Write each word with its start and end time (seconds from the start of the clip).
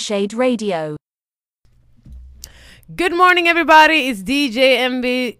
Conversade 0.00 0.34
Radio. 0.34 0.96
Good 2.96 3.12
morning 3.12 3.48
everybody, 3.48 4.08
it's 4.08 4.22
DJ 4.22 4.78
MB. 4.78 5.04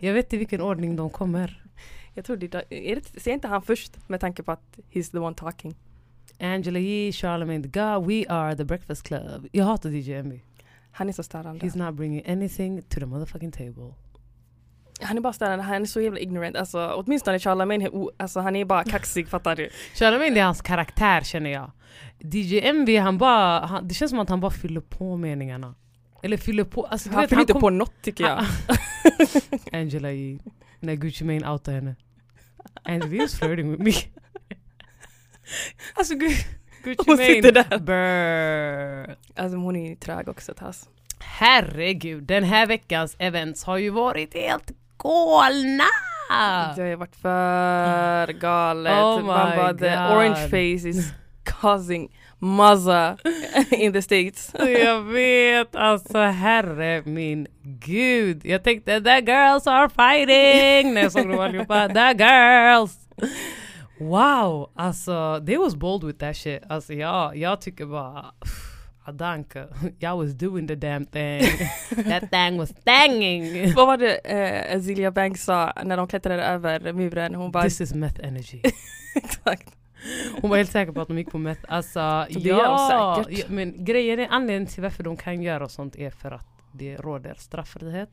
jag 0.00 0.12
vet 0.12 0.26
inte 0.26 0.36
i 0.36 0.38
vilken 0.38 0.60
ordning 0.60 0.96
de 0.96 1.10
kommer. 1.10 1.62
Jag 2.14 2.24
tror 2.24 2.36
det, 2.36 2.54
är 2.70 2.94
det, 2.94 3.20
ser 3.20 3.32
inte 3.32 3.48
han 3.48 3.62
först 3.62 4.08
med 4.08 4.20
tanke 4.20 4.42
på 4.42 4.52
att 4.52 4.78
he's 4.92 5.10
the 5.10 5.18
one 5.18 5.36
talking? 5.36 5.74
Angela 6.38 6.78
Yee, 6.78 7.12
Charlemagne 7.12 7.62
the 7.62 7.68
God, 7.68 8.06
we 8.06 8.24
are 8.28 8.56
the 8.56 8.64
breakfast 8.64 9.02
club. 9.02 9.48
Jag 9.52 9.64
hatar 9.64 9.90
DJ 9.90 10.12
MB. 10.12 10.40
Han 10.92 11.08
är 11.08 11.12
så 11.12 11.22
störande. 11.22 11.66
He's 11.66 11.86
not 11.86 11.94
bringing 11.94 12.26
anything 12.26 12.82
to 12.82 13.00
the 13.00 13.06
motherfucking 13.06 13.52
table. 13.52 13.94
Han 15.00 15.16
är 15.16 15.20
bara 15.20 15.32
störande, 15.32 15.64
han 15.64 15.82
är 15.82 15.86
så 15.86 16.00
jävla 16.00 16.20
ignorant. 16.20 16.56
Alltså 16.56 16.92
åtminstone 16.96 17.38
Charlemagne, 17.38 17.90
alltså, 18.16 18.40
han 18.40 18.56
är 18.56 18.64
bara 18.64 18.84
kaxig 18.84 19.28
fattar 19.28 19.56
du? 19.56 19.70
Charlemagne 19.94 20.30
det 20.30 20.40
är 20.40 20.44
hans 20.44 20.62
karaktär 20.62 21.20
känner 21.20 21.50
jag. 21.50 21.70
DJ 22.18 22.60
MV 22.60 22.98
han 22.98 23.18
bara, 23.18 23.66
han, 23.66 23.88
det 23.88 23.94
känns 23.94 24.10
som 24.10 24.18
att 24.18 24.28
han 24.28 24.40
bara 24.40 24.50
fyller 24.50 24.80
på 24.80 25.16
meningarna. 25.16 25.74
Eller 26.22 26.36
fyller 26.36 26.64
på, 26.64 26.84
alltså, 26.86 27.10
han 27.10 27.28
fyller 27.28 27.40
inte 27.40 27.52
kom... 27.52 27.60
på 27.60 27.70
något 27.70 28.02
tycker 28.02 28.24
jag. 28.24 28.44
Angela 29.80 30.12
Yee, 30.12 30.38
när 30.80 30.94
Gucci 30.94 31.24
Mane 31.24 31.50
outade 31.50 31.76
henne. 31.76 31.96
Angela 32.82 33.24
is 33.24 33.38
flirting 33.38 33.70
with 33.70 33.82
me. 33.82 33.92
alltså 35.94 36.14
Gucci 36.14 36.44
hon 37.06 37.16
Mane, 37.16 37.26
sitter 37.26 37.52
där. 37.52 37.78
Brr. 37.78 39.16
Alltså 39.36 39.56
hon 39.56 39.76
är 39.76 39.94
trög 39.94 40.28
också 40.28 40.54
Tass. 40.54 40.88
Herregud, 41.20 42.22
den 42.22 42.44
här 42.44 42.66
veckans 42.66 43.16
events 43.18 43.64
har 43.64 43.78
ju 43.78 43.90
varit 43.90 44.34
helt 44.34 44.72
galna! 44.98 45.84
Det 46.76 46.82
har 46.82 46.96
varit 46.96 47.16
för 47.16 48.32
galet. 48.32 48.92
Oh 48.92 49.16
Man 49.16 49.26
bara, 49.26 49.72
my 49.72 49.78
the 49.78 49.88
God. 49.88 50.16
orange 50.16 50.48
face 50.50 50.88
is 50.88 51.12
causing 51.44 52.08
muzza 52.38 53.16
in 53.70 53.92
the 53.92 54.02
states. 54.02 54.52
Jag 54.84 55.02
vet, 55.02 55.76
alltså 55.76 56.18
herre 56.18 57.02
min 57.04 57.46
gud. 57.62 58.46
Jag 58.46 58.64
tänkte 58.64 59.00
the 59.00 59.20
girls 59.32 59.66
are 59.66 59.88
fighting 59.88 60.94
när 60.94 61.02
jag 61.02 61.12
såg 61.12 61.28
dem 61.28 61.40
allihopa. 61.40 61.88
The 61.94 62.24
girls! 62.24 62.98
Wow, 64.00 64.70
alltså 64.76 65.42
they 65.46 65.56
was 65.56 65.76
bold 65.76 66.04
with 66.04 66.18
that 66.18 66.36
shit. 66.36 66.62
Alltså 66.68 66.92
jag, 66.94 67.36
jag 67.36 67.60
tycker 67.60 67.86
bara 67.86 68.24
Adanka, 69.08 69.68
jag 69.98 70.16
was 70.16 70.34
doing 70.34 70.68
the 70.68 70.74
damn 70.74 71.06
thing. 71.06 71.42
That 72.04 72.30
thing 72.30 72.58
was 72.58 72.72
thanging. 72.84 73.72
Vad 73.76 73.86
var 73.86 73.96
det 73.96 74.14
eh, 74.16 74.76
Azealia 74.76 75.10
Banks 75.10 75.44
sa 75.44 75.72
när 75.84 75.96
de 75.96 76.08
klättrade 76.08 76.42
över 76.42 76.92
muren? 76.92 77.34
Hon 77.34 77.50
bara... 77.50 77.62
This 77.62 77.80
is 77.80 77.94
meth 77.94 78.24
energy. 78.24 78.60
Exakt. 79.14 79.74
Hon 80.40 80.50
var 80.50 80.56
helt 80.56 80.70
säker 80.70 80.92
på 80.92 81.00
att 81.00 81.08
de 81.08 81.18
gick 81.18 81.30
på 81.30 81.38
meth. 81.38 81.60
Alltså, 81.68 82.26
Så 82.30 82.38
det 82.38 82.40
säkert. 82.40 83.38
ja, 83.38 83.44
men 83.48 83.84
grejen 83.84 84.18
är 84.18 84.28
anledningen 84.30 84.66
till 84.66 84.82
varför 84.82 85.04
de 85.04 85.16
kan 85.16 85.42
göra 85.42 85.68
sånt 85.68 85.96
är 85.96 86.10
för 86.10 86.30
att 86.30 86.46
det 86.72 86.96
råder 86.96 87.34
strafffrihet 87.34 88.10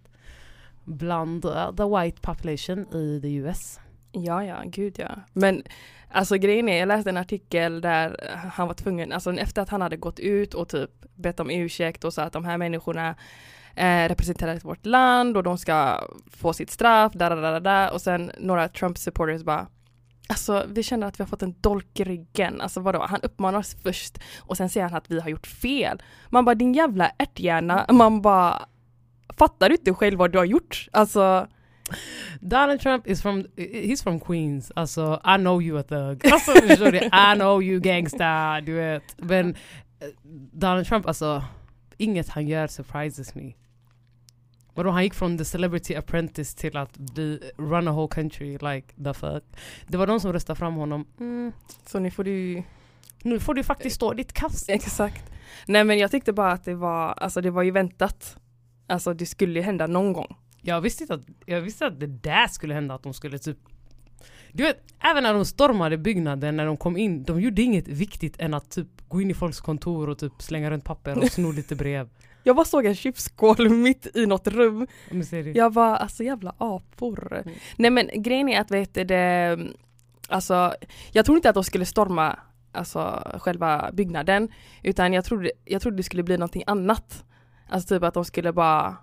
bland 0.83 1.45
uh, 1.45 1.75
the 1.75 1.83
white 1.83 2.21
population 2.21 2.79
i 2.93 3.19
the 3.21 3.33
US. 3.33 3.79
Ja, 4.11 4.43
ja, 4.43 4.61
gud 4.65 4.95
ja. 4.99 5.09
Men 5.33 5.63
alltså 6.11 6.37
grejen 6.37 6.69
är, 6.69 6.79
jag 6.79 6.87
läste 6.87 7.09
en 7.09 7.17
artikel 7.17 7.81
där 7.81 8.17
eh, 8.21 8.37
han 8.37 8.67
var 8.67 8.73
tvungen, 8.73 9.11
alltså 9.11 9.33
efter 9.33 9.61
att 9.61 9.69
han 9.69 9.81
hade 9.81 9.97
gått 9.97 10.19
ut 10.19 10.53
och 10.53 10.69
typ 10.69 10.91
bett 11.15 11.39
om 11.39 11.49
ursäkt 11.49 12.03
och 12.03 12.13
sa 12.13 12.23
att 12.23 12.33
de 12.33 12.45
här 12.45 12.57
människorna 12.57 13.15
eh, 13.75 14.07
representerar 14.07 14.59
vårt 14.59 14.85
land 14.85 15.37
och 15.37 15.43
de 15.43 15.57
ska 15.57 16.01
få 16.31 16.53
sitt 16.53 16.71
straff, 16.71 17.13
da, 17.13 17.29
da, 17.29 17.35
da, 17.35 17.51
da, 17.51 17.59
da. 17.59 17.91
och 17.91 18.01
sen 18.01 18.31
några 18.39 18.67
Trump 18.67 18.97
supporters 18.97 19.43
bara 19.43 19.67
Alltså 20.27 20.65
vi 20.67 20.83
känner 20.83 21.07
att 21.07 21.19
vi 21.19 21.23
har 21.23 21.27
fått 21.27 21.43
en 21.43 21.55
dolk 21.61 21.99
i 21.99 22.03
ryggen. 22.03 22.61
Alltså 22.61 22.79
vadå, 22.79 23.05
han 23.09 23.21
uppmanar 23.23 23.59
oss 23.59 23.75
först 23.83 24.17
och 24.39 24.57
sen 24.57 24.69
säger 24.69 24.87
han 24.87 24.97
att 24.97 25.11
vi 25.11 25.19
har 25.19 25.29
gjort 25.29 25.47
fel. 25.47 26.01
Man 26.29 26.45
bara 26.45 26.55
din 26.55 26.73
jävla 26.73 27.11
ärthjärna, 27.17 27.85
man 27.91 28.21
bara 28.21 28.65
Fattar 29.37 29.69
du 29.69 29.75
inte 29.75 29.93
själv 29.93 30.19
vad 30.19 30.31
du 30.31 30.37
har 30.37 30.45
gjort? 30.45 30.87
Alltså 30.91 31.47
Donald 32.41 32.81
Trump 32.81 33.07
is 33.07 33.21
from, 33.21 33.45
he's 33.55 34.03
from 34.03 34.19
Queens. 34.19 34.71
Alltså 34.75 35.21
I 35.23 35.37
know 35.37 35.61
you 35.61 35.79
a 35.79 35.83
thug. 35.83 36.25
Alltså? 36.31 36.51
I 36.51 37.35
know 37.35 37.63
you 37.63 37.79
gangsta, 37.79 38.61
du 38.61 38.73
vet. 38.73 39.03
Men 39.17 39.49
eh, 39.99 40.07
Donald 40.51 40.87
Trump 40.87 41.07
alltså, 41.07 41.43
inget 41.97 42.29
han 42.29 42.47
gör 42.47 42.67
surprises 42.67 43.35
me. 43.35 43.53
Vadå 44.73 44.89
han 44.89 45.03
gick 45.03 45.13
från 45.13 45.37
the 45.37 45.45
celebrity 45.45 45.95
apprentice 45.95 46.55
till 46.55 46.77
att 46.77 46.97
bli, 46.97 47.39
run 47.57 47.87
a 47.87 47.91
whole 47.91 48.07
country 48.07 48.51
like 48.51 49.03
the 49.03 49.13
fuck. 49.13 49.43
Det 49.87 49.97
var 49.97 50.07
de 50.07 50.19
som 50.19 50.33
röstade 50.33 50.59
fram 50.59 50.73
honom. 50.73 51.05
Mm, 51.19 51.51
så 51.85 51.99
nu 51.99 52.11
får 52.11 52.23
du 52.23 52.63
nu 53.23 53.39
får 53.39 53.53
du 53.53 53.63
faktiskt 53.63 53.95
stå 53.95 54.13
ditt 54.13 54.33
kast. 54.33 54.69
Exakt. 54.69 55.31
Nej 55.67 55.83
men 55.83 55.97
jag 55.97 56.11
tyckte 56.11 56.33
bara 56.33 56.51
att 56.51 56.63
det 56.63 56.75
var, 56.75 57.13
alltså 57.13 57.41
det 57.41 57.51
var 57.51 57.63
ju 57.63 57.71
väntat. 57.71 58.37
Alltså 58.87 59.13
det 59.13 59.25
skulle 59.25 59.59
ju 59.59 59.65
hända 59.65 59.87
någon 59.87 60.13
gång. 60.13 60.35
Jag 60.67 60.81
visste 60.81 61.03
inte 61.03 61.13
att, 61.13 61.21
jag 61.45 61.61
visste 61.61 61.85
att 61.85 61.99
det 61.99 62.07
där 62.07 62.47
skulle 62.47 62.73
hända, 62.73 62.95
att 62.95 63.03
de 63.03 63.13
skulle 63.13 63.39
typ 63.39 63.57
du 64.51 64.63
vet, 64.63 64.77
även 64.99 65.23
när 65.23 65.33
de 65.33 65.45
stormade 65.45 65.97
byggnaden, 65.97 66.57
när 66.57 66.65
de 66.65 66.77
kom 66.77 66.97
in, 66.97 67.23
de 67.23 67.41
gjorde 67.41 67.61
inget 67.61 67.87
viktigt 67.87 68.39
än 68.39 68.53
att 68.53 68.69
typ 68.69 68.87
gå 69.07 69.21
in 69.21 69.31
i 69.31 69.33
folks 69.33 69.61
kontor 69.61 70.09
och 70.09 70.17
typ 70.17 70.41
slänga 70.41 70.71
runt 70.71 70.83
papper 70.83 71.17
och 71.17 71.31
sno 71.31 71.51
lite 71.51 71.75
brev. 71.75 72.09
Jag 72.43 72.55
bara 72.55 72.65
såg 72.65 72.85
en 72.85 72.95
chipsskål 72.95 73.69
mitt 73.73 74.15
i 74.15 74.25
något 74.25 74.47
rum. 74.47 74.87
Jag 75.53 75.73
var 75.73 75.95
alltså 75.95 76.23
jävla 76.23 76.55
apor. 76.57 77.33
Mm. 77.33 77.55
Nej 77.77 77.91
men 77.91 78.09
grejen 78.15 78.49
är 78.49 78.61
att 78.61 78.71
vet 78.71 78.93
du, 78.93 79.03
det, 79.03 79.59
alltså 80.27 80.73
jag 81.11 81.25
tror 81.25 81.37
inte 81.37 81.49
att 81.49 81.55
de 81.55 81.63
skulle 81.63 81.85
storma 81.85 82.39
alltså 82.71 83.31
själva 83.39 83.89
byggnaden 83.93 84.49
utan 84.83 85.13
jag 85.13 85.25
trodde, 85.25 85.51
jag 85.65 85.81
trodde 85.81 85.97
det 85.97 86.03
skulle 86.03 86.23
bli 86.23 86.37
någonting 86.37 86.63
annat. 86.67 87.23
Alltså 87.69 87.95
typ 87.95 88.03
att 88.03 88.13
de 88.13 88.25
skulle 88.25 88.53
bara 88.53 88.97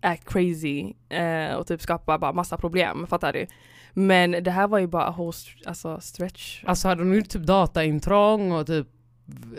act 0.00 0.24
crazy 0.28 0.92
eh, 1.08 1.54
och 1.54 1.66
typ 1.66 1.82
skapa 1.82 2.18
bara 2.18 2.32
massa 2.32 2.56
problem, 2.56 3.06
fattar 3.06 3.32
du? 3.32 3.46
Men 3.92 4.30
det 4.30 4.50
här 4.50 4.68
var 4.68 4.78
ju 4.78 4.86
bara 4.86 5.10
whole 5.10 5.30
st- 5.30 5.68
alltså 5.68 6.00
stretch. 6.00 6.64
Alltså 6.66 6.88
hade 6.88 7.00
de 7.02 7.14
gjort 7.14 7.28
typ 7.28 7.42
dataintrång 7.42 8.52
och 8.52 8.66
typ 8.66 8.86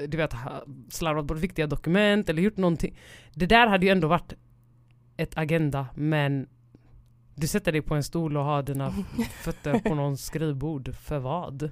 du 0.08 0.18
vet 0.18 0.34
slarvat 0.90 1.26
bort 1.26 1.38
viktiga 1.38 1.68
dokument 1.68 2.30
eller 2.30 2.42
gjort 2.42 2.58
någonting. 2.58 2.98
Det 3.34 3.46
där 3.46 3.68
hade 3.68 3.86
ju 3.86 3.92
ändå 3.92 4.08
varit 4.08 4.34
ett 5.18 5.38
agenda 5.38 5.88
men 5.96 6.48
du 7.36 7.48
sätter 7.48 7.72
dig 7.72 7.82
på 7.82 7.96
en 7.96 8.04
stol 8.04 8.38
och 8.38 8.44
har 8.44 8.64
dina 8.64 8.92
fötter 9.44 9.80
på 9.80 9.96
någon 9.96 10.18
skrivbord. 10.18 10.96
För 10.96 11.20
vad? 11.20 11.72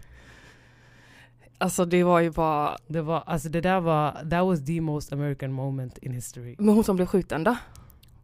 Alltså 1.57 1.85
det 1.85 2.03
var 2.03 2.19
ju 2.19 2.31
bara, 2.31 2.77
Det 2.87 3.01
var, 3.01 3.23
alltså 3.25 3.49
det 3.49 3.61
där 3.61 3.79
var, 3.79 4.11
that 4.11 4.45
was 4.45 4.65
the 4.65 4.81
most 4.81 5.13
American 5.13 5.51
moment 5.51 5.97
in 5.97 6.11
history. 6.13 6.55
men 6.59 6.75
hon 6.75 6.83
som 6.83 6.95
blev 6.95 7.05
skjuten 7.05 7.43
då? 7.43 7.55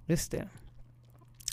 Just 0.06 0.32
det. 0.32 0.48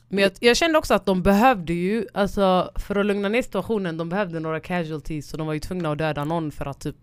Men 0.09 0.23
jag, 0.23 0.33
jag 0.41 0.57
kände 0.57 0.79
också 0.79 0.95
att 0.95 1.07
de 1.07 1.23
behövde 1.23 1.73
ju, 1.73 2.07
alltså 2.15 2.71
för 2.77 2.97
att 2.97 3.07
lugna 3.07 3.29
ner 3.29 3.43
situationen, 3.43 3.97
de 3.97 4.09
behövde 4.09 4.41
några 4.41 4.61
casualties 4.61 5.29
så 5.29 5.37
de 5.37 5.47
var 5.47 5.55
ju 5.55 5.61
tvungna 5.61 5.93
att 5.93 5.99
döda 5.99 6.25
någon 6.25 6.53
för 6.53 6.67
att 6.67 6.81
typ 6.81 6.97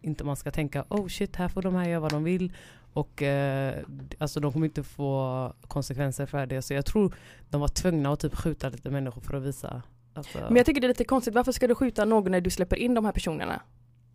inte 0.00 0.24
man 0.24 0.36
ska 0.36 0.50
tänka 0.50 0.84
oh 0.88 1.08
shit 1.08 1.36
här 1.36 1.48
får 1.48 1.62
de 1.62 1.74
här 1.74 1.88
göra 1.88 2.00
vad 2.00 2.12
de 2.12 2.24
vill 2.24 2.52
och 2.92 3.22
eh, 3.22 3.74
alltså 4.18 4.40
de 4.40 4.52
kommer 4.52 4.66
inte 4.66 4.82
få 4.82 5.52
konsekvenser 5.68 6.26
för 6.26 6.46
det 6.46 6.62
så 6.62 6.74
jag 6.74 6.86
tror 6.86 7.14
de 7.50 7.60
var 7.60 7.68
tvungna 7.68 8.12
att 8.12 8.20
typ 8.20 8.34
skjuta 8.34 8.68
lite 8.68 8.90
människor 8.90 9.20
för 9.20 9.36
att 9.36 9.42
visa 9.42 9.82
alltså, 10.14 10.38
Men 10.38 10.56
jag 10.56 10.66
tycker 10.66 10.80
det 10.80 10.86
är 10.86 10.88
lite 10.88 11.04
konstigt, 11.04 11.34
varför 11.34 11.52
ska 11.52 11.66
du 11.66 11.74
skjuta 11.74 12.04
någon 12.04 12.32
när 12.32 12.40
du 12.40 12.50
släpper 12.50 12.76
in 12.76 12.94
de 12.94 13.04
här 13.04 13.12
personerna? 13.12 13.62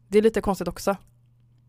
Det 0.07 0.17
är 0.17 0.21
lite 0.21 0.41
konstigt 0.41 0.67
också. 0.67 0.89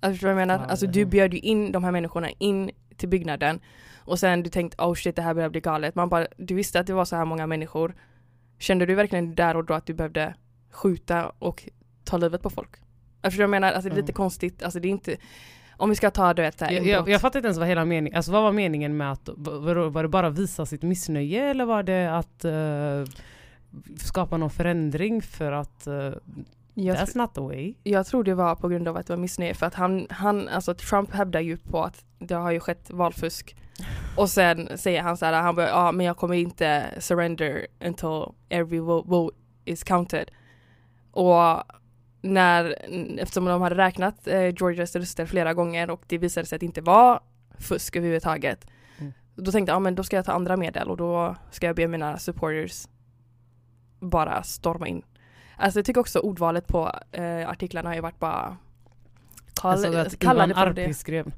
Alltså 0.00 0.14
förstår 0.14 0.28
du 0.28 0.34
vad 0.34 0.42
jag 0.42 0.48
menar? 0.48 0.64
Ja, 0.64 0.70
alltså 0.70 0.86
du 0.86 1.04
bjöd 1.04 1.34
ju 1.34 1.40
in 1.40 1.72
de 1.72 1.84
här 1.84 1.92
människorna 1.92 2.30
in 2.30 2.70
till 2.96 3.08
byggnaden 3.08 3.60
och 4.04 4.18
sen 4.18 4.42
du 4.42 4.50
tänkte 4.50 4.82
oh 4.82 4.94
shit 4.94 5.16
det 5.16 5.22
här 5.22 5.34
börjar 5.34 5.48
bli 5.48 5.60
galet. 5.60 5.94
Man 5.94 6.08
bara, 6.08 6.26
du 6.36 6.54
visste 6.54 6.80
att 6.80 6.86
det 6.86 6.94
var 6.94 7.04
så 7.04 7.16
här 7.16 7.24
många 7.24 7.46
människor. 7.46 7.94
Kände 8.58 8.86
du 8.86 8.94
verkligen 8.94 9.34
där 9.34 9.56
och 9.56 9.64
då 9.64 9.74
att 9.74 9.86
du 9.86 9.94
behövde 9.94 10.34
skjuta 10.70 11.32
och 11.38 11.68
ta 12.04 12.16
livet 12.16 12.42
på 12.42 12.50
folk? 12.50 12.70
Vad 13.22 13.32
jag 13.32 13.50
menar? 13.50 13.72
Alltså 13.72 13.88
det 13.88 13.94
är 13.94 13.96
lite 13.96 14.12
Mm. 14.12 14.16
konstigt, 14.16 14.62
alltså 14.62 14.80
det 14.80 14.88
är 14.88 14.90
inte 14.90 15.16
om 15.76 15.90
vi 15.90 15.96
ska 15.96 16.10
ta 16.10 16.34
du 16.34 16.42
vet 16.42 16.60
här, 16.60 16.70
jag, 16.70 16.86
jag, 16.86 17.08
jag 17.08 17.20
fattar 17.20 17.38
inte 17.38 17.46
ens 17.46 17.58
vad 17.58 17.68
hela 17.68 17.84
meningen, 17.84 18.16
alltså 18.16 18.32
vad 18.32 18.42
var 18.42 18.52
meningen 18.52 18.96
med 18.96 19.12
att, 19.12 19.28
var, 19.36 19.74
var 19.74 20.02
det 20.02 20.08
bara 20.08 20.30
visa 20.30 20.66
sitt 20.66 20.82
missnöje 20.82 21.50
eller 21.50 21.64
var 21.64 21.82
det 21.82 22.16
att 22.16 22.44
eh, 22.44 23.04
skapa 23.98 24.36
någon 24.36 24.50
förändring 24.50 25.22
för 25.22 25.52
att 25.52 25.86
eh, 25.86 25.94
Jag 26.74 26.96
that's 26.96 27.18
not 27.18 27.34
the 27.34 27.40
way? 27.40 27.74
Jag 27.82 28.06
tror 28.06 28.24
det 28.24 28.34
var 28.34 28.54
på 28.54 28.68
grund 28.68 28.88
av 28.88 28.96
att 28.96 29.06
det 29.06 29.12
var 29.12 29.20
missnöje 29.20 29.54
för 29.54 29.66
att 29.66 29.74
han, 29.74 30.06
han, 30.10 30.48
alltså 30.48 30.74
Trump 30.74 31.12
hävdar 31.12 31.40
ju 31.40 31.56
på 31.56 31.82
att 31.84 32.04
det 32.18 32.34
har 32.34 32.50
ju 32.50 32.60
skett 32.60 32.90
valfusk. 32.90 33.56
Och 34.16 34.30
sen 34.30 34.78
säger 34.78 35.02
han 35.02 35.16
så 35.16 35.26
här, 35.26 35.32
han 35.32 35.54
bara, 35.54 35.68
ja 35.68 35.92
men 35.92 36.06
jag 36.06 36.16
kommer 36.16 36.34
inte 36.34 36.94
surrender 36.98 37.66
until 37.80 38.24
every 38.48 38.80
vo- 38.80 39.06
vote 39.06 39.36
is 39.64 39.84
counted. 39.84 40.30
Och 41.10 41.62
när, 42.22 42.76
eftersom 43.18 43.44
de 43.44 43.62
hade 43.62 43.76
räknat 43.76 44.26
eh, 44.26 44.40
Georgias 44.40 44.96
röster 44.96 45.26
flera 45.26 45.54
gånger 45.54 45.90
och 45.90 46.02
det 46.06 46.18
visade 46.18 46.46
sig 46.46 46.56
att 46.56 46.60
det 46.60 46.66
inte 46.66 46.80
var 46.80 47.20
fusk 47.58 47.96
överhuvudtaget. 47.96 48.66
Mm. 48.98 49.12
Då 49.34 49.52
tänkte 49.52 49.70
jag, 49.70 49.76
ja 49.76 49.80
men 49.80 49.94
då 49.94 50.04
ska 50.04 50.16
jag 50.16 50.24
ta 50.24 50.32
andra 50.32 50.56
medel 50.56 50.90
och 50.90 50.96
då 50.96 51.36
ska 51.50 51.66
jag 51.66 51.76
be 51.76 51.88
mina 51.88 52.18
supporters 52.18 52.88
bara 54.00 54.42
storma 54.42 54.88
in. 54.88 55.02
Alltså 55.56 55.78
jag 55.78 55.86
tycker 55.86 56.00
också 56.00 56.18
ordvalet 56.18 56.66
på 56.66 56.92
eh, 57.12 57.48
artiklarna 57.48 57.88
har 57.88 57.94
ju 57.94 58.00
varit 58.00 58.18
bara 58.18 58.56
Jag 59.62 59.80
såg 59.80 59.94
att 59.96 60.18
kalla 60.18 60.44
Ivan 60.44 60.74
det 60.74 60.82
Arpi 60.82 60.94
skrev 60.94 61.32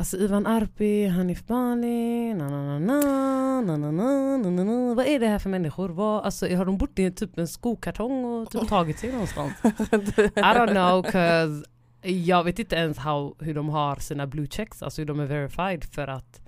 Alltså 0.00 0.16
Ivan 0.16 0.46
Arpi, 0.46 1.06
Hanif 1.06 1.46
Bali, 1.46 2.34
na 2.34 2.48
na 2.48 2.78
na 2.78 2.78
na 2.78 3.60
na 3.60 3.76
na 3.76 3.90
na 3.90 4.36
na 4.36 4.50
na 4.50 4.64
na 4.64 4.94
Vad 4.94 5.06
är 5.06 5.20
det 5.20 5.26
här 5.26 5.38
för 5.38 5.50
människor? 5.50 5.88
Vad, 5.88 6.24
alltså, 6.24 6.56
har 6.56 6.64
de 6.64 6.78
bott 6.78 6.98
i 6.98 7.10
typ 7.10 7.38
en 7.38 7.48
skokartong 7.48 8.24
och 8.24 8.50
typ 8.50 8.68
tagit 8.68 8.98
sig 8.98 9.12
någonstans? 9.12 9.52
I 9.62 10.40
don't 10.40 10.70
know 10.70 11.02
cause 11.02 11.64
jag 12.02 12.44
vet 12.44 12.58
inte 12.58 12.76
ens 12.76 12.98
how, 12.98 13.36
hur 13.38 13.54
de 13.54 13.68
har 13.68 13.96
sina 13.96 14.26
blue 14.26 14.46
checks, 14.50 14.82
alltså 14.82 15.00
hur 15.00 15.06
de 15.06 15.20
är 15.20 15.26
verified 15.26 15.84
för 15.84 16.08
att 16.08 16.40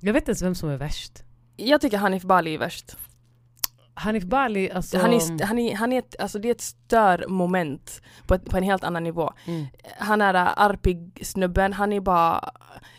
jag 0.00 0.12
vet 0.12 0.22
inte 0.22 0.30
ens 0.30 0.42
vem 0.42 0.54
som 0.54 0.68
är 0.68 0.76
värst. 0.76 1.24
Jag 1.56 1.80
tycker 1.80 1.98
Hanif 1.98 2.22
Bali 2.22 2.54
är 2.54 2.58
värst. 2.58 2.96
Hanif 3.98 4.24
Bali, 4.24 4.70
alltså... 4.70 4.98
Han 4.98 5.12
är, 5.12 5.44
han 5.44 5.58
är, 5.58 5.76
han 5.76 5.92
är 5.92 5.98
ett, 5.98 6.14
alltså 6.18 6.38
det 6.38 6.48
är 6.48 6.52
ett 6.52 6.60
störmoment 6.60 8.02
på, 8.26 8.34
ett, 8.34 8.50
på 8.50 8.56
en 8.56 8.62
helt 8.62 8.84
annan 8.84 9.04
nivå. 9.04 9.32
mm. 9.46 9.66
Han 9.98 10.20
är 10.20 10.32
där 10.32 10.52
arpig 10.56 11.18
snubben, 11.22 11.72
han 11.72 11.92
är 11.92 12.00
bara 12.00 12.50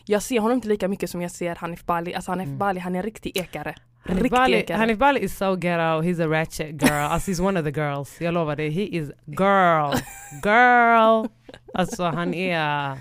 Jag 0.06 0.24
ser 0.24 0.40
honom 0.40 0.56
inte 0.56 0.68
lika 0.68 0.88
mycket 0.88 1.10
som 1.10 1.22
jag 1.22 1.32
ser 1.32 1.56
Hanif 1.56 1.86
Bali, 1.86 2.14
alltså 2.14 2.32
Hanif 2.32 2.46
Mm. 2.48 2.58
Bali 2.58 2.80
han 2.80 2.96
är 2.96 3.00
en 3.00 3.04
riktig 3.06 3.38
ekare. 3.38 3.76
Hanif 4.06 4.24
Riktig 4.24 4.32
Bali, 4.40 4.54
ekare. 4.58 4.78
Hanif 4.78 4.98
Bali 4.98 5.20
is 5.20 5.38
so 5.38 5.56
ghetto, 5.56 6.02
he's 6.02 6.24
a 6.24 6.28
ratchet 6.28 6.82
girl. 6.82 6.92
Alltså 7.12 7.32
he's 7.32 7.42
one 7.48 7.60
of 7.60 7.66
the 7.66 7.72
girls. 7.82 8.22
Jag 8.22 8.34
lovar 8.34 8.56
dig, 8.56 8.70
he 8.70 8.82
is 8.84 9.12
girl. 9.26 9.94
Girl! 10.44 11.28
Alltså 11.74 12.04
han 12.04 12.34
är... 12.34 12.98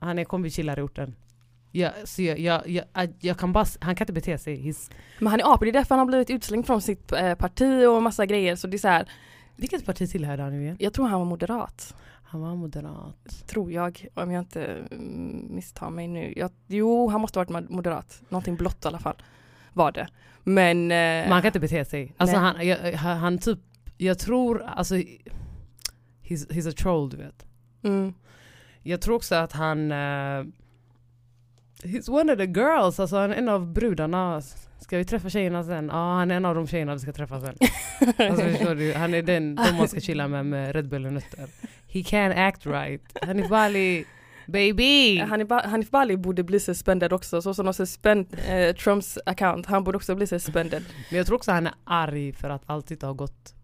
Han 0.00 0.18
är 0.18 0.24
kombikillar 0.24 0.78
Jag, 1.70 1.92
så 2.04 2.22
jag, 2.22 2.38
jag, 2.38 2.68
jag, 2.68 2.86
jag 3.20 3.38
kan 3.38 3.52
bara, 3.52 3.64
han 3.80 3.94
kan 3.94 4.04
inte 4.04 4.12
bete 4.12 4.38
sig. 4.38 4.56
He's, 4.56 4.90
Men 5.18 5.26
han 5.26 5.40
är 5.40 5.54
apig, 5.54 5.66
det 5.66 5.70
är 5.70 5.72
därför 5.72 5.94
han 5.94 5.98
har 5.98 6.06
blivit 6.06 6.30
utslängd 6.30 6.66
från 6.66 6.82
sitt 6.82 7.12
eh, 7.12 7.34
parti 7.34 7.86
och 7.86 8.02
massa 8.02 8.26
grejer 8.26 8.56
så 8.56 8.66
det 8.66 8.76
är 8.76 8.78
så 8.78 8.88
här, 8.88 9.10
vilket 9.56 9.86
parti 9.86 10.10
tillhörde 10.10 10.42
han 10.42 10.52
nu 10.52 10.62
igen? 10.62 10.76
jag 10.80 10.92
tror 10.92 11.06
han 11.08 11.18
var 11.18 11.26
moderat. 11.26 11.94
Han 12.22 12.40
var 12.40 12.54
moderat. 12.54 13.46
Tror 13.46 13.72
jag, 13.72 14.06
om 14.14 14.32
jag 14.32 14.40
inte 14.40 14.64
mm, 14.90 15.46
misstar 15.50 15.90
mig 15.90 16.08
nu. 16.08 16.32
Jag, 16.36 16.50
jo, 16.66 17.08
han 17.08 17.20
måste 17.20 17.38
ha 17.38 17.44
varit 17.44 17.70
moderat. 17.70 18.22
Någonting 18.28 18.56
blått 18.56 18.84
i 18.84 18.88
alla 18.88 18.98
fall. 18.98 19.16
Var 19.72 19.92
det. 19.92 20.08
Men... 20.44 20.82
Eh, 20.82 20.96
Men 20.96 21.32
han 21.32 21.42
kan 21.42 21.48
inte 21.48 21.60
bete 21.60 21.84
sig. 21.84 22.14
Alltså 22.16 22.36
han, 22.36 22.66
jag, 22.66 22.92
han, 22.92 23.16
han 23.18 23.38
typ, 23.38 23.58
jag 23.96 24.18
tror, 24.18 24.62
alltså 24.62 24.94
he's, 24.94 26.48
he's 26.50 26.68
a 26.68 26.72
troll 26.78 27.10
du 27.10 27.16
vet. 27.16 27.46
mm, 27.82 28.14
Jag 28.82 29.00
tror 29.00 29.14
också 29.16 29.34
att 29.34 29.52
han, 29.52 29.92
uh, 29.92 30.46
he's 31.82 32.10
one 32.10 32.32
of 32.32 32.38
the 32.38 32.46
girls, 32.46 33.00
alltså 33.00 33.16
han 33.16 33.30
är 33.30 33.36
en 33.36 33.48
av 33.48 33.72
brudarna. 33.72 34.42
Ska 34.80 34.98
vi 34.98 35.04
träffa 35.04 35.30
tjejerna 35.30 35.64
sen? 35.64 35.88
Ja, 35.92 36.14
han 36.14 36.30
är 36.30 36.36
en 36.36 36.44
av 36.44 36.54
de 36.54 36.66
tjejerna 36.66 36.94
vi 36.94 37.00
ska 37.00 37.12
träffa 37.12 37.40
sen. 37.40 37.54
Alltså 38.30 38.44
förstår 38.44 38.74
du? 38.74 38.94
Han 38.94 39.14
är 39.14 39.22
den, 39.22 39.54
de 39.54 39.72
man 39.72 39.88
ska 39.88 40.00
chilla 40.00 40.28
med 40.28 40.46
med 40.46 40.74
Red 40.74 40.88
Bull 40.88 41.06
och 41.06 41.12
nötter. 41.12 41.48
He 41.88 42.00
can't 42.00 42.48
act 42.48 42.66
right. 42.66 43.02
Hanif 43.22 43.48
Bali, 43.48 44.04
baby! 44.46 45.18
Hanif, 45.18 45.48
Hanif 45.50 45.90
Bali 45.90 46.16
borde 46.16 46.42
bli 46.42 46.60
suspended 46.60 47.12
också, 47.12 47.42
så 47.42 47.54
som 47.54 47.64
de 47.64 47.74
suspend 47.74 48.26
eh, 48.48 48.74
Trumps 48.74 49.18
account. 49.26 49.66
Han 49.66 49.84
borde 49.84 49.96
också 49.96 50.14
bli 50.14 50.26
suspended. 50.26 50.84
Men 51.10 51.18
jag 51.18 51.26
tror 51.26 51.36
också 51.36 51.50
han 51.52 51.66
är 51.66 51.74
arg 51.84 52.32
för 52.32 52.50
att 52.50 52.62
allt 52.66 52.90
inte 52.90 53.06
har 53.06 53.14
gått, 53.14 53.54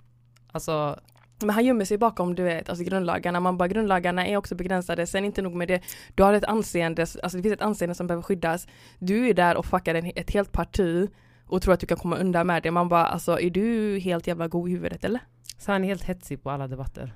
alltså 0.52 1.00
Men 1.40 1.50
han 1.50 1.64
gömmer 1.64 1.84
sig 1.84 1.98
bakom 1.98 2.34
du 2.34 2.42
vet, 2.42 2.68
alltså 2.68 2.84
grundlagarna. 2.84 3.40
Man 3.40 3.56
bara 3.56 3.68
grundlagarna 3.68 4.26
är 4.26 4.36
också 4.36 4.54
begränsade. 4.54 5.06
Sen 5.06 5.24
inte 5.24 5.42
nog 5.42 5.54
med 5.54 5.68
det. 5.68 5.82
Du 6.14 6.22
har 6.22 6.32
ett 6.32 6.44
anseende, 6.44 7.02
alltså 7.02 7.36
det 7.36 7.42
finns 7.42 7.54
ett 7.54 7.62
anseende 7.62 7.94
som 7.94 8.06
behöver 8.06 8.22
skyddas. 8.22 8.66
Du 8.98 9.28
är 9.28 9.34
där 9.34 9.56
och 9.56 9.66
fuckar 9.66 9.94
en, 9.94 10.12
ett 10.16 10.30
helt 10.30 10.52
parti 10.52 11.08
och 11.46 11.62
tror 11.62 11.74
att 11.74 11.80
du 11.80 11.86
kan 11.86 11.96
komma 11.96 12.16
undan 12.16 12.46
med 12.46 12.62
det. 12.62 12.70
Man 12.70 12.88
bara 12.88 13.06
alltså 13.06 13.40
är 13.40 13.50
du 13.50 13.98
helt 13.98 14.26
jävla 14.26 14.48
god 14.48 14.68
i 14.68 14.72
huvudet 14.72 15.04
eller? 15.04 15.20
Så 15.58 15.72
han 15.72 15.84
är 15.84 15.88
helt 15.88 16.04
hetsig 16.04 16.42
på 16.42 16.50
alla 16.50 16.68
debatter. 16.68 17.14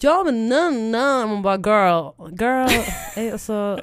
Ja 0.00 0.22
men 0.24 0.48
nej 0.48 0.90
nej, 0.90 1.26
man 1.26 1.42
bara 1.42 1.56
girl, 1.56 2.12
girl, 2.40 2.68
ey, 3.16 3.30
alltså, 3.30 3.80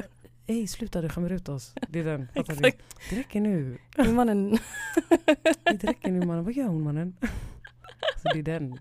ey 0.48 0.68
sluta 0.68 1.02
du 1.02 1.10
skämmer 1.10 1.32
ut 1.32 1.50
oss. 1.50 1.74
Det 1.90 2.00
är 2.00 2.04
den? 2.04 2.28
Exakt. 2.34 2.78
Det 3.10 3.16
räcker 3.16 3.42
nu. 3.42 3.78
Mannen. 3.98 4.58
Det 5.64 5.84
räcker 5.84 6.12
nu 6.12 6.26
mannen, 6.26 6.44
vad 6.44 6.54
gör 6.54 6.68
hon 6.68 6.84
mannen? 6.84 7.16
Så 8.16 8.30
det 8.34 8.40
är 8.40 8.44
den. 8.44 8.80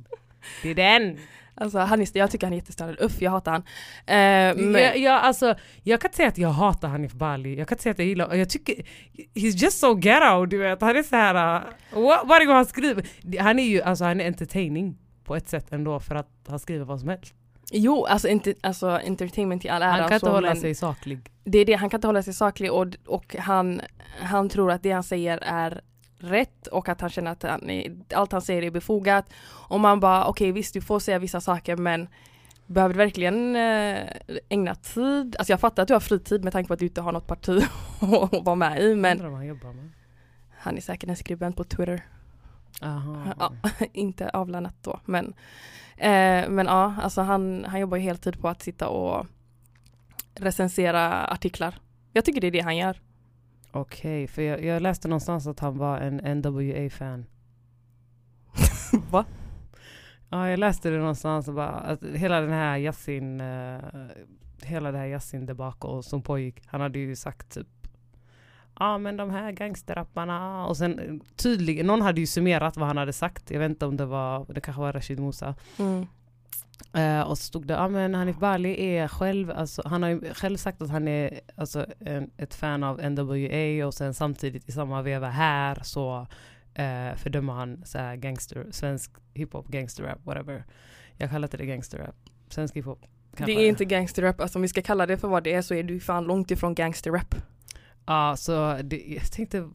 Det 0.63 0.71
är 0.71 0.75
den! 0.75 1.19
Alltså 1.57 1.79
han 1.79 2.01
är, 2.01 2.19
jag 2.19 2.31
tycker 2.31 2.47
han 2.47 2.53
är 2.53 2.57
jättestörd. 2.57 2.97
Uff 3.01 3.23
jag 3.23 3.31
hatar 3.31 3.53
han. 3.53 3.63
Eh, 4.07 4.57
men, 4.57 4.83
Jag, 4.83 4.99
jag, 4.99 5.15
alltså, 5.15 5.55
jag 5.83 6.01
kan 6.01 6.09
inte 6.09 6.17
säga 6.17 6.29
att 6.29 6.39
jag 6.39 6.49
hatar 6.49 6.89
Hanif 6.89 7.13
Bali, 7.13 7.59
jag 7.59 7.69
kan 7.69 7.77
inte 7.77 7.83
säga 7.83 7.91
att 7.91 7.99
jag 7.99 8.09
gillar 8.09 8.35
jag 8.35 8.51
tycker, 8.51 8.75
he's 9.35 9.57
just 9.57 9.79
so 9.79 9.95
ghetto 9.95 10.47
du 10.47 10.59
vet, 10.59 10.81
han 10.81 10.97
är 10.97 11.03
så 11.03 11.17
här. 11.17 11.57
Uh, 11.93 12.29
varje 12.29 12.47
gång 12.47 12.57
han 12.57 12.67
skriver, 12.67 13.07
han 13.39 13.59
är 13.59 13.65
ju 13.65 13.83
alltså 13.83 14.05
han 14.05 14.21
är 14.21 14.27
entertaining 14.27 14.99
på 15.25 15.37
ett 15.37 15.49
sätt 15.49 15.73
ändå 15.73 16.01
för 16.01 16.15
att 16.15 16.29
han 16.49 16.59
skriver 16.59 16.85
vad 16.85 17.01
som 17.01 17.09
helst. 17.09 17.35
jo 17.73 18.05
alltså, 18.05 18.29
inte, 18.29 18.55
alltså 18.61 18.89
entertainment 18.89 19.65
i 19.65 19.69
all 19.69 19.83
ära. 19.83 19.91
Han 19.91 20.09
kan 20.09 20.15
inte 20.15 20.27
så, 20.27 20.33
hålla 20.33 20.57
sig 20.57 20.75
saklig. 20.75 21.19
Det 21.45 21.59
är 21.59 21.65
det, 21.65 21.75
han 21.75 21.91
kan 21.91 21.99
inte 21.99 22.07
hålla 22.07 22.23
sig 22.23 22.35
saklig 22.35 22.73
och, 22.73 22.87
och 23.07 23.37
han, 23.39 23.81
han 24.21 24.49
tror 24.49 24.73
att 24.73 24.83
det 24.83 24.91
han 24.91 25.03
säger 25.03 25.39
är 25.43 25.81
rätt 26.25 26.67
och 26.67 26.89
att 26.89 27.01
han 27.01 27.11
känner 27.11 27.31
att 27.31 27.43
han 27.43 27.71
är, 27.71 27.97
allt 28.15 28.33
han 28.33 28.43
säger 28.43 28.63
är 28.63 28.71
befogat. 28.71 29.33
Och 29.69 29.81
man 29.81 30.01
bara 30.01 30.27
okej 30.27 30.53
visst 30.53 30.75
du 30.75 30.81
får 30.81 30.99
säga 30.99 31.19
vissa 31.19 31.41
saker 31.41 31.77
men 31.77 32.09
behöver 32.67 32.95
du 32.95 32.99
verkligen 32.99 33.57
eh, 33.57 34.09
ägna 34.49 34.75
tid? 34.75 35.37
Alltså 35.39 35.53
jag 35.53 35.61
fattar 35.61 35.83
att 35.83 35.89
du 35.89 35.95
har 35.95 36.01
fritid 36.01 36.45
med 36.45 36.53
tanke 36.53 36.69
på 36.69 36.75
att 36.75 36.81
du 36.81 36.87
inte 36.87 37.01
har 37.01 37.13
något 37.13 37.27
parti 37.27 37.63
att 38.01 38.45
vara 38.45 38.57
med 38.57 38.83
i 38.83 38.95
men 38.95 39.21
han 39.21 39.91
han 40.59 40.77
är 40.77 40.81
säkert 40.81 41.11
en 41.11 41.17
skribent 41.17 41.57
på 41.57 41.65
Twitter. 41.65 42.03
Aha. 42.83 43.35
Ja, 43.39 43.53
inte 43.93 44.29
avlönat 44.29 44.75
då 44.83 45.01
men 45.05 45.35
eh, 45.97 46.49
men 46.49 46.67
ja 46.67 46.95
alltså 47.03 47.21
han, 47.21 47.65
han 47.69 47.81
jobbar 47.81 47.97
ju 47.97 48.03
heltid 48.03 48.41
på 48.41 48.49
att 48.49 48.63
sitta 48.63 48.89
och 48.89 49.27
recensera 50.35 51.27
artiklar. 51.27 51.75
Jag 52.13 52.25
tycker 52.25 52.41
det 52.41 52.47
är 52.47 52.51
det 52.51 52.61
han 52.61 52.77
gör. 52.77 53.01
Okej, 53.77 54.27
för 54.27 54.43
jag, 54.43 54.65
jag 54.65 54.83
läste 54.83 55.09
någonstans 55.09 55.47
att 55.47 55.61
han 55.61 55.79
var 55.79 55.99
en 55.99 56.39
NWA-fan. 56.39 57.27
Va? 59.11 59.25
Ja, 60.29 60.51
jag 60.51 60.59
läste 60.59 60.91
det 60.91 60.99
någonstans 60.99 61.49
och 61.49 61.55
bara 61.55 61.69
att 61.69 62.05
hela 62.05 62.41
den 62.41 62.53
här 62.53 62.79
Yasin, 62.79 63.41
uh, 63.41 63.81
hela 64.63 64.93
det 64.93 64.99
här 64.99 65.07
Yasin 65.07 65.47
debacle 65.47 66.03
som 66.03 66.23
pågick, 66.23 66.63
han 66.67 66.81
hade 66.81 66.99
ju 66.99 67.17
sagt 67.17 67.55
typ 67.55 67.67
Ja 68.79 68.99
men 68.99 69.17
de 69.17 69.31
här 69.31 69.53
gangsterrapparna 69.53 70.67
och 70.67 70.77
sen 70.77 70.99
eh, 70.99 71.15
tydligen, 71.37 71.87
någon 71.87 72.03
hade 72.03 72.21
ju 72.21 72.27
summerat 72.27 72.77
vad 72.77 72.87
han 72.87 72.97
hade 72.97 73.13
sagt, 73.13 73.51
jag 73.51 73.61
vet 73.61 73.71
inte 73.71 73.87
om 73.87 73.97
det 73.97 74.07
var, 74.07 74.47
det 74.55 74.61
kanske 74.61 74.83
var 74.83 74.93
Rashid 74.93 75.21
Musa. 75.21 75.55
Mm. 75.79 76.07
Eh, 76.93 77.21
och 77.21 77.39
så 77.39 77.45
stod 77.45 77.67
det, 77.67 77.75
ja 77.75 77.89
men 77.89 78.15
Hanif 78.15 78.37
Bali 78.37 78.97
är 78.97 79.09
själv, 79.09 79.51
alltså, 79.51 79.83
han 79.85 80.03
har 80.03 80.11
ju 80.11 80.35
själv 80.35 80.57
sagt 80.57 80.83
att 80.83 80.91
han 80.91 81.09
är 81.09 81.41
alltså, 81.57 81.87
en, 82.01 82.31
ett 82.37 82.55
fan 82.55 82.83
av 82.83 83.11
NWA 83.11 83.87
och 83.87 83.95
sen 83.95 84.15
samtidigt 84.15 84.69
i 84.69 84.73
samma 84.73 85.03
veva 85.03 85.29
här 85.29 85.79
så 85.83 86.27
eh, 86.75 87.17
fördömer 87.17 87.53
han 87.53 87.83
så 87.85 87.99
här 87.99 88.17
gangster, 88.17 88.67
svensk 88.71 89.11
hiphop, 89.35 89.69
gangsterrap, 89.69 90.19
whatever. 90.27 90.65
Jag 91.17 91.31
kallar 91.31 91.47
inte 91.47 91.57
det 91.57 91.67
gangsterrap. 91.67 92.17
Svensk 92.49 92.77
hiphop. 92.77 93.07
Det 93.37 93.53
är 93.53 93.69
inte 93.69 93.85
gangsterrap, 93.85 94.41
alltså 94.41 94.59
om 94.59 94.63
vi 94.63 94.69
ska 94.69 94.83
kalla 94.83 95.07
det 95.07 95.19
för 95.19 95.29
vad 95.29 95.45
det 95.45 95.53
är 95.53 95.63
så 95.63 95.75
är 95.75 95.83
du 95.83 96.01
fan 96.01 96.25
långt 96.25 96.51
ifrån 96.51 96.75
gangsterrap. 96.75 97.35
Ja, 98.07 98.37
så 98.37 98.79
det, 98.83 99.03
jag 99.07 99.33
tänkte, 99.33 99.71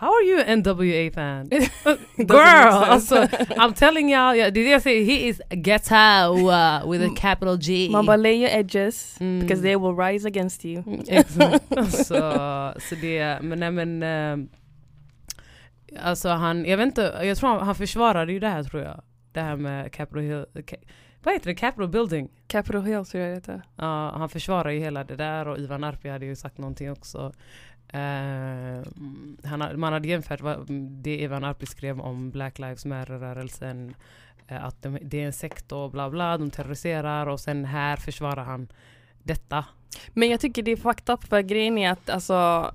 how 0.00 0.08
are 0.08 0.22
you 0.24 0.40
an 0.40 0.62
NWA 0.62 1.10
fan? 1.14 1.48
Doesn't 1.48 2.28
Girl! 2.28 2.84
Alltså. 2.92 3.14
I'm 3.56 3.72
telling 3.74 4.08
y'all, 4.10 4.36
ja, 4.36 4.50
det 4.50 4.60
är 4.60 4.64
det 4.64 4.70
jag 4.70 4.82
säger, 4.82 5.04
he 5.04 5.28
is 5.28 5.40
ghetto 5.50 6.34
uh, 6.50 6.90
with 6.90 7.04
a 7.04 7.14
capital 7.16 7.56
G. 7.58 7.88
Man 7.92 8.06
bara 8.06 8.16
lay 8.16 8.34
your 8.40 8.50
edges 8.50 9.16
Mm. 9.20 9.40
because 9.40 9.62
they 9.62 9.76
will 9.76 9.96
rise 9.96 10.28
against 10.28 10.64
you. 10.64 10.82
Mm, 10.86 11.00
Exakt. 11.08 11.64
så, 12.06 12.14
så 12.88 12.94
det, 13.00 13.38
men 13.42 13.60
nej 13.60 13.70
men 13.70 14.02
eh, 14.02 14.48
Alltså 16.02 16.28
han, 16.28 16.64
jag 16.64 16.76
vet 16.76 16.86
inte, 16.86 17.20
jag 17.22 17.36
tror 17.36 17.50
han, 17.50 17.66
han 17.66 17.74
försvarade 17.74 18.32
ju 18.32 18.38
det 18.40 18.48
här 18.48 18.62
tror 18.62 18.82
jag. 18.82 19.00
Det 19.32 19.40
här 19.40 19.56
med 19.56 19.92
Capitol 19.92 20.22
Hill, 20.22 20.44
vad 21.22 21.34
heter 21.34 21.46
det? 21.46 21.54
Capitol 21.54 21.88
Building? 21.88 22.28
Capitol 22.46 22.82
Hill 22.82 23.04
tror 23.04 23.22
jag 23.22 23.30
det 23.30 23.34
heter. 23.34 23.62
Ja, 23.76 24.14
han 24.18 24.28
försvarar 24.28 24.70
ju 24.70 24.80
hela 24.80 25.04
det 25.04 25.16
där 25.16 25.48
och 25.48 25.58
Ivan 25.58 25.84
Arpi 25.84 26.08
hade 26.08 26.26
ju 26.26 26.36
sagt 26.36 26.58
någonting 26.58 26.92
också. 26.92 27.32
Eh, 27.88 28.82
han, 29.44 29.80
man 29.80 29.92
hade 29.92 30.08
jämfört 30.08 30.40
vad, 30.40 30.70
det 31.02 31.18
Ivan 31.18 31.44
Arpi 31.44 31.66
skrev 31.66 32.00
om 32.00 32.30
Black 32.30 32.58
Lives 32.58 32.84
Matter-rörelsen. 32.84 33.94
eh, 34.48 34.64
att 34.64 34.82
de, 34.82 34.98
det 35.02 35.20
är 35.22 35.26
en 35.26 35.32
sekt 35.32 35.72
och 35.72 35.90
bla 35.90 36.10
bla, 36.10 36.38
de 36.38 36.50
terroriserar 36.50 37.26
och 37.26 37.40
sen 37.40 37.64
här 37.64 37.96
försvarar 37.96 38.44
han 38.44 38.68
detta. 39.22 39.64
Men 40.08 40.28
jag 40.28 40.40
tycker 40.40 40.62
det 40.62 40.70
är 40.70 40.76
fucked 40.76 41.14
up 41.14 41.24
för 41.24 41.40
grejen 41.42 41.78
är 41.78 41.90
att 41.90 42.10
alltså 42.10 42.70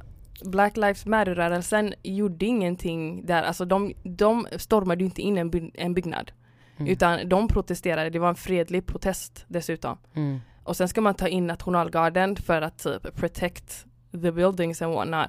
Black 0.45 0.77
Lives 0.77 1.05
Matter-rörelsen 1.05 1.93
gjorde 2.03 2.45
ingenting 2.45 3.25
där, 3.25 3.43
alltså 3.43 3.65
de, 3.65 3.93
de 4.03 4.47
stormade 4.57 4.99
ju 4.99 5.05
inte 5.05 5.21
in 5.21 5.37
en, 5.37 5.49
by- 5.49 5.71
en 5.73 5.93
byggnad. 5.93 6.31
Mm. 6.77 6.91
Utan 6.91 7.29
de 7.29 7.47
protesterade, 7.47 8.09
det 8.09 8.19
var 8.19 8.29
en 8.29 8.35
fredlig 8.35 8.85
protest 8.85 9.45
dessutom. 9.47 9.97
Mm. 10.13 10.39
Och 10.63 10.77
sen 10.77 10.87
ska 10.87 11.01
man 11.01 11.15
ta 11.15 11.27
in 11.27 11.47
nationalgarden 11.47 12.35
för 12.35 12.61
att 12.61 12.77
typ 12.77 13.15
protect 13.15 13.85
the 14.11 14.31
buildings 14.31 14.81
and 14.81 14.93
whatnot. 14.93 15.27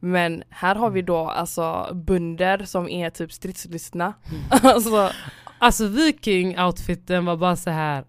Men 0.00 0.42
här 0.50 0.74
har 0.74 0.90
vi 0.90 1.02
då 1.02 1.16
alltså 1.18 1.94
bönder 1.94 2.64
som 2.64 2.88
är 2.88 3.10
typ 3.10 3.32
stridslystna. 3.32 4.12
Mm. 4.30 4.42
alltså, 4.74 5.10
Alltså 5.58 5.84
viking-outfiten 5.88 7.24
var 7.26 7.36
bara 7.36 7.56
så 7.56 7.70
här. 7.70 8.04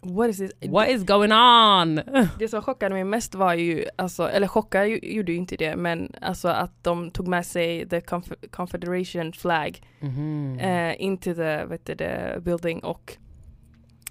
What 0.00 0.28
is 0.30 0.38
this? 0.38 0.50
What 0.70 0.88
is 0.88 1.04
going 1.04 1.32
on? 1.32 2.00
Det 2.38 2.48
som 2.48 2.62
chockade 2.62 2.94
mig 2.94 3.04
mest 3.04 3.34
var 3.34 3.54
ju, 3.54 3.84
alltså, 3.96 4.28
eller 4.30 4.46
chockade 4.46 4.86
gjorde 4.88 5.32
ju 5.32 5.38
inte 5.38 5.56
det, 5.56 5.76
men 5.76 6.12
alltså 6.20 6.48
att 6.48 6.84
de 6.84 7.10
tog 7.10 7.28
med 7.28 7.46
sig 7.46 7.88
the 7.88 8.00
Conf- 8.00 8.48
Confederation 8.50 9.32
flag 9.32 9.82
Mhm. 10.00 10.58
eh, 10.58 11.02
into 11.02 11.34
the, 11.34 11.64
vet 11.64 11.86
du, 11.86 11.94
the 11.96 12.40
building 12.40 12.84
och 12.84 13.16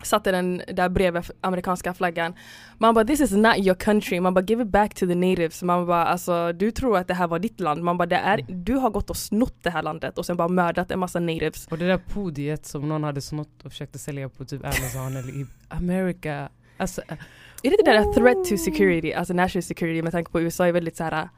satte 0.05 0.31
den 0.31 0.61
där 0.73 0.89
bredvid 0.89 1.23
amerikanska 1.41 1.93
flaggan. 1.93 2.33
Man 2.77 2.93
bara 2.93 3.05
this 3.05 3.19
is 3.19 3.31
not 3.31 3.57
your 3.57 3.75
country, 3.75 4.19
man 4.19 4.33
bara 4.33 4.45
give 4.45 4.63
it 4.63 4.69
back 4.69 4.93
to 4.93 5.07
the 5.07 5.15
natives. 5.15 5.63
Man 5.63 5.87
bara 5.87 6.05
alltså 6.05 6.53
du 6.53 6.71
tror 6.71 6.97
att 6.97 7.07
det 7.07 7.13
här 7.13 7.27
var 7.27 7.39
ditt 7.39 7.59
land, 7.59 7.83
man 7.83 7.97
bara 7.97 8.05
det 8.05 8.15
är, 8.15 8.45
du 8.47 8.73
har 8.73 8.89
gått 8.89 9.09
och 9.09 9.17
snott 9.17 9.55
det 9.61 9.69
här 9.69 9.83
landet 9.83 10.17
och 10.17 10.25
sen 10.25 10.37
bara 10.37 10.47
mördat 10.47 10.91
en 10.91 10.99
massa 10.99 11.19
natives. 11.19 11.67
Och 11.67 11.77
det 11.77 11.87
där 11.87 11.97
podiet 11.97 12.65
som 12.65 12.89
någon 12.89 13.03
hade 13.03 13.21
snott 13.21 13.63
och 13.63 13.71
försökte 13.71 13.99
sälja 13.99 14.29
på 14.29 14.45
typ 14.45 14.63
Amazon 14.63 15.15
eller 15.17 15.41
i 15.41 15.45
America. 15.67 16.49
Alltså, 16.77 17.01
Är 17.01 17.17
det 17.69 17.79
inte 17.79 17.91
det 17.91 17.97
där 17.97 18.13
threat 18.13 18.49
to 18.49 18.57
security, 18.57 19.13
alltså 19.13 19.33
national 19.33 19.63
security 19.63 20.01
med 20.01 20.11
tanke 20.11 20.31
på 20.31 20.41
USA 20.41 20.67
är 20.67 20.71
väldigt 20.71 20.97
så 20.97 21.03
här. 21.03 21.29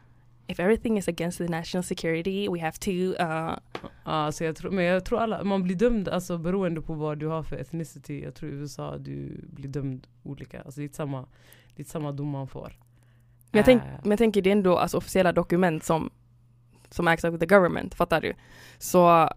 If 0.49 0.59
everything 0.59 0.97
is 0.97 1.07
against 1.07 1.37
the 1.37 1.47
national 1.47 1.83
security, 1.83 2.47
we 2.49 2.59
have 2.59 2.77
to 2.79 2.91
uh, 2.91 3.57
alltså 4.03 4.45
jag 4.45 4.55
tror, 4.55 4.71
men 4.71 4.85
jag 4.85 5.05
tror 5.05 5.19
alla, 5.19 5.43
man 5.43 5.63
blir 5.63 5.75
dömd 5.75 6.09
alltså 6.09 6.37
beroende 6.37 6.81
på 6.81 6.93
vad 6.93 7.17
du 7.17 7.27
har 7.27 7.43
för 7.43 7.55
ethnicity. 7.55 8.23
Jag 8.23 8.35
tror 8.35 8.51
i 8.51 8.53
USA 8.53 8.97
du 8.97 9.45
blir 9.49 9.69
dömd 9.69 10.07
olika. 10.23 10.61
Alltså 10.61 10.79
det 10.79 10.85
är 10.85 10.95
samma, 10.95 11.25
det 11.75 11.81
är 11.81 11.85
samma 11.85 12.11
dom 12.11 12.29
man 12.29 12.47
får. 12.47 12.77
Men 13.51 13.57
jag, 13.59 13.65
tänk, 13.65 13.83
Eh, 13.83 13.89
men 14.01 14.09
jag 14.09 14.17
tänker 14.17 14.41
det 14.41 14.49
är 14.49 14.51
ändå 14.51 14.77
alltså, 14.77 14.97
officiella 14.97 15.31
dokument 15.31 15.83
som, 15.83 16.09
som 16.89 17.07
ägs 17.07 17.25
av 17.25 17.37
the 17.37 17.45
government, 17.45 17.95
fattar 17.95 18.21
du? 18.21 18.33
Så 18.77 19.29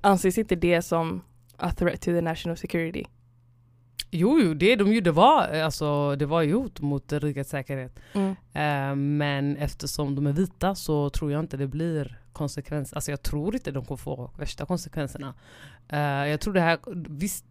anses 0.00 0.38
inte 0.38 0.56
det 0.56 0.82
som 0.82 1.22
a 1.56 1.70
threat 1.76 2.00
to 2.00 2.10
the 2.10 2.20
national 2.20 2.56
security? 2.56 3.04
Jo, 4.10 4.38
jo, 4.40 4.54
det 4.54 4.76
de 4.76 4.92
gjorde 4.92 5.10
var, 5.10 5.48
alltså, 5.48 6.16
det 6.16 6.26
var 6.26 6.42
ju 6.42 6.54
hot 6.54 6.80
mot 6.80 7.12
rikets 7.12 7.50
säkerhet. 7.50 7.98
Mm. 8.12 8.30
Eh, 8.52 8.96
men 8.96 9.56
eftersom 9.56 10.14
de 10.14 10.26
är 10.26 10.32
vita 10.32 10.74
så 10.74 11.10
tror 11.10 11.32
jag 11.32 11.40
inte 11.40 11.56
det 11.56 11.66
blir 11.66 12.18
konsekvenser. 12.32 12.96
Alltså 12.96 13.10
jag 13.10 13.22
tror 13.22 13.54
inte 13.54 13.70
de 13.70 13.84
kommer 13.84 13.96
få 13.96 14.30
värsta 14.38 14.66
konsekvenserna. 14.66 15.34
Eh, 15.88 15.98
jag 16.00 16.40
tror 16.40 16.54
det 16.54 16.60
här, 16.60 16.78
visst, 17.08 17.44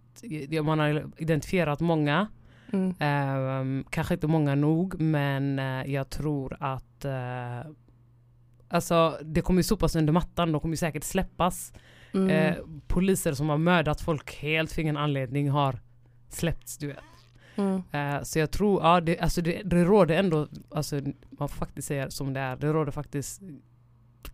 man 0.64 0.80
har 0.80 1.06
identifierat 1.18 1.80
många, 1.80 2.28
Mm. 2.74 2.90
eh, 2.90 3.86
kanske 3.90 4.14
inte 4.14 4.28
många 4.28 4.56
nog, 4.56 5.02
men 5.02 5.60
eh, 5.60 5.94
jag 5.94 6.10
tror 6.10 6.58
att 6.60 7.06
eh, 7.06 7.72
Alltså 8.70 9.18
det 9.24 9.42
kommer 9.42 9.60
ju 9.60 9.64
sopas 9.64 9.96
under 9.96 10.14
mattan, 10.14 10.52
de 10.52 10.62
kommer 10.62 10.76
säkert 10.76 11.04
släppas. 11.04 11.74
Mm. 12.14 12.30
Eh, 12.30 12.56
poliser 12.88 13.34
som 13.34 13.50
har 13.50 13.58
mördat 13.58 14.02
folk 14.02 14.36
helt 14.36 14.72
för 14.72 14.82
ingen 14.82 14.98
anledning 14.98 15.50
har 15.50 15.80
släppts 16.30 16.78
du 16.78 16.88
vet. 16.88 16.98
Mm. 17.56 17.84
Eh, 17.92 18.24
så 18.24 18.40
jag 18.40 18.52
tror, 18.52 18.84
ja 18.84 19.02
det, 19.02 19.20
alltså 19.20 19.42
det, 19.42 19.62
det 19.66 19.84
råder 19.84 20.16
ändå, 20.16 20.48
alltså 20.72 21.02
man 21.30 21.50
får 21.50 21.56
faktiskt 21.58 21.88
säga 21.88 22.12
som 22.12 22.34
det 22.34 22.40
är, 22.40 22.56
det 22.56 22.68
råder 22.74 22.92
faktiskt 22.92 23.42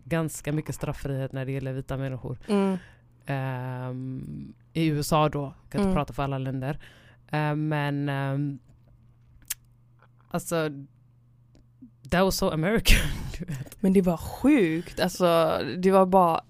ganska 0.03 0.51
mycket 0.53 0.75
straffrihet 0.75 1.31
när 1.31 1.45
det 1.45 1.51
gäller 1.51 1.73
vita 1.73 1.97
människor. 1.97 2.37
Mm. 2.47 2.77
Ehm, 3.25 4.53
I 4.73 4.85
USA 4.87 5.29
då, 5.29 5.39
jag 5.41 5.71
kan 5.71 5.81
inte 5.81 5.89
Mm. 5.89 5.95
prata 5.95 6.13
för 6.13 6.23
alla 6.23 6.37
länder. 6.37 6.79
Eh, 7.31 7.55
men 7.55 8.09
ehm, 8.09 8.59
alltså 10.29 10.69
that 12.09 12.23
was 12.23 12.37
so 12.37 12.49
American. 12.49 13.07
Men 13.79 13.93
det 13.93 14.01
var 14.01 14.17
sjukt, 14.17 14.99
alltså 14.99 15.59
det 15.77 15.91
var 15.91 16.05
bara 16.05 16.41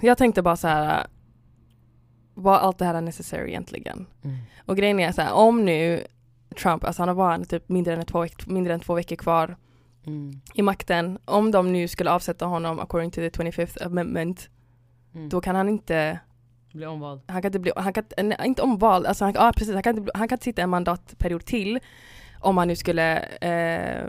Jag 0.00 0.18
tänkte 0.18 0.42
bara 0.42 0.56
så 0.56 0.68
här. 0.68 1.06
Var 2.40 2.58
allt 2.58 2.78
det 2.78 2.84
här 2.84 3.00
necessary 3.00 3.48
egentligen? 3.48 4.06
Och 4.66 4.76
grejen 4.76 5.00
är 5.00 5.12
så 5.12 5.22
här, 5.22 5.32
om 5.32 5.64
nu 5.64 6.04
Trump, 6.62 6.84
alltså 6.84 7.02
han 7.02 7.08
har 7.08 7.14
bara 7.14 7.44
typ 7.44 7.68
mindre 7.68 7.94
än, 7.94 8.04
två, 8.06 8.24
veck- 8.24 8.46
mindre 8.50 8.74
än 8.74 8.80
två 8.80 8.94
veckor 8.94 9.16
kvar 9.16 9.56
Mm. 10.06 10.40
i 10.54 10.62
makten. 10.62 11.18
Om 11.24 11.50
de 11.50 11.72
nu 11.72 11.88
skulle 11.88 12.10
avsätta 12.10 12.46
honom 12.46 12.80
according 12.80 13.10
to 13.10 13.20
the 13.20 13.28
25th 13.30 13.86
amendment, 13.86 14.50
Mm. 15.14 15.28
då 15.28 15.40
kan 15.40 15.56
han 15.56 15.68
inte, 15.68 16.20
Bli 16.72 16.86
omvald. 16.86 17.20
han 17.26 17.42
kan 17.42 17.48
inte 17.48 17.58
bli, 17.58 17.72
han 17.76 17.92
kan 17.92 18.04
nej, 18.22 18.36
inte 18.44 18.62
omvald, 18.62 19.06
alltså 19.06 19.24
han, 19.24 19.34
ja, 19.34 19.52
precis, 19.56 19.74
han 19.74 19.82
kan, 19.82 19.98
inte, 19.98 20.10
han 20.14 20.28
kan 20.28 20.36
inte 20.36 20.44
sitta 20.44 20.62
en 20.62 20.70
mandatperiod 20.70 21.44
till 21.44 21.78
om 22.40 22.56
han 22.58 22.68
nu 22.68 22.76
skulle 22.76 23.18
eh, 23.22 24.04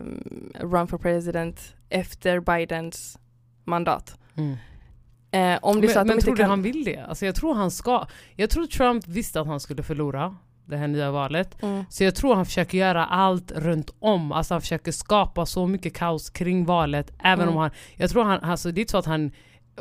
run 0.60 0.88
for 0.88 0.98
president 0.98 1.76
efter 1.90 2.40
Bidens 2.40 3.20
mandat. 3.64 4.18
Mm. 4.38 4.56
Eh, 5.32 5.60
om 5.62 5.82
det 5.82 5.88
är 5.88 5.90
så 5.90 5.94
Men, 5.94 6.02
att 6.02 6.08
men 6.08 6.18
de 6.18 6.22
tror 6.24 6.36
du 6.36 6.42
kan, 6.42 6.50
han 6.50 6.62
vill 6.62 6.84
det? 6.84 6.98
Alltså 6.98 7.26
jag 7.26 7.36
tror 7.36 7.54
han 7.54 7.72
ska. 7.72 8.06
Jag 8.36 8.50
tror 8.50 8.66
Trump 8.66 9.08
visste 9.08 9.42
att 9.42 9.48
han 9.48 9.60
skulle 9.60 9.84
förlora 9.84 10.36
det 10.66 10.78
här 10.78 10.88
nya 10.88 11.12
valet. 11.12 11.64
mm, 11.64 11.84
Så 11.90 12.04
jag 12.04 12.16
tror 12.16 12.36
han 12.36 12.46
försöker 12.46 12.78
göra 12.78 13.06
allt 13.06 13.52
runt 13.52 13.90
om. 14.00 14.32
Alltså 14.32 14.54
han 14.54 14.62
försöker 14.62 14.92
skapa 14.92 15.46
så 15.46 15.68
mycket 15.68 15.94
kaos 15.96 16.30
kring 16.30 16.66
valet. 16.66 17.12
Även 17.24 17.44
Mm. 17.44 17.56
om 17.56 17.62
han, 17.62 17.72
jag 17.96 18.10
tror 18.10 18.24
han, 18.24 18.40
alltså 18.40 18.72
det 18.72 18.80
är 18.80 18.82
inte 18.82 18.92
så 18.92 18.98
att 18.98 19.06
han, 19.06 19.32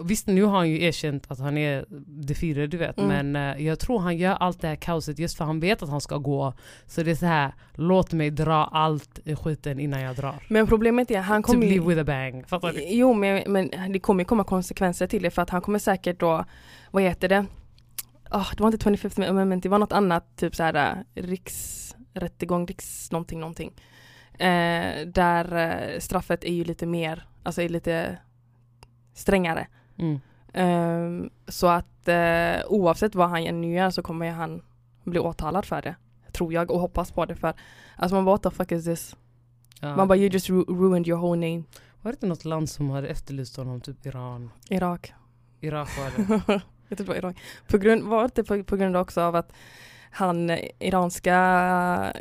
visst 0.02 0.26
nu 0.26 0.42
har 0.42 0.56
han 0.56 0.68
ju 0.68 0.82
erkänt 0.84 1.30
att 1.30 1.38
han 1.38 1.58
är 1.58 1.84
defeated 2.06 2.70
du 2.70 2.76
vet. 2.76 2.98
Mm. 2.98 3.08
Men 3.32 3.56
eh, 3.56 3.66
jag 3.66 3.78
tror 3.78 3.98
han 3.98 4.16
gör 4.16 4.34
allt 4.34 4.60
det 4.60 4.68
här 4.68 4.76
kaoset 4.76 5.18
just 5.18 5.36
för 5.36 5.44
han 5.44 5.60
vet 5.60 5.82
att 5.82 5.88
han 5.88 6.00
ska 6.00 6.16
gå. 6.16 6.54
Så 6.86 7.02
det 7.02 7.10
är 7.10 7.14
så 7.14 7.26
här, 7.26 7.52
låt 7.74 8.12
mig 8.12 8.30
dra 8.30 8.64
allt 8.64 9.18
i 9.24 9.36
skiten 9.36 9.80
innan 9.80 10.00
jag 10.00 10.16
drar. 10.16 10.34
men 10.48 10.66
problemet 10.66 11.10
är 11.10 11.20
han 11.20 11.42
To 11.42 11.46
kommer 11.52 11.66
ju- 11.66 11.72
leave 11.72 11.88
with 11.88 12.00
a 12.00 12.04
bang. 12.04 12.48
Fattar 12.48 12.72
du? 12.72 12.84
Jo 12.88 13.12
men, 13.14 13.42
men 13.52 13.92
det 13.92 13.98
kommer 13.98 14.24
komma 14.24 14.44
konsekvenser 14.44 15.06
till 15.06 15.22
det 15.22 15.30
för 15.30 15.42
att 15.42 15.50
han 15.50 15.60
kommer 15.62 15.78
säkert 15.78 16.20
då, 16.20 16.44
vad 16.90 17.02
heter 17.02 17.28
det? 17.28 17.46
Ah, 18.32 18.46
det 18.56 18.62
var 18.62 18.72
inte 18.72 18.90
25th 18.90 19.28
amendment, 19.28 19.62
det 19.62 19.68
var 19.68 19.78
något 19.78 19.92
annat, 19.92 20.36
typ 20.36 20.56
så 20.56 20.62
här 20.62 21.04
äh, 21.14 21.22
riksrättegång, 21.22 22.66
riks 22.66 23.12
någonting, 23.12 23.40
någonting. 23.40 23.72
Eh, 24.32 25.06
där 25.06 25.56
eh, 25.56 25.98
straffet 25.98 26.44
är 26.44 26.52
ju 26.52 26.64
lite 26.64 26.86
mer, 26.86 27.26
alltså 27.42 27.62
är 27.62 27.68
lite 27.68 28.18
strängare. 29.14 29.66
Mm. 30.00 30.20
Ehm, 30.52 31.30
så 31.48 31.66
att 31.66 32.08
eh, 32.08 32.66
oavsett 32.68 33.14
vad 33.14 33.28
han 33.28 33.60
nu 33.60 33.72
gör 33.74 33.90
så 33.90 34.02
kommer 34.02 34.26
ju 34.26 34.32
han 34.32 34.62
bli 35.04 35.18
åtalad 35.20 35.64
för 35.64 35.82
det. 35.82 35.94
Tror 36.32 36.52
jag 36.52 36.70
och 36.70 36.80
hoppas 36.80 37.12
på 37.12 37.26
det 37.26 37.36
för 37.36 37.54
alltså 37.96 38.14
man 38.14 38.24
bara 38.24 38.32
what 38.34 38.42
the 38.42 38.50
fuck 38.50 38.72
is 38.72 38.84
this? 38.84 39.16
Ja. 39.80 39.96
Man 39.96 40.08
bara 40.08 40.18
you 40.18 40.28
just 40.28 40.48
ru- 40.50 40.80
ruined 40.80 41.08
your 41.08 41.20
whole 41.20 41.50
name. 41.50 41.64
Var 42.02 42.12
det 42.12 42.16
inte 42.16 42.26
något 42.26 42.44
land 42.44 42.70
som 42.70 42.90
hade 42.90 43.08
efterlyst 43.08 43.56
honom? 43.56 43.80
Typ 43.80 44.06
Iran? 44.06 44.50
Irak. 44.68 45.12
Irak 45.60 45.88
var 45.98 46.04
det. 46.16 46.42
jag 46.88 46.98
tror 46.98 47.06
det 47.06 47.12
var 47.12 47.14
Irak. 47.14 47.36
På 47.68 47.78
grund, 47.78 48.02
var 48.02 48.30
det 48.34 48.44
på, 48.44 48.64
på 48.64 48.76
grund 48.76 48.96
också 48.96 49.20
av 49.20 49.36
att 49.36 49.52
han 50.10 50.50
eh, 50.50 50.58
iranska 50.78 52.12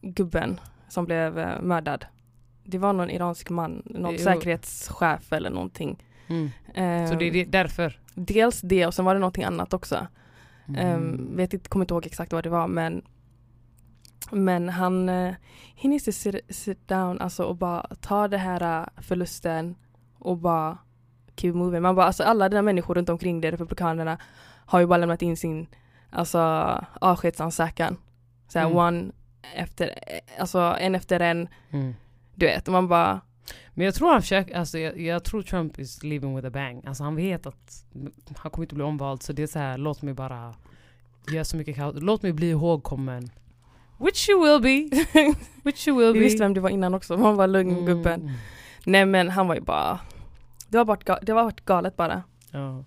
gubben 0.00 0.60
som 0.88 1.04
blev 1.04 1.38
eh, 1.38 1.60
mördad. 1.60 2.06
Det 2.64 2.78
var 2.78 2.92
någon 2.92 3.10
iransk 3.10 3.50
man, 3.50 3.82
någon 3.84 4.12
Jo. 4.12 4.18
säkerhetschef 4.18 5.32
eller 5.32 5.50
någonting. 5.50 6.04
Mm. 6.28 6.50
Ehm, 6.74 7.08
Så 7.08 7.14
det 7.14 7.24
är 7.24 7.46
därför? 7.46 8.00
Dels 8.14 8.60
det 8.60 8.86
och 8.86 8.94
sen 8.94 9.04
var 9.04 9.14
det 9.14 9.20
någonting 9.20 9.44
annat 9.44 9.72
också. 9.72 10.06
Mm. 10.68 10.80
Ehm, 10.86 11.36
vet 11.36 11.54
inte, 11.54 11.68
kommer 11.68 11.84
inte 11.84 11.94
ihåg 11.94 12.06
exakt 12.06 12.32
vad 12.32 12.44
det 12.44 12.50
var 12.50 12.66
men 12.68 13.02
men 14.30 14.68
han, 14.68 15.08
uh, 15.08 15.34
he 15.76 15.88
needs 15.88 16.04
to 16.04 16.12
sit, 16.12 16.36
sit 16.48 16.88
down 16.88 17.20
alltså 17.20 17.44
och 17.44 17.56
bara 17.56 17.86
ta 18.00 18.28
det 18.28 18.38
här 18.38 18.80
eh, 18.80 19.02
förlusten 19.02 19.74
och 20.18 20.36
bara 20.38 20.78
keep 21.36 21.52
moving. 21.52 21.82
Man 21.82 21.94
bara, 21.94 22.06
alltså 22.06 22.22
alla 22.22 22.48
dina 22.48 22.62
människor 22.62 22.94
runt 22.94 23.08
omkring 23.08 23.40
dig, 23.40 23.50
republikanerna, 23.50 24.18
har 24.66 24.80
ju 24.80 24.86
bara 24.86 24.96
lämnat 24.96 25.22
in 25.22 25.36
sin 25.36 25.66
alltså 26.10 26.38
avskedsansökan. 27.00 27.96
Såhär 28.48 28.66
Mm. 28.66 28.78
one 28.78 29.12
efter, 29.54 29.86
eh, 29.86 30.40
alltså 30.40 30.58
en 30.58 30.94
efter 30.94 31.20
en, 31.20 31.48
Mm. 31.70 31.94
du 32.34 32.46
vet. 32.46 32.66
Man 32.68 32.88
bara, 32.88 33.20
Men 33.74 33.84
jag 33.84 33.94
tror 33.94 34.12
han 34.12 34.20
försöker, 34.22 34.54
alltså 34.56 34.78
jag, 34.78 35.00
jag 35.00 35.24
tror 35.24 35.42
Trump 35.42 35.78
is 35.78 36.02
leaving 36.02 36.36
with 36.36 36.46
a 36.46 36.50
bang. 36.50 36.86
Alltså 36.86 37.04
han 37.04 37.16
vet 37.16 37.46
att 37.46 37.84
han 38.36 38.50
kommer 38.50 38.64
inte 38.64 38.74
bli 38.74 38.84
omvald 38.84 39.22
så 39.22 39.32
det 39.32 39.42
är 39.42 39.46
så 39.46 39.58
här, 39.58 39.78
låt 39.78 40.02
mig 40.02 40.14
bara 40.14 40.54
göra 41.32 41.44
så 41.44 41.56
mycket 41.56 41.76
kaos. 41.76 41.94
Låt 41.98 42.22
mig 42.22 42.32
bli 42.32 42.50
ihågkommen. 42.50 43.30
Which 43.98 44.28
you 44.28 44.42
will 44.44 44.62
be. 44.62 44.96
Which 45.62 45.88
you 45.88 45.98
will 45.98 46.12
vi 46.12 46.18
be. 46.18 46.24
visste 46.24 46.42
vem 46.42 46.54
det 46.54 46.60
var 46.60 46.70
innan 46.70 46.94
också, 46.94 47.16
man 47.16 47.36
var 47.36 47.46
lugn 47.46 47.70
Mm. 47.70 47.84
gubben. 47.86 48.30
Nej 48.86 49.06
men 49.06 49.28
han 49.28 49.48
var 49.48 49.54
ju 49.54 49.60
bara, 49.60 50.00
det 50.68 50.78
var 50.78 50.84
bara, 50.84 51.18
det 51.22 51.32
var 51.32 51.52
galet 51.64 51.96
bara. 51.96 52.22
Ja. 52.50 52.84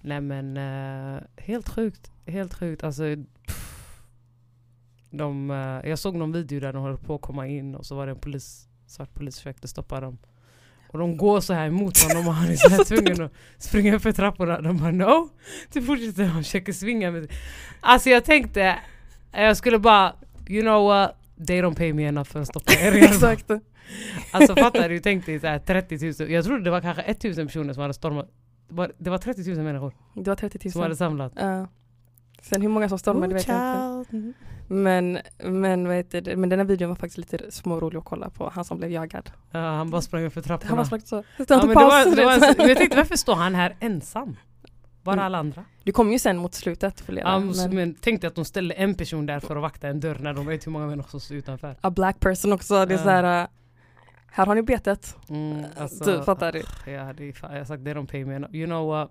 Nej 0.00 0.20
men 0.20 0.56
eh, 0.56 1.20
helt 1.36 1.68
sjukt. 1.68 2.10
Helt 2.26 2.54
sjukt. 2.54 2.84
Alltså, 2.84 3.02
pff. 3.46 4.00
de, 5.10 5.50
eh, 5.50 5.88
jag 5.90 5.98
såg 5.98 6.14
någon 6.16 6.32
video 6.32 6.60
där 6.60 6.72
de 6.72 6.82
höll 6.82 6.98
på 6.98 7.14
att 7.14 7.20
komma 7.20 7.46
in 7.46 7.74
och 7.74 7.86
så 7.86 7.96
var 7.96 8.06
det 8.06 8.12
en 8.12 8.18
polis, 8.18 8.68
svart 8.94 9.14
polis 9.14 9.36
försökte 9.36 9.68
stoppa 9.68 10.00
dem. 10.00 10.18
Och 10.88 10.98
de 10.98 11.16
går 11.16 11.40
så 11.40 11.52
här 11.52 11.66
emot 11.66 12.02
honom 12.02 12.28
och 12.28 12.34
han 12.34 12.50
är 12.50 12.56
så 12.56 12.68
här 12.68 12.84
tvungen 12.96 13.22
att 13.22 13.32
springa 13.58 13.96
upp 13.96 14.02
för 14.02 14.12
trapporna. 14.12 14.60
De 14.60 14.78
bara 14.78 14.90
no! 14.90 15.28
Du 15.72 15.82
fortsätter 15.82 16.24
han 16.24 16.42
försöker 16.44 16.72
svinga 16.72 17.10
med 17.10 17.32
Alltså 17.80 18.10
jag 18.10 18.24
tänkte, 18.24 18.78
jag 19.32 19.56
skulle 19.56 19.78
bara, 19.78 20.12
you 20.48 20.62
know 20.62 20.84
what? 20.84 21.16
They 21.46 21.62
don't 21.62 21.76
pay 21.76 21.92
me 21.92 22.04
enough 22.04 22.30
för 22.30 22.40
att 22.40 22.48
stoppa 22.48 22.72
er. 22.72 22.92
Exakt. 22.94 23.50
Alltså 24.30 24.54
fattar 24.56 24.88
du? 24.88 24.98
Tänk 24.98 25.26
dig 25.26 25.40
så 25.40 25.46
här 25.46 25.58
30 25.58 26.22
000, 26.24 26.30
jag 26.30 26.44
trodde 26.44 26.64
det 26.64 26.70
var 26.70 26.80
kanske 26.80 27.02
1 27.02 27.24
000 27.24 27.34
personer 27.34 27.72
som 27.72 27.80
hade 27.80 27.94
stormat 27.94 28.30
var, 28.68 28.92
det 28.98 29.10
var 29.10 29.18
30 29.18 29.50
000 29.54 29.64
människor 29.64 29.92
Det 30.14 30.30
var 30.30 30.36
30 30.36 30.70
som 30.70 30.80
hade 30.80 30.90
000. 30.90 30.96
samlat. 30.96 31.32
Ja. 31.36 31.68
Sen 32.42 32.62
hur 32.62 32.68
många 32.68 32.88
som 32.88 32.98
stormade 32.98 33.34
vet 33.34 33.48
jag 33.48 34.00
inte. 34.00 34.32
Men, 34.68 35.18
men, 35.44 35.86
vad 35.88 35.96
heter 35.96 36.20
det? 36.20 36.36
men 36.36 36.48
den 36.48 36.58
här 36.58 36.66
videon 36.66 36.88
var 36.88 36.96
faktiskt 36.96 37.18
lite 37.18 37.50
smårolig 37.50 37.98
att 37.98 38.04
kolla 38.04 38.30
på. 38.30 38.50
Han 38.54 38.64
som 38.64 38.78
blev 38.78 38.90
jagad. 38.90 39.30
Ja, 39.50 39.58
han 39.60 39.90
bara 39.90 40.02
sprang 40.02 40.24
upp 40.24 40.32
för 40.32 40.40
trapporna. 40.42 40.68
Han 40.68 40.76
var 40.78 40.84
sprang 40.84 41.00
så. 41.00 41.16
ja, 41.38 41.44
men 41.48 41.68
det 41.68 41.74
var, 41.74 42.16
det 42.16 42.24
var, 42.24 42.68
jag 42.68 42.76
tänkte 42.78 42.96
varför 42.96 43.16
står 43.16 43.34
han 43.34 43.54
här 43.54 43.76
ensam? 43.80 44.36
Bara 45.02 45.12
Mm. 45.12 45.24
alla 45.24 45.38
andra. 45.38 45.64
Du 45.82 45.92
kom 45.92 46.12
ju 46.12 46.18
sen 46.18 46.36
mot 46.36 46.54
slutet 46.54 47.00
förleden. 47.00 47.32
Ja, 47.32 47.38
men, 47.38 47.56
men 47.56 47.74
men 47.74 47.94
tänk 48.00 48.20
dig 48.20 48.28
att 48.28 48.34
de 48.34 48.44
ställde 48.44 48.74
en 48.74 48.94
person 48.94 49.26
där 49.26 49.40
för 49.40 49.56
att 49.56 49.62
vakta 49.62 49.88
en 49.88 50.00
dörr 50.00 50.18
när 50.20 50.34
de 50.34 50.46
vet 50.46 50.66
hur 50.66 50.72
många 50.72 50.86
människor 50.86 51.08
som 51.10 51.20
står 51.20 51.36
utanför. 51.36 51.76
a 51.80 51.90
black 51.90 52.20
person 52.20 52.52
också. 52.52 52.86
Det 52.86 52.94
är 52.94 52.98
Ja. 52.98 53.02
så 53.04 53.08
här. 53.10 53.42
äh, 53.42 53.48
här 54.26 54.46
har 54.46 54.54
ni 54.54 54.62
betet. 54.62 55.16
Mm, 55.28 55.64
alltså, 55.78 56.04
du 56.04 56.22
fattar 56.22 56.52
du? 56.52 56.58
Ja, 56.92 57.12
det 57.12 57.24
är 57.28 57.34
jag 57.42 57.48
har 57.58 57.64
sagt 57.64 57.84
they 57.84 57.94
don't 57.94 58.06
pay 58.06 58.24
me. 58.24 58.34
You 58.52 58.66
know 58.66 58.86
what? 58.88 59.10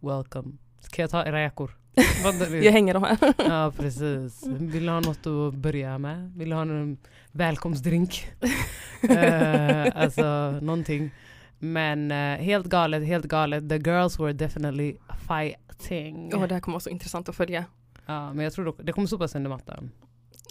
Welcome. 0.00 0.52
Ska 0.80 1.02
jag 1.02 1.10
ta 1.10 1.24
era 1.24 1.40
jackor? 1.42 1.70
Jag 2.62 2.72
hänger 2.72 2.94
de 2.94 3.02
här. 3.02 3.18
Ja 3.48 3.72
precis. 3.76 4.46
Vill 4.46 4.86
du 4.86 4.92
ha 4.92 5.00
något 5.00 5.26
att 5.26 5.54
börja 5.54 5.98
med? 5.98 6.32
Vill 6.36 6.48
du 6.48 6.54
ha 6.54 6.62
en 6.62 6.98
välkomstdrink? 7.32 8.28
uh, 9.10 9.86
alltså 10.02 10.50
någonting. 10.50 11.10
Men 11.58 12.10
eh, 12.10 12.38
helt 12.38 12.66
galet, 12.66 13.06
helt 13.06 13.24
galet. 13.24 13.68
The 13.68 13.76
girls 13.76 14.20
were 14.20 14.32
definitely 14.32 14.96
fighting. 15.28 16.32
Åh, 16.34 16.46
det 16.46 16.54
här 16.54 16.60
kommer 16.60 16.74
vara 16.74 16.80
så 16.80 16.90
intressant 16.90 17.28
att 17.28 17.36
följa. 17.36 17.64
Ja, 18.06 18.32
men 18.32 18.44
jag 18.44 18.52
tror 18.52 18.74
det 18.82 18.92
kommer 18.92 19.08
sopas 19.08 19.34
under 19.34 19.50
mattan. 19.50 19.90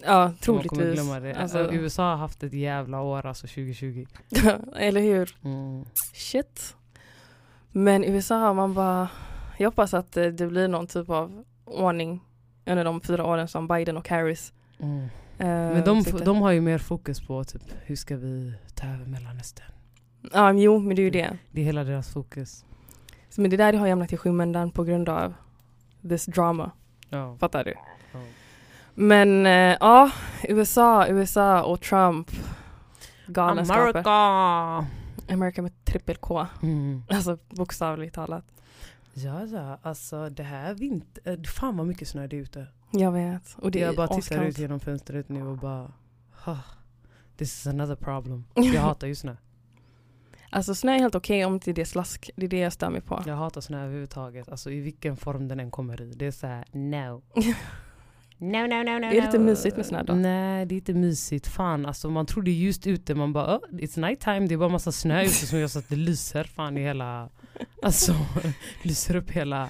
Ja, 0.03 0.33
troligtvis. 0.41 1.09
det. 1.21 1.35
Alltså, 1.35 1.73
USA 1.73 2.09
har 2.09 2.17
haft 2.17 2.43
ett 2.43 2.53
jävla 2.53 3.01
år 3.01 3.25
alltså 3.25 3.47
2020. 3.47 4.05
eller 4.75 5.01
hur? 5.01 5.35
Mm. 5.43 5.85
Shit. 6.13 6.75
Men 7.71 8.03
USA, 8.03 8.53
man 8.53 8.73
bara... 8.73 9.07
Jag 9.57 9.67
hoppas 9.69 9.93
att 9.93 10.17
eh, 10.17 10.25
det 10.25 10.47
blir 10.47 10.67
någon 10.67 10.87
typ 10.87 11.09
av 11.09 11.43
ordning 11.65 12.21
under 12.65 12.83
de 12.85 13.01
fyra 13.01 13.25
åren 13.25 13.47
som 13.47 13.67
Biden 13.67 13.97
och 13.97 14.09
Harris 14.09 14.53
Mm. 14.79 14.99
eh, 15.03 15.09
Men 15.47 15.83
de, 15.83 16.03
sitter. 16.03 16.25
de 16.25 16.41
har 16.41 16.51
ju 16.51 16.61
mer 16.61 16.77
fokus 16.77 17.21
på 17.27 17.43
typ, 17.43 17.61
hur 17.83 17.95
ska 17.95 18.15
vi 18.17 18.53
ta 18.75 18.87
över 18.87 19.05
Mellanöstern? 19.05 19.71
Ja, 20.33 20.43
men 20.45 20.59
jo, 20.59 20.79
men 20.79 20.95
det 20.95 21.01
är 21.01 21.03
ju 21.03 21.09
det. 21.09 21.37
Det 21.51 21.61
är 21.61 21.65
hela 21.65 21.83
deras 21.83 22.09
fokus. 22.13 22.65
Så, 23.29 23.41
Men 23.41 23.51
det 23.51 23.57
där 23.57 23.73
har 23.73 23.89
hamnat 23.89 24.13
i 24.13 24.17
skymundan 24.17 24.71
på 24.71 24.83
grund 24.83 25.09
av 25.09 25.33
this 26.09 26.25
drama. 26.25 26.71
Ja. 27.09 27.37
Fattar 27.39 27.63
du? 27.63 27.73
Ja. 28.13 28.19
Men 28.93 29.45
eh, 29.45 29.77
ja, 29.79 30.11
USA, 30.49 31.07
USA 31.07 31.63
och 31.63 31.81
Trump. 31.81 32.31
Galenskaper. 33.27 33.81
America! 33.81 34.87
America 35.33 35.61
med 35.61 35.85
trippel 35.85 36.15
K. 36.15 36.47
Mm. 36.63 37.03
Alltså 37.09 37.37
bokstavligt 37.49 38.15
talat. 38.15 38.45
Ja, 39.17 39.45
ja, 39.45 39.79
alltså 39.81 40.29
det 40.29 40.43
här 40.43 40.73
vinter... 40.73 41.43
Fan 41.47 41.77
vad 41.77 41.87
mycket 41.87 42.07
snö 42.07 42.27
det 42.27 42.35
är 42.37 42.41
ute. 42.41 42.67
Jag 42.91 43.11
vet. 43.11 43.55
Och 43.57 43.71
det 43.71 43.79
jag 43.79 43.93
är 43.93 43.97
bara 43.97 44.07
tittar 44.07 44.43
ut 44.43 44.57
genom 44.57 44.79
fönstret 44.79 45.29
nu 45.29 45.43
och 45.47 45.57
bara... 45.57 45.93
"Huh, 46.45 46.59
this 47.37 47.53
is 47.59 47.67
another 47.67 47.95
problem. 47.95 48.45
Jag 48.55 48.81
hatar 48.81 49.07
ju 49.07 49.15
snö. 49.15 49.35
Alltså 50.49 50.75
snö 50.75 50.91
är 50.91 50.99
helt 50.99 51.15
okej 51.15 51.45
om 51.45 51.53
inte 51.53 51.73
det 51.73 51.81
är 51.81 51.85
slask. 51.85 52.29
Det 52.35 52.45
är 52.45 52.49
det 52.49 52.59
jag 52.59 52.73
stör 52.73 52.89
mig 52.89 53.01
på. 53.01 53.23
Jag 53.25 53.35
hatar 53.35 53.61
snö 53.61 53.83
överhuvudtaget. 53.83 54.49
Alltså 54.49 54.71
i 54.71 54.79
vilken 54.79 55.17
form 55.17 55.47
den 55.47 55.59
än 55.59 55.71
kommer 55.71 56.01
i. 56.01 56.11
Det 56.15 56.25
är 56.25 56.31
så 56.31 56.47
här, 56.47 56.65
no. 56.71 57.21
No, 58.37 58.67
no, 58.67 58.83
no, 58.83 58.99
no, 58.99 59.05
Är 59.05 59.31
det 59.31 59.37
no. 59.37 59.43
mysigt 59.43 59.77
med 59.77 59.85
snö 59.85 60.03
då? 60.03 60.13
Nej, 60.13 60.65
det 60.65 60.75
är 60.75 60.77
inte 60.77 60.93
mysigt. 60.93 61.47
Fan, 61.47 61.85
alltså 61.85 62.09
man 62.09 62.25
är 62.35 62.47
ljust 62.49 62.87
ute. 62.87 63.15
Man 63.15 63.33
bara, 63.33 63.57
oh, 63.57 63.61
it's 63.71 63.99
night 63.99 64.19
time. 64.19 64.39
Det 64.47 64.53
är 64.53 64.57
bara 64.57 64.69
massa 64.69 64.91
snö 64.91 65.21
ute 65.23 65.33
som 65.33 65.59
gör 65.59 65.67
så 65.67 65.79
att 65.79 65.89
det 65.89 65.95
lyser 65.95 66.43
fan 66.43 66.77
i 66.77 66.81
hela... 66.81 67.29
Alltså, 67.81 68.15
lyser 68.83 69.15
upp 69.15 69.31
hela... 69.31 69.69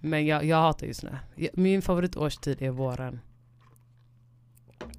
Men 0.00 0.26
jag, 0.26 0.44
jag 0.44 0.56
hatar 0.56 0.86
ju 0.86 0.94
snö. 0.94 1.16
Min 1.52 1.82
favoritårstid 1.82 2.62
är 2.62 2.70
våren. 2.70 3.20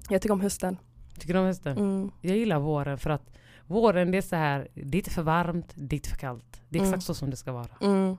Jag 0.08 0.22
tycker 0.22 0.32
om 0.32 0.40
hösten. 0.40 0.76
Tycker 1.18 1.34
du 1.34 1.40
om 1.40 1.46
hösten? 1.46 1.78
Mm. 1.78 2.10
Jag 2.20 2.36
gillar 2.36 2.58
våren 2.58 2.98
för 2.98 3.10
att 3.10 3.30
våren 3.66 4.10
det 4.10 4.18
är 4.18 4.22
så 4.22 4.36
här, 4.36 4.68
det 4.74 4.96
är 4.96 5.00
inte 5.00 5.10
för 5.10 5.22
varmt, 5.22 5.72
det 5.74 5.94
är 5.94 5.98
inte 5.98 6.08
för 6.08 6.16
kallt. 6.16 6.62
Det 6.68 6.78
är 6.78 6.80
Mm. 6.82 6.90
exakt 6.94 7.06
så 7.06 7.14
som 7.14 7.30
det 7.30 7.36
ska 7.36 7.52
vara. 7.52 7.68
Mm. 7.80 8.16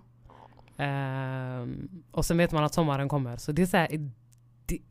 Ehm, 0.77 2.03
och 2.11 2.25
sen 2.25 2.37
vet 2.37 2.51
man 2.51 2.63
att 2.63 2.73
sommaren 2.73 3.09
kommer. 3.09 3.37
Så 3.37 3.51
det 3.51 3.61
är 3.61 3.65
så 3.65 3.77
här, 3.77 4.11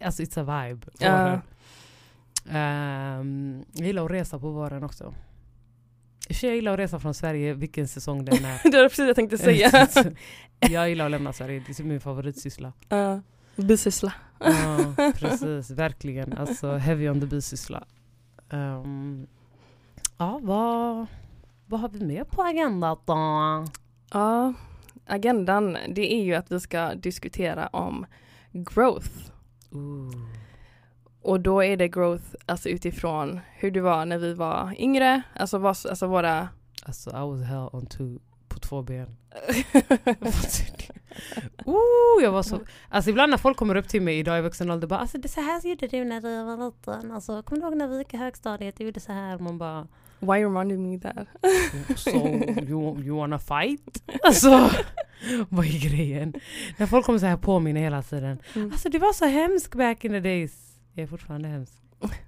alltså 0.05 0.23
it's 0.23 0.41
a 0.41 0.67
vibe. 0.69 0.87
Våren. 1.01 1.41
Ehm, 2.51 3.65
jag 3.73 3.87
gillar 3.87 4.05
att 4.05 4.11
resa 4.11 4.39
på 4.39 4.51
våren 4.51 4.85
också. 4.85 5.15
För 6.31 6.47
Jag 6.47 6.55
gillar 6.55 6.73
att 6.73 6.79
resa 6.79 6.99
från 6.99 7.15
Sverige 7.15 7.55
vilken 7.55 7.89
säsong 7.89 8.25
den 8.25 8.45
är. 8.45 8.61
det 8.71 8.77
var 8.77 8.85
precis 8.85 8.97
det 8.97 9.07
jag 9.07 9.17
tänkte 9.17 9.39
säga. 9.39 9.89
jag 10.61 10.89
gillar 10.89 11.05
att 11.05 11.11
lämna 11.11 11.33
Sverige, 11.33 11.63
det 11.67 11.81
är 11.81 11.85
min 11.85 12.01
favoritsyssla. 12.01 12.73
uh, 12.93 13.19
bisyssla. 13.57 14.13
Ja, 14.39 14.95
precis, 15.19 15.71
verkligen. 15.71 16.33
Alltså 16.33 16.77
heavy 16.77 17.09
on 17.09 17.21
the 17.21 17.27
bisyssla. 17.27 17.85
Um, 18.51 19.27
ja, 20.19 20.41
vad, 20.43 21.07
vad 21.67 21.81
har 21.81 21.89
vi 21.89 22.05
mer 22.05 22.25
på 22.25 22.43
agendan 22.43 22.97
då? 23.05 23.15
Ja, 24.13 24.55
agendan 25.07 25.79
det 25.89 26.15
är 26.15 26.25
ju 26.25 26.35
att 26.35 26.53
vi 26.53 26.61
ska 26.61 26.95
diskutera 26.95 27.67
om 27.67 28.07
growth. 28.53 29.32
Ooh. 29.73 30.11
Och 31.23 31.41
då 31.41 31.65
är 31.65 31.77
det 31.77 31.89
growth 31.89 32.25
alltså 32.47 32.69
utifrån 32.69 33.41
hur 33.57 33.71
det 33.71 33.81
var 33.81 34.05
när 34.05 34.19
vi 34.19 34.35
var 34.35 34.75
yngre, 34.79 35.23
alltså, 35.35 35.59
vad, 35.59 35.77
alltså 35.89 36.07
våra 36.07 36.49
Alltså 36.85 37.11
I 37.11 37.39
was 37.39 37.47
hell 37.47 37.69
on 37.73 37.87
two, 37.87 38.19
på 38.49 38.59
två 38.59 38.83
ben. 38.83 39.17
Ooh, 41.67 42.23
jag 42.23 42.33
var 42.33 42.43
så, 42.43 42.61
alltså 42.89 43.11
ibland 43.11 43.31
när 43.31 43.39
folk 43.39 43.57
kommer 43.57 43.75
upp 43.77 43.89
till 43.89 44.03
mig 44.03 44.19
idag 44.19 44.39
i 44.39 44.43
vuxen 44.43 44.71
ålder 44.71 44.89
bara 44.89 45.01
alltså 45.01 45.19
det 45.19 45.29
så 45.29 45.41
här 45.41 45.67
gjorde 45.69 45.87
du 45.87 46.05
när 46.05 46.21
du 46.21 46.45
var 46.45 46.67
liten. 46.67 47.13
Alltså 47.13 47.43
kommer 47.43 47.61
du 47.61 47.67
ihåg 47.69 47.77
när 47.77 47.89
vi 47.89 47.99
gick 47.99 48.15
i 48.15 48.17
högstadiet? 48.17 48.77
Du 48.79 48.85
gjorde 48.85 49.01
så 49.01 49.13
här. 49.13 49.39
Man 49.39 49.59
bara 49.59 49.87
Why 50.21 50.45
reminded 50.45 50.79
me 50.79 50.99
that? 51.01 51.27
so 51.99 52.11
you, 52.69 53.01
you 53.01 53.17
wanna 53.17 53.39
fight? 53.39 54.03
Alltså 54.23 54.49
vad 55.49 55.65
är 55.67 55.91
grejen? 55.91 56.35
När 56.77 56.87
folk 56.87 57.07
kommer 57.07 57.19
så 57.19 57.27
här 57.27 57.37
påminna 57.37 57.81
hela 57.81 58.03
tiden. 58.03 58.39
Mm. 58.55 58.73
Alltså 58.73 58.89
du 58.89 58.99
var 58.99 59.13
så 59.13 59.25
hemsk 59.27 59.75
back 59.75 60.05
in 60.05 60.11
the 60.13 60.21
days. 60.21 60.53
Jag 60.95 61.03
är 61.03 61.07
fortfarande 61.07 61.49
hemsk. 61.49 61.73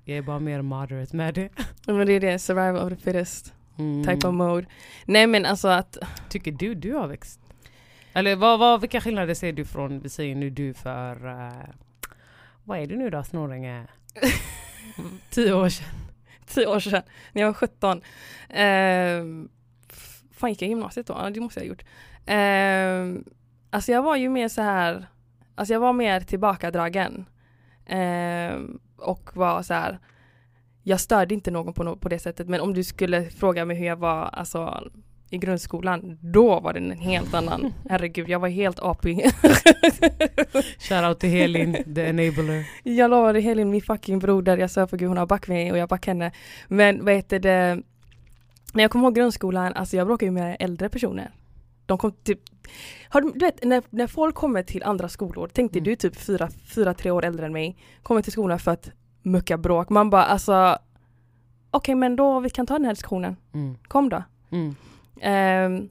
Jag 0.04 0.18
är 0.18 0.22
bara 0.22 0.38
mer 0.38 0.62
moderate 0.62 1.16
med 1.16 1.34
det. 1.34 1.48
Men 1.86 2.06
det 2.06 2.12
är 2.12 2.20
det, 2.20 2.38
survival 2.38 2.76
of 2.76 2.88
the 2.88 2.96
fittest 2.96 3.52
Mm. 3.78 4.04
type 4.04 4.28
of 4.28 4.34
mode. 4.34 4.66
Nej 5.06 5.26
men 5.26 5.46
alltså 5.46 5.68
att, 5.68 5.98
Tycker 6.28 6.52
du 6.52 6.74
du 6.74 6.92
har 6.92 7.06
växt? 7.06 7.40
Eller 8.14 8.36
vad, 8.36 8.58
vad, 8.58 8.80
vilka 8.80 9.00
skillnader 9.00 9.34
ser 9.34 9.52
du 9.52 9.64
från, 9.64 10.00
vi 10.00 10.08
säger 10.08 10.34
nu 10.34 10.50
du 10.50 10.74
för, 10.74 11.26
uh, 11.26 11.74
vad 12.64 12.78
är 12.78 12.86
du 12.86 12.96
nu 12.96 13.10
då 13.10 13.22
Snorringe? 13.22 13.86
Tio 15.30 15.52
år 15.52 15.68
sedan. 15.68 15.88
tio 16.46 16.66
år 16.66 16.80
sedan, 16.80 17.02
när 17.32 17.42
jag 17.42 17.48
var 17.48 17.54
17. 17.54 17.98
Uh, 17.98 18.04
ehm, 18.48 19.48
fan 20.32 20.50
gick 20.50 20.62
jag 20.62 20.66
i 20.66 20.70
gymnasiet 20.70 21.06
då? 21.06 21.12
Ja 21.12 21.30
det 21.30 21.40
måste 21.40 21.60
jag 21.60 21.64
ha 21.64 21.68
gjort. 21.68 21.84
Uh, 22.30 23.32
alltså 23.70 23.92
jag 23.92 24.02
var 24.02 24.16
ju 24.16 24.28
mer 24.28 24.48
så 24.48 24.62
här, 24.62 25.06
alltså 25.54 25.72
jag 25.72 25.80
var 25.80 25.92
mer 25.92 26.20
tillbakadragen. 26.20 27.24
Uh, 27.92 28.76
och 28.96 29.36
var 29.36 29.62
så 29.62 29.74
här, 29.74 29.98
jag 30.82 31.00
störde 31.00 31.34
inte 31.34 31.50
någon 31.50 31.74
på, 31.74 31.82
no 31.82 31.96
på 31.96 32.08
det 32.08 32.18
sättet 32.18 32.48
men 32.48 32.60
om 32.60 32.74
du 32.74 32.84
skulle 32.84 33.30
fråga 33.30 33.64
mig 33.64 33.76
hur 33.76 33.86
jag 33.86 33.96
var 33.96 34.22
alltså, 34.22 34.90
i 35.34 35.38
grundskolan, 35.38 36.18
då 36.20 36.60
var 36.60 36.72
det 36.72 36.78
en 36.78 36.90
helt 36.90 37.34
annan. 37.34 37.72
Herregud, 37.90 38.28
jag 38.28 38.38
var 38.40 38.48
helt 38.48 38.78
apig. 38.80 39.24
Shoutout 40.78 41.20
till 41.20 41.30
Helin, 41.30 41.94
the 41.94 42.00
enabler. 42.06 42.66
Jag 42.82 43.10
lovade 43.10 43.40
Helin, 43.40 43.70
min 43.70 43.82
fucking 43.82 44.18
broder, 44.18 44.58
jag 44.58 44.70
sa 44.70 44.86
för 44.86 44.96
gud 44.96 45.08
hon 45.08 45.16
har 45.18 45.26
back 45.26 45.48
mig 45.48 45.72
och 45.72 45.78
jag 45.78 45.88
back 45.88 46.06
henne. 46.06 46.32
Men 46.68 47.04
vad 47.04 47.14
heter 47.14 47.38
det, 47.38 47.82
när 48.72 48.84
jag 48.84 48.90
kommer 48.90 49.04
ihåg 49.04 49.14
grundskolan, 49.14 49.72
alltså 49.72 49.96
jag 49.96 50.06
bråkade 50.06 50.26
ju 50.26 50.30
med 50.32 50.56
äldre 50.60 50.88
personer. 50.88 51.30
De 51.86 51.98
kom 51.98 52.12
typ, 52.12 52.40
har 53.08 53.20
du, 53.20 53.30
du 53.34 53.38
vet 53.46 53.64
när, 53.64 53.82
när 53.90 54.06
folk 54.06 54.34
kommer 54.34 54.62
till 54.62 54.82
andra 54.82 55.08
skolor, 55.08 55.50
tänk 55.52 55.72
dig 55.72 55.78
Mm. 55.80 55.84
du 55.84 55.92
är 55.92 55.96
typ 55.96 56.16
fyra, 56.16 56.48
fyra, 56.74 56.94
tre 56.94 57.10
år 57.10 57.24
äldre 57.24 57.46
än 57.46 57.52
mig, 57.52 57.76
kommer 58.02 58.22
till 58.22 58.32
skolan 58.32 58.58
för 58.58 58.70
att 58.70 58.90
mucka 59.22 59.58
bråk. 59.58 59.88
Man 59.88 60.10
bara 60.10 60.24
alltså, 60.24 60.78
okej 61.70 61.94
men 61.94 62.16
då 62.16 62.40
vi 62.40 62.50
kan 62.50 62.66
ta 62.66 62.74
den 62.74 62.84
här 62.84 62.92
diskussionen, 62.92 63.36
Mm. 63.54 63.76
kom 63.88 64.08
då. 64.08 64.22
Mm. 64.50 64.74
Ehm, 65.20 65.88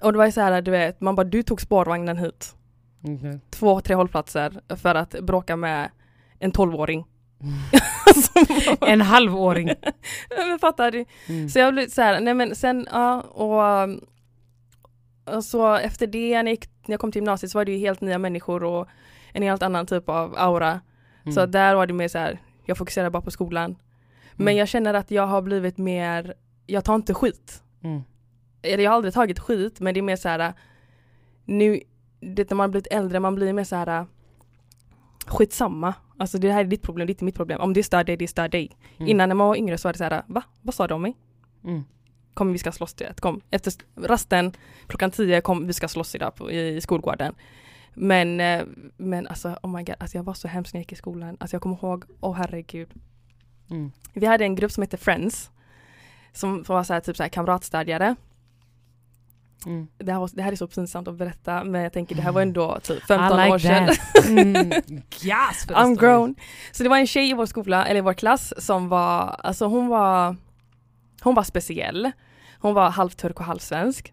och 0.00 0.12
det 0.12 0.18
var 0.18 0.26
ju 0.26 0.32
så 0.32 0.40
här, 0.40 0.62
du 0.62 0.70
vet, 0.70 1.00
man 1.00 1.14
bara 1.14 1.24
du 1.24 1.42
tog 1.42 1.60
spårvagnen 1.60 2.16
hit. 2.16 2.54
Okay. 3.02 3.38
Två, 3.50 3.80
tre 3.80 3.94
hållplatser 3.94 4.60
för 4.76 4.94
att 4.94 5.10
bråka 5.20 5.56
med 5.56 5.90
en 6.38 6.52
tolvåring. 6.52 7.04
En 8.80 9.00
halvåring. 9.00 9.70
men 10.48 10.58
fattar 10.58 10.90
du? 10.90 11.04
Mm. 11.28 11.48
Så 11.48 11.58
jag 11.58 11.74
blev 11.74 11.88
så 11.88 12.02
här, 12.02 12.20
nej 12.20 12.34
men 12.34 12.54
sen, 12.56 12.88
ja, 12.92 13.20
och, 13.20 13.82
um, 13.84 14.00
och 15.36 15.44
så 15.44 15.74
efter 15.74 16.06
det 16.06 16.28
när 16.28 16.36
jag, 16.36 16.48
gick, 16.50 16.64
när 16.86 16.92
jag 16.92 17.00
kom 17.00 17.12
till 17.12 17.20
gymnasiet 17.20 17.52
så 17.52 17.58
var 17.58 17.64
det 17.64 17.72
ju 17.72 17.78
helt 17.78 18.00
nya 18.00 18.18
människor 18.18 18.64
och 18.64 18.88
en 19.32 19.42
helt 19.42 19.62
annan 19.62 19.86
typ 19.86 20.08
av 20.08 20.34
aura. 20.38 20.80
Mm. 21.22 21.32
Så 21.32 21.46
där 21.46 21.74
var 21.74 21.86
det 21.86 21.92
mer 21.92 22.08
så 22.08 22.18
här, 22.18 22.38
jag 22.66 22.78
fokuserar 22.78 23.10
bara 23.10 23.22
på 23.22 23.30
skolan. 23.30 23.76
Men 24.32 24.44
Mm. 24.48 24.56
jag 24.56 24.68
känner 24.68 24.94
att 24.94 25.10
jag 25.10 25.26
har 25.26 25.42
blivit 25.42 25.78
mer, 25.78 26.34
jag 26.66 26.84
tar 26.84 26.94
inte 26.94 27.14
skit. 27.14 27.62
Eller 28.62 28.84
jag 28.84 28.90
har 28.90 28.96
aldrig 28.96 29.14
tagit 29.14 29.38
skit 29.38 29.80
men 29.80 29.94
det 29.94 30.00
är 30.00 30.02
mer 30.02 30.16
så 30.16 30.28
här, 30.28 30.52
nu, 31.44 31.80
det 32.20 32.50
när 32.50 32.56
man 32.56 32.64
har 32.64 32.68
blivit 32.68 32.92
äldre, 32.92 33.20
man 33.20 33.34
blir 33.34 33.52
mer 33.52 33.64
så 33.64 33.76
här 33.76 34.06
skitsamma. 35.26 35.94
Alltså 36.18 36.38
det 36.38 36.52
här 36.52 36.60
är 36.60 36.64
ditt 36.64 36.82
problem, 36.82 37.06
det 37.06 37.10
är 37.10 37.14
inte 37.14 37.24
mitt 37.24 37.34
problem. 37.34 37.60
Om 37.60 37.72
det 37.72 37.82
stör 37.82 38.04
dig, 38.04 38.16
det 38.16 38.28
stör 38.28 38.48
dig. 38.48 38.76
Mm. 38.96 39.08
Innan 39.08 39.28
när 39.28 39.36
man 39.36 39.48
var 39.48 39.56
yngre 39.56 39.78
så 39.78 39.88
var 39.88 39.92
det 39.92 39.98
så 39.98 40.04
här, 40.04 40.22
va? 40.26 40.42
Vad 40.62 40.74
sa 40.74 40.86
du 40.86 40.94
om 40.94 41.02
mig? 41.02 41.16
Mm. 41.64 41.84
Kom 42.34 42.52
vi 42.52 42.58
ska 42.58 42.72
slåss 42.72 42.94
du 42.94 43.04
vet. 43.04 43.20
Kom. 43.20 43.40
Efter 43.50 43.72
rasten 43.94 44.52
klockan 44.86 45.10
10 45.10 45.40
kom 45.40 45.66
vi 45.66 45.72
ska 45.72 45.88
slåss 45.88 46.14
idag 46.14 46.34
på, 46.34 46.50
i, 46.50 46.76
i 46.76 46.80
skolgården. 46.80 47.34
Men, 47.94 48.40
eh, 48.40 48.64
men 48.96 49.26
alltså 49.26 49.58
oh 49.62 49.76
my 49.76 49.82
god, 49.82 49.94
alltså 49.98 50.16
jag 50.16 50.24
var 50.24 50.34
så 50.34 50.48
hemsk 50.48 50.74
när 50.74 50.78
jag 50.78 50.82
gick 50.82 50.92
i 50.92 50.96
skolan. 50.96 51.36
Alltså 51.40 51.54
jag 51.54 51.62
kommer 51.62 51.76
ihåg, 51.76 52.04
åh 52.20 52.30
oh, 52.30 52.34
herregud. 52.34 52.88
Mm. 53.70 53.92
Vi 54.12 54.26
hade 54.26 54.44
en 54.44 54.54
grupp 54.54 54.72
som 54.72 54.82
hette 54.82 54.96
Friends. 54.96 55.50
Som, 56.32 56.64
som 56.64 56.74
var 56.74 56.84
så 56.84 56.92
här, 56.92 57.00
typ 57.00 57.16
så 57.16 57.22
här 57.22 57.30
kamratstödjare. 57.30 58.16
Mm. 59.66 59.88
Det 59.98 60.12
här, 60.12 60.20
var, 60.20 60.30
det 60.32 60.42
här 60.42 60.52
är 60.52 60.56
så 60.56 60.66
pinsamt 60.66 61.08
att 61.08 61.14
berätta 61.18 61.64
men 61.64 61.82
jag 61.82 61.92
tänker 61.92 62.14
det 62.14 62.22
här 62.22 62.32
var 62.32 62.42
ändå 62.42 62.80
typ 62.82 63.02
15 63.06 63.40
I 63.40 63.42
like 63.42 63.54
år 63.54 63.58
sedan. 63.58 63.86
that. 63.86 64.26
Mm. 64.28 64.70
Yes, 65.24 65.66
I'm 65.68 65.96
grown. 66.00 66.34
Så 66.72 66.82
det 66.82 66.88
var 66.88 66.96
en 66.98 67.06
tjej 67.06 67.30
i 67.30 67.32
vår 67.32 67.46
skola, 67.46 67.86
eller 67.86 67.98
i 67.98 68.00
vår 68.00 68.14
klass 68.14 68.54
som 68.58 68.88
var, 68.88 69.36
alltså 69.42 69.66
hon 69.66 69.88
var, 69.88 70.36
hon 71.22 71.34
var 71.34 71.42
speciell. 71.42 72.10
Hon 72.60 72.74
var 72.74 72.90
halvturk 72.90 73.40
och 73.40 73.46
halvsvensk. 73.46 74.12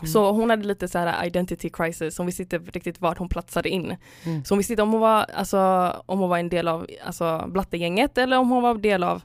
Mm. 0.00 0.12
Så 0.12 0.32
hon 0.32 0.50
hade 0.50 0.62
lite 0.66 0.88
så 0.88 0.98
här 0.98 1.26
identity 1.26 1.70
crisis, 1.70 2.18
hon 2.18 2.26
visste 2.26 2.42
inte 2.42 2.58
riktigt 2.58 3.00
vart 3.00 3.18
hon 3.18 3.28
platsade 3.28 3.68
in. 3.68 3.96
Mm. 4.24 4.44
Så 4.44 4.54
hon 4.54 4.58
visste 4.58 4.72
inte 4.72 4.82
om 4.82 4.92
hon 4.92 5.00
var, 5.00 5.26
alltså, 5.34 5.58
om 6.06 6.18
hon 6.18 6.28
var 6.28 6.38
en 6.38 6.48
del 6.48 6.68
av 6.68 6.86
alltså, 7.06 7.44
blattegänget 7.48 8.18
eller 8.18 8.38
om 8.38 8.50
hon 8.50 8.62
var 8.62 8.70
en 8.70 8.82
del 8.82 9.02
av 9.04 9.22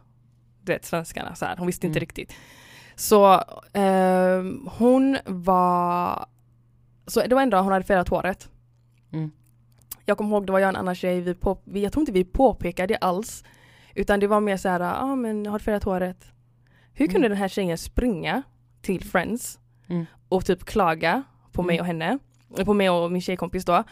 du 0.62 0.72
vet, 0.74 0.86
svenskarna. 0.86 1.36
Så 1.36 1.46
här. 1.46 1.58
Hon 1.58 1.68
visste 1.68 1.88
inte 1.88 1.98
Mm. 2.00 2.02
riktigt. 2.02 2.34
Så 2.96 3.42
ehm, 3.74 4.68
hon 4.78 5.18
var, 5.26 6.26
så 7.08 7.22
det 7.28 7.36
var 7.36 7.42
en 7.42 7.50
dag 7.50 7.64
hon 7.64 7.72
hade 7.72 7.86
färgat 7.86 8.10
håret. 8.10 8.50
Mm. 9.14 9.32
Jag 10.06 10.18
kommer 10.18 10.30
ihåg 10.30 10.46
det 10.46 10.52
var 10.52 10.60
jag 10.60 10.68
och 10.68 10.74
en 10.74 10.80
annan 10.80 10.96
tjej, 10.96 11.22
vi 11.22 11.34
på, 11.34 11.58
vi, 11.64 11.84
jag 11.84 11.92
tror 11.94 12.02
inte 12.02 12.12
vi 12.12 12.24
påpekade 12.26 12.94
det 12.94 12.98
alls. 12.98 13.44
Utan 13.96 14.20
det 14.20 14.28
var 14.28 14.40
mer 14.40 14.58
så 14.58 14.70
här, 14.70 14.80
ja 14.80 14.94
ah, 15.02 15.16
men 15.16 15.46
har 15.46 15.60
du 15.60 15.64
färgat 15.64 15.84
håret? 15.84 16.26
Hur 16.94 17.06
kunde 17.08 17.20
Mm. 17.20 17.30
den 17.30 17.38
här 17.38 17.48
tjejen 17.48 17.78
springa 17.78 18.44
till 18.82 19.04
Friends 19.04 19.60
Mm. 19.88 20.06
och 20.30 20.46
typ 20.46 20.64
klaga 20.66 21.24
på 21.52 21.64
mig 21.64 21.76
Mm. 21.76 21.82
och 21.82 21.88
henne, 21.88 22.20
på 22.66 22.74
mig 22.74 22.90
och 22.90 23.12
min 23.12 23.22
tjejkompis 23.22 23.66
då. 23.66 23.84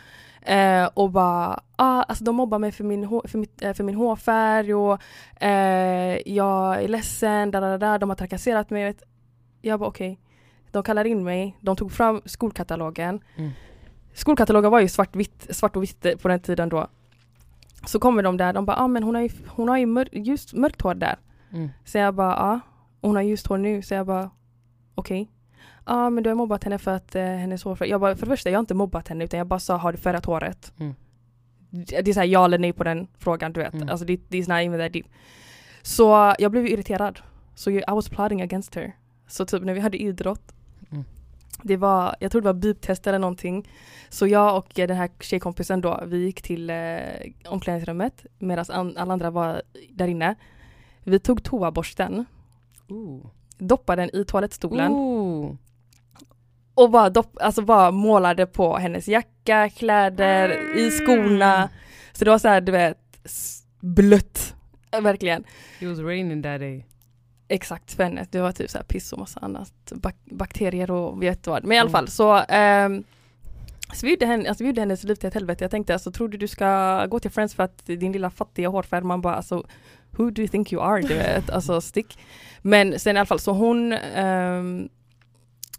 Eh, 0.46 0.90
och 0.94 1.12
bara, 1.12 1.64
ah, 1.76 2.04
alltså 2.04 2.24
de 2.24 2.36
mobbar 2.36 2.60
mig 2.60 2.72
för 2.72 2.84
min, 2.84 3.10
för 3.10 3.38
mitt, 3.38 3.62
eh, 3.62 3.74
för 3.74 3.84
min 3.84 3.96
hårfärg 3.96 4.74
och 4.74 5.02
eh, 5.44 6.18
jag 6.26 6.84
är 6.84 6.88
ledsen, 6.88 7.52
da, 7.52 7.60
da, 7.60 7.78
da, 7.78 7.98
de 7.98 8.10
har 8.10 8.16
trakasserat 8.16 8.70
mig. 8.70 8.84
Vet. 8.84 9.04
Jag 9.62 9.80
bara 9.80 9.90
okej. 9.90 10.20
De 10.72 10.84
kallar 10.84 11.06
in 11.06 11.24
mig, 11.24 11.58
de 11.62 11.76
tog 11.76 11.92
fram 11.92 12.22
skolkatalogen. 12.26 13.20
Mm. 13.36 13.52
Skolkatalogen 14.14 14.72
var 14.72 14.80
ju 14.80 14.88
svart, 14.88 15.16
vitt, 15.16 15.48
svart 15.50 15.76
och 15.76 15.84
vitt 15.84 16.22
på 16.22 16.28
den 16.28 16.40
tiden 16.40 16.70
då. 16.70 16.88
Så 17.86 18.00
kommer 18.00 18.24
de 18.24 18.38
där, 18.38 18.54
de 18.54 18.66
bara 18.66 18.78
ah, 18.78 18.88
men 18.88 19.04
hon 19.04 19.16
har 19.16 19.22
ju, 19.22 19.30
hon 19.48 19.70
har 19.70 19.78
ju 19.78 19.86
mör, 19.86 20.10
ljust, 20.12 20.54
mörkt 20.54 20.82
hår 20.82 20.94
där. 20.94 21.16
Mm. 21.52 21.70
Så 21.86 21.98
jag 21.98 22.16
bara 22.16 22.32
ja, 22.32 22.60
och 23.02 23.10
hon 23.10 23.16
har 23.16 23.24
ljust 23.24 23.48
hår 23.48 23.58
nu. 23.58 23.82
Så 23.82 23.94
jag 23.94 24.06
bara 24.06 24.30
okej. 24.96 25.30
Ja 25.86 26.10
men 26.10 26.24
du 26.24 26.30
har 26.30 26.36
mobbat 26.36 26.64
henne 26.64 26.78
för 26.78 26.92
att 26.92 27.16
eh, 27.16 27.24
hennes 27.24 27.64
hårfärg. 27.64 27.90
Jag 27.90 28.02
bara 28.02 28.16
för 28.16 28.26
det 28.26 28.32
första 28.32 28.50
jag 28.50 28.58
har 28.58 28.64
inte 28.64 28.74
mobbat 28.74 29.08
henne 29.08 29.24
utan 29.24 29.38
jag 29.38 29.48
bara 29.48 29.60
sa 29.60 29.78
har 29.78 29.92
du 29.92 29.98
färgat 29.98 30.26
håret? 30.26 30.74
Mm. 30.80 30.96
Det 31.70 32.02
det 32.02 32.12
är 32.12 32.14
såhär 32.14 32.28
ja 32.28 32.46
eller 32.46 32.58
nej 32.58 32.74
på 32.74 32.84
den 32.84 33.08
frågan 33.18 33.54
du 33.54 33.60
vet. 33.60 33.74
Mm. 33.74 33.90
Alltså 33.90 34.06
det, 34.06 34.22
det 34.28 34.38
är 34.38 34.42
not 34.42 34.50
even 34.50 34.80
that 34.80 34.94
deep. 34.94 35.06
Så 35.82 36.36
jag 36.40 36.52
blev 36.52 36.68
irriterad. 36.68 37.20
Så 37.56 37.70
I 37.70 37.84
was 37.88 38.10
plotting 38.10 38.42
against 38.42 38.76
her. 38.76 38.96
Så 39.28 39.46
typ 39.46 39.64
när 39.64 39.74
vi 39.74 39.80
hade 39.80 39.98
idrott. 39.98 40.54
Mm. 40.92 41.04
Det 41.62 41.78
var, 41.78 42.16
jag 42.20 42.32
tror 42.32 42.42
det 42.42 42.46
var 42.46 42.54
biptest 42.54 43.08
eller 43.08 43.20
någonting. 43.20 43.70
Så 44.10 44.28
jag 44.28 44.58
och 44.58 44.80
eh, 44.80 44.88
den 44.88 44.98
här 44.98 45.10
tjejkompisen 45.20 45.82
då, 45.82 46.04
vi 46.06 46.18
gick 46.18 46.42
till 46.42 46.70
eh, 46.70 46.76
omklädningsrummet 47.46 48.26
medan 48.40 48.66
an, 48.70 48.98
alla 48.98 49.14
andra 49.14 49.30
var 49.30 49.62
där 49.90 50.08
inne. 50.08 50.36
Vi 51.04 51.20
tog 51.20 51.44
toaborsten, 51.44 52.26
Ooh. 52.88 53.26
Doppade 53.58 54.02
den 54.02 54.16
i 54.16 54.26
toalettstolen 54.26 54.92
Ooh. 54.92 55.56
och 56.76 56.92
bara, 56.92 57.10
dopp, 57.10 57.38
alltså 57.42 57.62
bara 57.62 57.92
målade 57.92 58.46
på 58.46 58.78
hennes 58.78 59.08
jacka, 59.08 59.70
kläder, 59.70 60.78
i 60.78 60.92
skorna. 60.92 61.70
Så 62.14 62.26
det 62.26 62.32
var 62.32 62.38
så 62.40 62.48
här, 62.48 62.62
du 62.62 62.72
vet, 62.72 62.98
blött. 63.80 64.56
Verkligen. 65.02 65.44
It 65.80 65.88
was 65.90 66.00
raining 66.00 66.44
that 66.44 66.60
day. 66.60 66.86
Exakt 67.48 67.94
för 67.94 68.04
henne. 68.04 68.28
Det 68.32 68.40
var 68.42 68.52
typ 68.52 68.70
så 68.70 68.78
här 68.78 68.86
piss 68.86 69.14
och 69.14 69.20
massa 69.20 69.40
annat. 69.40 69.74
Bak 69.96 70.16
bakterier 70.26 70.92
och 70.92 71.24
vet 71.24 71.48
vad. 71.48 71.64
Men 71.64 71.72
i 71.72 71.80
alla 71.80 71.90
Mm. 71.90 71.92
fall 71.92 72.08
så 72.08 72.44
ehm, 72.50 73.04
så 73.94 74.06
vi 74.06 74.12
gjorde, 74.12 74.26
henne, 74.26 74.50
alltså 74.50 74.64
vi 74.64 74.68
gjorde 74.70 74.82
hennes 74.82 75.04
liv 75.04 75.16
till 75.16 75.28
ett 75.28 75.34
helvete. 75.34 75.64
Jag 75.64 75.72
tänkte 75.72 75.94
alltså, 75.94 76.12
tror 76.12 76.28
du 76.28 76.38
du 76.38 76.48
ska 76.48 77.06
gå 77.06 77.20
till 77.20 77.32
Friends 77.32 77.56
för 77.56 77.64
att 77.64 77.86
din 77.86 78.12
lilla 78.12 78.30
fattiga 78.30 78.70
hårfärg, 78.70 79.04
man 79.04 79.22
bara 79.22 79.36
alltså 79.36 79.64
Who 80.18 80.32
do 80.32 80.42
you 80.42 80.48
think 80.48 80.74
you 80.74 80.82
are? 80.82 81.02
Du 81.02 81.14
vet, 81.14 81.50
alltså 81.50 81.82
stick. 81.82 82.18
Men 82.62 83.00
sen 83.00 83.16
i 83.16 83.20
alla 83.20 83.26
fall 83.26 83.40
så 83.40 83.52
hon 83.52 83.94
um, 83.94 84.90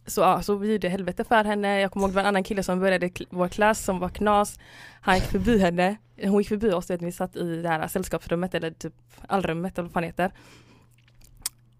så, 0.06 0.20
ja, 0.20 0.42
så 0.42 0.56
vi 0.56 0.72
gjorde 0.72 0.88
helvete 0.88 1.24
för 1.24 1.44
henne. 1.44 1.80
Jag 1.80 1.90
kommer 1.90 2.06
ihåg 2.06 2.10
det 2.10 2.14
var 2.14 2.22
en 2.22 2.28
annan 2.28 2.44
kille 2.44 2.62
som 2.62 2.80
började 2.80 3.10
vår 3.30 3.48
klass 3.48 3.84
som 3.84 3.98
var 3.98 4.08
knas. 4.08 4.58
Han 5.00 5.14
gick 5.14 5.24
förbi 5.24 5.58
henne. 5.58 5.96
Hon 6.22 6.38
gick 6.38 6.48
förbi 6.48 6.72
oss, 6.72 6.90
vet, 6.90 7.02
vi 7.02 7.12
satt 7.12 7.36
i 7.36 7.62
det 7.62 7.68
här 7.68 7.88
sällskapsrummet 7.88 8.54
eller 8.54 8.70
typ 8.70 8.94
allrummet 9.28 9.78
eller 9.78 9.88
vad 9.88 9.92
fan 9.92 10.02
det 10.02 10.06
heter. 10.06 10.32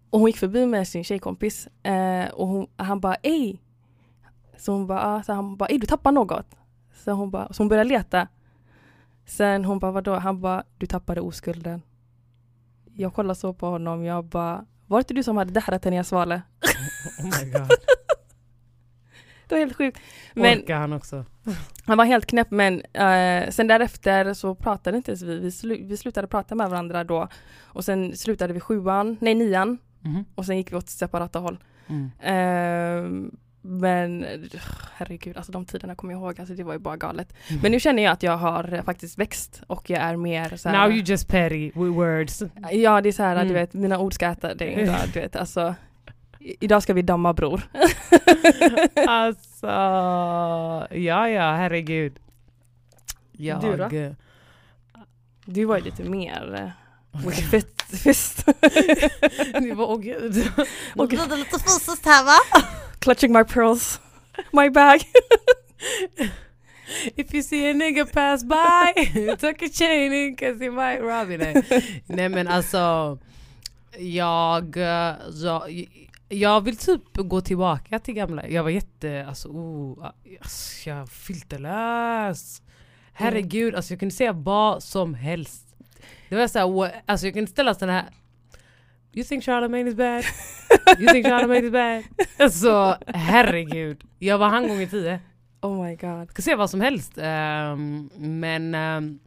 Och 0.09 0.19
hon 0.19 0.29
gick 0.29 0.37
förbi 0.37 0.65
med 0.65 0.87
sin 0.87 1.03
tjejkompis 1.03 1.67
eh, 1.83 2.27
och 2.27 2.47
hon, 2.47 2.67
han 2.77 2.99
bara 2.99 3.15
ej. 3.15 3.61
Så 4.57 4.71
hon 4.71 4.87
bara, 4.87 5.15
ah, 5.15 5.23
så 5.23 5.33
han 5.33 5.57
bara 5.57 5.69
ej 5.69 5.77
du 5.77 5.87
tappar 5.87 6.11
något. 6.11 6.55
Så 7.03 7.11
hon 7.11 7.31
bara, 7.31 7.53
så 7.53 7.63
hon 7.63 7.67
började 7.67 7.89
leta. 7.89 8.27
Sen 9.25 9.65
hon 9.65 9.79
bara 9.79 9.91
vadå? 9.91 10.15
Han 10.15 10.41
bara 10.41 10.63
du 10.77 10.85
tappade 10.85 11.21
oskulden. 11.21 11.81
Jag 12.97 13.13
kollade 13.13 13.35
så 13.39 13.53
på 13.53 13.67
honom, 13.69 14.03
jag 14.03 14.25
bara 14.25 14.65
var 14.87 14.97
det 14.97 15.01
inte 15.01 15.13
du 15.13 15.23
som 15.23 15.37
hade 15.37 15.51
dährat 15.51 15.85
henne 15.85 15.95
i 15.95 15.99
en 15.99 16.05
svale? 16.05 16.41
Oh 17.19 17.25
my 17.25 17.51
god. 17.51 17.69
Det 19.47 19.55
var 19.55 19.59
helt 19.59 19.75
sjukt. 19.75 19.99
Men 20.33 20.59
Orkar 20.59 20.77
han 20.79 20.93
också? 20.93 21.25
han 21.85 21.97
var 21.97 22.05
helt 22.05 22.25
knäpp 22.25 22.51
men 22.51 22.81
eh, 22.93 23.49
sen 23.49 23.67
därefter 23.67 24.33
så 24.33 24.55
pratade 24.55 24.97
inte 24.97 25.11
ens 25.11 25.21
vi. 25.21 25.39
Vi, 25.39 25.51
slu, 25.51 25.77
vi 25.83 25.97
slutade 25.97 26.27
prata 26.27 26.55
med 26.55 26.69
varandra 26.69 27.03
då. 27.03 27.27
Och 27.63 27.85
sen 27.85 28.15
slutade 28.15 28.53
vi 28.53 28.59
sjuan, 28.59 29.17
nej 29.21 29.35
nian. 29.35 29.77
Mhm. 30.01 30.25
Och 30.35 30.45
sen 30.45 30.57
gick 30.57 30.71
vi 30.71 30.75
åt 30.75 30.89
separata 30.89 31.39
håll. 31.39 31.57
Mm. 31.87 32.11
Ehm, 32.21 33.37
men 33.67 34.25
herregud, 34.93 35.37
alltså 35.37 35.51
de 35.51 35.65
tiderna 35.65 35.95
kommer 35.95 36.13
jag 36.13 36.21
ihåg, 36.21 36.39
alltså 36.39 36.55
det 36.55 36.63
var 36.63 36.73
ju 36.73 36.79
bara 36.79 36.97
galet. 36.97 37.33
Mm. 37.49 37.61
Men 37.61 37.71
nu 37.71 37.79
känner 37.79 38.03
jag 38.03 38.11
att 38.11 38.23
jag 38.23 38.37
har 38.37 38.73
eh, 38.73 38.83
faktiskt 38.83 39.17
växt 39.17 39.61
och 39.67 39.89
jag 39.89 39.99
är 39.99 40.15
mer 40.15 40.57
så 40.57 40.69
här, 40.69 40.79
Now 40.87 40.91
you 40.95 41.03
just 41.05 41.27
petty 41.27 41.65
with 41.65 41.75
words. 41.77 42.43
Ja 42.71 43.01
det 43.01 43.09
är 43.09 43.13
så 43.13 43.23
här, 43.23 43.35
Mm. 43.35 43.47
du 43.47 43.53
vet, 43.53 43.73
mina 43.73 43.99
ord 43.99 44.13
ska 44.13 44.25
äta 44.27 44.53
dig 44.53 44.73
idag, 44.73 44.95
du 45.13 45.19
vet 45.19 45.35
alltså. 45.35 45.75
Idag 46.39 46.83
ska 46.83 46.93
vi 46.93 47.01
damma 47.01 47.33
bror. 47.33 47.61
alltså, 49.07 49.67
ja 50.97 51.29
ja 51.29 51.55
herregud. 51.55 52.19
Jag, 53.31 53.61
Du 53.61 53.77
då? 53.77 54.15
Du 55.45 55.65
var 55.65 55.77
ju 55.77 55.83
lite 55.83 56.03
mer 56.03 56.73
fist. 58.03 58.45
Ni 59.61 59.73
bara 59.75 59.87
åh 59.87 59.99
gud. 59.99 60.51
Och- 60.95 61.07
blir 61.07 61.29
det 61.29 61.35
lite 61.35 61.59
fysiskt 61.59 62.05
här 62.05 62.23
va? 62.23 62.65
Clutching 62.99 63.33
my 63.33 63.43
pearls. 63.43 63.99
My 64.51 64.69
bag. 64.69 64.99
If 67.15 67.33
you 67.33 67.43
see 67.43 67.69
a 67.69 67.73
nigga 67.73 68.05
pass 68.05 68.43
by, 68.43 69.05
tuck 69.39 69.61
a 69.61 69.69
chain 69.73 70.13
in 70.13 70.35
cause 70.35 70.59
he 70.63 70.69
might 70.69 71.01
rob 71.01 71.29
you. 71.31 71.37
Nej. 71.37 72.03
Nej 72.05 72.29
men 72.29 72.47
alltså, 72.47 73.17
jag, 73.97 74.77
jag, 74.77 75.85
jag 76.29 76.61
vill 76.61 76.77
typ 76.77 77.01
gå 77.13 77.41
tillbaka 77.41 77.99
till 77.99 78.13
gamla, 78.13 78.47
jag 78.47 78.63
var 78.63 78.69
jätte, 78.69 79.25
alltså 79.27 79.47
oh, 79.47 80.05
alltså, 80.41 80.89
jag 80.89 81.09
filterlös. 81.09 82.61
Herregud, 83.13 83.75
alltså 83.75 83.93
jag 83.93 83.99
kunde 83.99 84.15
säga 84.15 84.33
vad 84.33 84.83
som 84.83 85.13
helst. 85.13 85.64
Det 86.35 86.41
var 86.41 86.47
såhär, 86.47 87.01
alltså 87.05 87.27
jag 87.27 87.33
kunde 87.33 87.51
ställa 87.51 87.73
sådana 87.73 87.93
här 87.93 88.05
You 89.13 89.23
think 89.25 89.43
Charlamagne 89.43 89.89
is 89.89 89.95
bad? 89.95 90.23
You 90.99 91.13
think 91.13 91.25
Charlamagne 91.27 91.65
is 91.65 91.71
bad? 91.71 92.03
Alltså 92.39 92.97
herregud, 93.07 94.03
jag 94.19 94.37
var 94.37 94.49
han 94.49 94.67
gånger 94.67 94.87
tio. 94.87 95.19
Oh 95.61 95.83
my 95.85 95.95
god. 95.95 96.29
Ska 96.31 96.41
säga 96.41 96.55
vad 96.57 96.69
som 96.69 96.81
helst. 96.81 97.13
ehm, 97.17 98.09
men 98.17 98.75
ehm, 98.75 99.19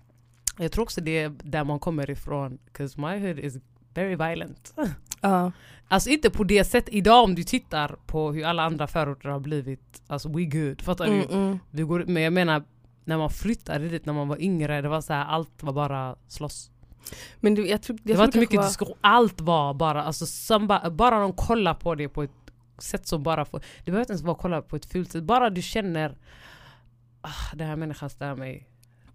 jag 0.59 0.73
tror 0.73 0.83
också 0.83 1.01
det 1.01 1.19
är 1.19 1.29
där 1.43 1.65
man 1.65 1.79
kommer 1.79 2.11
ifrån. 2.11 2.59
Cause 2.73 3.01
my 3.01 3.19
hood 3.19 3.39
is 3.39 3.57
very 3.95 4.17
violent. 4.17 4.75
Ja. 5.21 5.53
Alltså 5.89 6.11
inte 6.11 6.31
på 6.31 6.45
det 6.45 6.65
sättet, 6.65 6.95
idag 6.95 7.25
om 7.25 7.35
du 7.35 7.43
tittar 7.45 7.97
på 8.07 8.33
hur 8.33 8.45
alla 8.45 8.63
andra 8.63 8.87
förorter 8.87 9.29
har 9.29 9.41
blivit, 9.41 10.03
alltså 10.07 10.29
we 10.29 10.45
good. 10.45 10.83
Fattar 10.83 11.07
Mm, 11.07 11.19
du? 11.29 11.35
mm. 11.35 11.59
Vi 11.71 11.83
går, 11.83 12.05
men 12.07 12.23
jag 12.23 12.33
menar, 12.33 12.63
när 13.05 13.19
man 13.19 13.31
flyttade 13.31 13.89
dit 13.89 14.07
när 14.07 14.13
man 14.13 14.29
var 14.29 14.43
yngre, 14.43 14.81
det 14.83 14.89
var 14.89 15.01
så 15.01 15.13
här, 15.13 15.25
allt 15.25 15.63
var 15.63 15.73
bara 15.73 16.17
slåss. 16.29 16.71
Men 17.41 17.55
du, 17.55 17.69
jag 17.69 17.83
tror, 17.83 17.99
jag 18.03 18.07
Det 18.15 18.19
var 18.19 18.25
inte 18.25 18.39
mycket 18.39 18.57
var- 18.57 18.65
diskussion, 18.65 18.97
allt 19.01 19.41
var 19.41 19.75
bara, 19.75 20.03
alltså 20.03 20.27
somebody, 20.27 20.91
bara 20.91 21.21
de 21.21 21.33
kollar 21.33 21.75
på 21.75 21.95
det 21.95 22.09
på 22.09 22.23
ett 22.23 22.31
sätt 22.79 23.07
som 23.07 23.23
bara 23.23 23.45
får, 23.45 23.61
det 23.61 23.85
behöver 23.85 24.01
inte 24.03 24.13
ens 24.13 24.23
vara 24.23 24.35
kolla 24.37 24.63
på 24.63 24.77
ett 24.77 24.87
fult 24.87 25.13
sätt, 25.13 25.23
bara 25.25 25.51
du 25.51 25.63
känner 25.63 26.19
ah, 27.21 27.55
den 27.55 27.67
här 27.69 27.77
människan 27.77 28.11
stör 28.11 28.35
mig, 28.35 28.69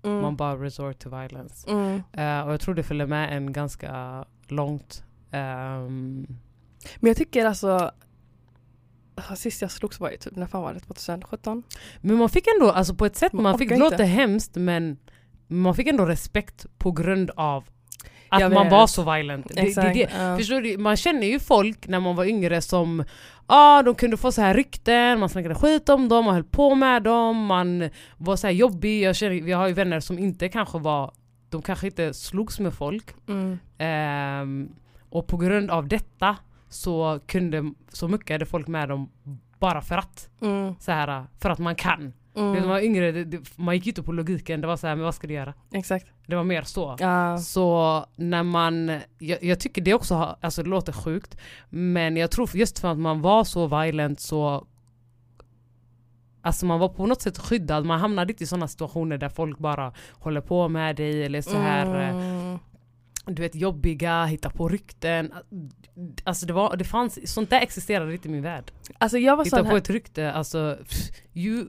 Mm. 0.06 0.22
man 0.22 0.36
bara 0.36 0.56
resort 0.64 1.00
to 1.00 1.10
violence. 1.10 1.70
Mm. 1.72 1.96
Eh, 2.14 2.42
och 2.48 2.54
jag 2.54 2.62
tror 2.62 2.76
det 2.76 2.84
följer 2.84 3.08
med 3.08 3.38
en 3.38 3.54
ganska 3.54 4.26
långt. 4.48 5.04
Ehm, 5.32 6.28
Men 6.96 7.08
jag 7.08 7.18
tycker 7.18 7.46
alltså 7.46 7.92
ah, 9.16 9.36
Sist 9.36 9.62
jag 9.62 9.72
slogs 9.72 10.00
var 10.00 10.10
ju 10.12 10.18
typ, 10.18 10.36
när 10.36 10.46
fan 10.46 10.62
var 10.62 10.74
det? 10.74 10.80
2017? 10.80 11.64
men 12.02 12.18
man 12.18 12.30
fick 12.30 12.48
ändå, 12.48 12.72
alltså 12.72 12.96
på 12.96 13.06
ett 13.06 13.16
sätt, 13.16 13.34
Man 13.34 13.44
man 13.44 13.58
fick, 13.58 13.70
det 13.70 13.78
låter 13.78 14.04
hemskt 14.04 14.56
men 14.56 14.98
man 15.48 15.76
fick 15.76 15.88
ändå 15.88 16.06
respekt 16.06 16.66
på 16.78 16.92
grund 16.92 17.32
av 17.36 17.64
att 18.34 18.42
Jag 18.42 18.54
man 18.54 18.64
vet. 18.64 18.72
var 18.72 18.88
så 18.88 19.14
violent. 19.14 19.48
Det, 19.50 19.76
det, 19.76 19.94
det, 19.94 20.10
ja. 20.18 20.38
Förstår 20.38 20.62
du? 20.62 20.78
Man 20.78 20.98
känner 20.98 21.28
ju 21.28 21.40
folk 21.40 21.88
när 21.88 22.00
man 22.00 22.16
var 22.16 22.26
yngre 22.26 22.62
som 22.62 23.04
ah, 23.48 23.82
de 23.84 23.96
kunde 23.96 24.18
få 24.18 24.32
så 24.32 24.42
här 24.42 24.54
rykten, 24.54 25.20
man 25.20 25.30
snackade 25.30 25.56
skit 25.56 25.90
om 25.90 26.10
dem, 26.10 26.26
man 26.26 26.34
höll 26.34 26.44
på 26.44 26.76
med 26.76 27.04
dem, 27.04 27.46
man 27.46 27.90
var 28.18 28.36
så 28.36 28.48
här 28.48 28.54
jobbig. 28.54 29.02
Jag 29.02 29.16
känner, 29.16 29.42
vi 29.42 29.52
har 29.52 29.68
ju 29.68 29.74
vänner 29.74 30.00
som 30.00 30.20
inte 30.20 30.50
kanske 30.50 30.80
var, 30.80 31.12
de 31.50 31.62
kanske 31.62 31.88
inte 31.88 32.14
slogs 32.14 32.60
med 32.60 32.74
folk. 32.74 33.06
Mm. 33.28 33.60
Ehm, 33.78 34.70
och 35.10 35.28
på 35.28 35.38
grund 35.38 35.72
av 35.72 35.88
detta 35.88 36.38
så 36.70 37.20
kunde, 37.28 37.72
så 37.90 38.08
muckade 38.08 38.46
folk 38.46 38.68
med 38.68 38.90
dem 38.90 39.10
bara 39.60 39.82
för 39.82 39.98
att. 39.98 40.30
Mm. 40.42 40.76
Så 40.80 40.92
här, 40.92 41.26
för 41.40 41.50
att 41.50 41.60
man 41.60 41.76
kan. 41.76 42.14
Mm. 42.36 42.52
När 42.52 42.60
man 42.60 42.70
var 42.70 42.80
yngre, 42.80 43.12
det, 43.12 43.24
det, 43.24 43.58
man 43.58 43.76
gick 43.76 43.88
inte 43.88 44.04
på 44.04 44.12
logiken, 44.12 44.62
det 44.62 44.68
var 44.68 44.78
så 44.78 44.88
här, 44.88 44.96
men 44.96 45.06
vad 45.06 45.16
ska 45.16 45.28
du 45.28 45.34
göra? 45.34 45.54
Exakt. 45.72 46.08
Det 46.28 46.36
var 46.36 46.44
mer 46.44 46.62
så. 46.62 46.96
Ja. 47.00 47.38
Så 47.38 48.06
när 48.16 48.44
man, 48.44 49.00
jag, 49.20 49.44
jag 49.44 49.60
tycker 49.60 49.82
det 49.82 49.94
också, 49.94 50.16
har, 50.16 50.36
alltså 50.42 50.64
det 50.64 50.70
låter 50.70 50.94
sjukt, 50.94 51.38
men 51.70 52.18
jag 52.18 52.32
tror 52.32 52.56
just 52.56 52.80
för 52.80 52.88
att 52.92 52.98
man 52.98 53.22
var 53.22 53.44
så 53.44 53.68
violent 53.68 54.20
så 54.20 54.68
Alltså 56.46 56.66
man 56.66 56.80
var 56.80 56.90
på 56.90 57.06
något 57.06 57.22
sätt 57.22 57.38
skyddad, 57.38 57.86
man 57.86 58.00
hamnade 58.00 58.34
inte 58.34 58.44
i 58.44 58.48
sådana 58.48 58.68
situationer 58.68 59.18
där 59.18 59.30
folk 59.30 59.58
bara 59.60 59.94
håller 60.12 60.42
på 60.42 60.70
med 60.70 60.96
dig 60.96 61.24
eller 61.24 61.42
så 61.42 61.58
här 61.58 62.02
eh, 62.02 62.16
Mm. 63.26 63.36
du 63.36 63.42
vet 63.42 63.56
jobbiga, 63.56 64.26
hitta 64.26 64.50
på 64.50 64.68
rykten. 64.68 65.34
Alltså 66.24 66.46
det, 66.46 66.54
var, 66.54 66.76
det 66.78 66.84
fanns, 66.84 67.34
sånt 67.34 67.50
där 67.50 67.62
existerade 67.62 68.14
inte 68.14 68.28
i 68.28 68.32
min 68.32 68.44
värld. 68.44 68.72
Alltså 68.98 69.18
jag 69.18 69.38
var 69.38 69.44
Hitta 69.44 69.64
på 69.64 69.70
här, 69.70 69.78
ett 69.78 69.90
rykte, 69.90 70.32
alltså 70.32 70.78
you 71.34 71.66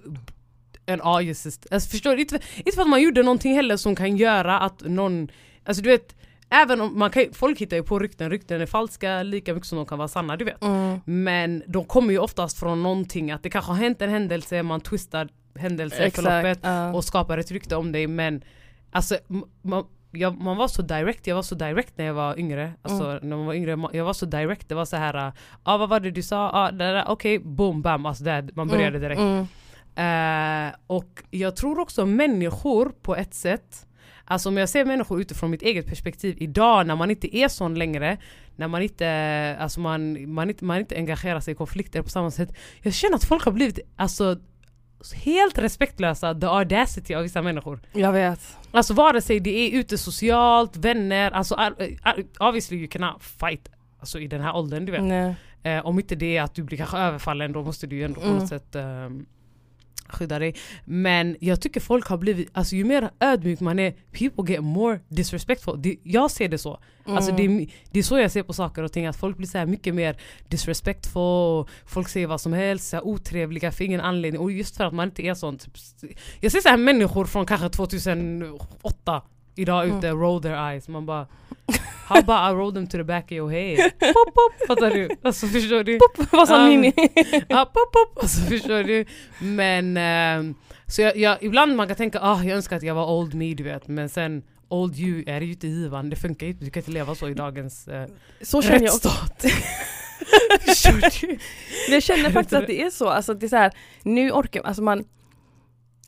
all 1.02 1.22
your 1.22 1.34
sisters. 1.34 1.72
Alltså 1.72 1.90
förstår 1.90 2.14
du? 2.14 2.20
Inte, 2.20 2.38
inte 2.56 2.72
för 2.74 2.82
att 2.82 2.88
man 2.88 3.02
gjorde 3.02 3.22
någonting 3.22 3.54
heller 3.54 3.76
som 3.76 3.96
kan 3.96 4.16
göra 4.16 4.58
att 4.60 4.82
någon, 4.84 5.28
alltså 5.64 5.82
du 5.82 5.88
vet 5.90 6.14
Även 6.50 6.80
om 6.80 6.98
man 6.98 7.10
kan, 7.10 7.24
folk 7.32 7.60
hittar 7.60 7.76
ju 7.76 7.82
på 7.82 7.98
rykten, 7.98 8.30
rykten 8.30 8.60
är 8.60 8.66
falska 8.66 9.22
lika 9.22 9.54
mycket 9.54 9.68
som 9.68 9.76
de 9.76 9.86
kan 9.86 9.98
vara 9.98 10.08
sanna, 10.08 10.36
du 10.36 10.44
vet. 10.44 10.62
mm. 10.62 11.00
Men 11.04 11.62
de 11.66 11.84
kommer 11.84 12.12
ju 12.12 12.18
oftast 12.18 12.58
från 12.58 12.82
någonting, 12.82 13.30
att 13.30 13.42
det 13.42 13.50
kanske 13.50 13.70
har 13.72 13.76
hänt 13.78 14.02
en 14.02 14.10
händelse, 14.10 14.62
man 14.62 14.80
twistar 14.80 15.28
händelseförloppet 15.58 16.58
ja. 16.62 16.92
och 16.92 17.04
skapar 17.04 17.38
ett 17.38 17.50
rykte 17.50 17.76
om 17.76 17.92
dig 17.92 18.06
men 18.06 18.44
alltså 18.90 19.16
man, 19.62 19.84
jag, 20.10 20.40
man 20.40 20.56
var 20.56 20.68
så 20.68 20.82
direct, 20.82 21.26
jag 21.26 21.34
var 21.34 21.42
så 21.42 21.54
direkt 21.54 21.98
när 21.98 22.04
jag 22.04 22.14
var 22.14 22.38
yngre. 22.38 22.72
Alltså 22.82 23.04
Mm. 23.04 23.28
när 23.28 23.36
man 23.36 23.46
var 23.46 23.54
yngre, 23.54 23.88
jag 23.92 24.04
var 24.04 24.12
så 24.12 24.26
direct, 24.26 24.68
det 24.68 24.74
var 24.74 24.84
så 24.84 24.96
här, 24.96 25.32
ah, 25.62 25.76
vad 25.76 25.88
var 25.88 26.00
det 26.00 26.10
du 26.10 26.22
sa? 26.22 26.50
Ah, 26.52 26.70
där, 26.70 27.04
okej, 27.08 27.38
boom, 27.38 27.82
bam, 27.82 28.06
alltså 28.06 28.24
det, 28.24 28.48
man 28.54 28.68
började 28.68 28.98
direkt. 28.98 29.20
Mm. 29.20 29.46
Eh, 29.96 30.74
och 30.86 31.22
jag 31.30 31.56
tror 31.56 31.78
också 31.78 32.06
människor 32.06 32.92
på 33.02 33.16
ett 33.16 33.34
sätt, 33.34 33.86
alltså 34.24 34.48
om 34.48 34.56
jag 34.56 34.68
ser 34.68 34.84
människor 34.84 35.20
utifrån 35.20 35.50
mitt 35.50 35.62
eget 35.62 35.86
perspektiv 35.86 36.36
idag 36.40 36.86
när 36.86 36.96
man 36.96 37.10
inte 37.10 37.36
är 37.36 37.48
sån 37.48 37.74
längre, 37.74 38.16
när 38.56 38.68
man 38.68 38.82
inte, 38.82 39.56
alltså 39.60 39.80
man, 39.80 40.30
man, 40.32 40.48
inte, 40.50 40.64
man 40.64 40.78
inte 40.78 40.96
engagerar 40.96 41.40
sig 41.40 41.52
i 41.52 41.54
konflikter 41.54 42.02
på 42.02 42.08
samma 42.08 42.30
sätt. 42.30 42.52
Jag 42.82 42.94
känner 42.94 43.14
att 43.16 43.24
folk 43.24 43.44
har 43.44 43.52
blivit 43.52 43.78
alltså, 43.96 44.36
helt 45.14 45.58
respektlösa, 45.58 46.34
the 46.34 46.46
audacity 46.46 47.14
av 47.14 47.22
vissa 47.22 47.42
människor. 47.42 47.80
Jag 47.92 48.12
vet. 48.12 48.56
Alltså 48.70 48.94
vare 48.94 49.20
sig 49.22 49.40
det 49.40 49.50
är 49.58 49.78
ute 49.78 49.98
socialt, 49.98 50.76
vänner, 50.76 51.30
alltså 51.30 51.72
obviously 52.40 52.76
you 52.78 52.88
cannot 52.88 53.22
fight 53.22 53.68
alltså, 54.00 54.18
i 54.20 54.26
den 54.26 54.40
här 54.40 54.56
åldern 54.56 54.84
du 54.86 54.92
vet. 54.92 55.36
Eh, 55.62 55.86
om 55.86 55.98
inte 55.98 56.14
det 56.14 56.36
är 56.36 56.42
att 56.42 56.54
du 56.54 56.62
blir 56.62 56.78
kanske 56.78 56.98
överfallen 56.98 57.52
då 57.52 57.62
måste 57.62 57.86
du 57.86 57.96
ju 57.96 58.04
ändå 58.04 58.20
på 58.20 58.26
Mm. 58.26 58.38
något 58.38 58.48
sätt 58.48 58.74
ehm, 58.74 59.26
skydda 60.14 60.38
dig. 60.38 60.54
Men 60.84 61.36
jag 61.40 61.60
tycker 61.60 61.80
folk 61.80 62.06
har 62.06 62.16
blivit, 62.18 62.48
alltså 62.52 62.76
ju 62.76 62.84
mer 62.84 63.10
ödmjuk 63.20 63.60
man 63.60 63.78
är, 63.78 63.90
people 64.12 64.52
get 64.52 64.64
more 64.64 65.00
disrespectful. 65.08 65.82
Det, 65.82 65.96
jag 66.02 66.30
ser 66.30 66.48
det 66.48 66.58
så. 66.58 66.80
Alltså 67.06 67.32
det, 67.32 67.44
Mm. 67.44 67.60
är, 67.60 67.68
det 67.90 67.98
är 67.98 68.02
så 68.02 68.18
jag 68.18 68.30
ser 68.30 68.42
på 68.42 68.52
saker 68.52 68.82
och 68.82 68.92
ting, 68.92 69.06
att 69.06 69.16
folk 69.16 69.36
blir 69.36 69.46
så 69.48 69.66
mycket 69.66 69.94
mer 69.94 70.16
disrespectful, 70.48 71.66
folk 71.86 72.08
säger 72.08 72.26
vad 72.26 72.40
som 72.40 72.52
helst, 72.52 72.88
så 72.88 72.96
här 72.96 73.06
otrevliga 73.06 73.72
för 73.72 73.84
ingen 73.84 74.00
anledning. 74.00 74.40
Och 74.40 74.52
just 74.52 74.76
för 74.76 74.84
att 74.84 74.94
man 74.94 75.08
inte 75.08 75.22
är 75.22 75.34
sån. 75.34 75.58
Typ, 75.58 75.72
jag 76.40 76.52
ser 76.52 76.60
så 76.60 76.68
här 76.68 76.76
människor 76.76 77.24
från 77.24 77.46
kanske 77.46 77.68
2008 77.68 79.22
idag 79.54 79.84
Mm. 79.84 79.98
ute, 79.98 80.10
roll 80.10 80.42
their 80.42 80.54
eyes. 80.74 80.88
Man 80.88 81.06
bara 81.06 81.26
How 82.08 82.18
about 82.18 82.52
I 82.52 82.54
roll 82.58 82.72
them 82.74 82.86
to 82.86 82.96
the 82.98 83.04
back 83.04 83.24
of 83.24 83.32
your 83.32 83.50
head? 83.50 83.76
Pop, 84.00 84.34
pop, 84.34 84.66
fattar 84.68 84.90
du? 84.90 85.08
Alltså 85.22 85.46
förstår 85.46 85.84
du? 85.84 85.98
Vad 86.32 86.48
sa 86.48 86.64
Um, 86.64 86.68
Nini? 86.70 86.92
Ja, 87.48 87.64
pop, 87.74 87.92
pop. 87.92 88.22
Alltså 88.22 88.40
förstår 88.40 88.82
du? 88.82 89.04
Men 89.38 89.96
ehm, 89.96 90.54
så 90.86 91.02
jag, 91.02 91.16
jag, 91.16 91.42
ibland 91.42 91.76
man 91.76 91.86
kan 91.86 91.96
tänka 91.96 92.18
ah 92.22 92.42
jag 92.44 92.56
önskar 92.56 92.76
att 92.76 92.82
jag 92.82 92.94
var 92.94 93.10
old 93.18 93.34
me 93.34 93.54
du 93.54 93.62
vet 93.64 93.88
men 93.88 94.08
sen 94.08 94.42
old 94.68 94.98
you 94.98 95.24
är 95.26 95.40
ju 95.40 95.50
inte 95.52 95.66
givande, 95.68 96.16
det 96.16 96.20
funkar 96.20 96.46
ju 96.46 96.52
inte, 96.52 96.64
du 96.64 96.70
kan 96.70 96.80
inte 96.80 96.90
leva 96.90 97.14
så 97.14 97.28
i 97.28 97.34
dagens 97.34 97.88
eh, 97.88 98.06
Så 98.42 98.62
känner 98.62 98.74
jag 98.74 98.84
rättsstat. 98.84 99.44
Men 101.88 101.94
jag 101.94 102.02
känner 102.02 102.30
faktiskt 102.30 102.52
att 102.54 102.66
det 102.66 102.82
är 102.82 102.90
så, 102.90 103.08
alltså 103.08 103.34
det 103.34 103.46
är 103.46 103.48
så 103.48 103.56
här, 103.56 103.72
nu 104.02 104.30
orkar, 104.30 104.62
alltså 104.62 104.82
man 104.82 105.04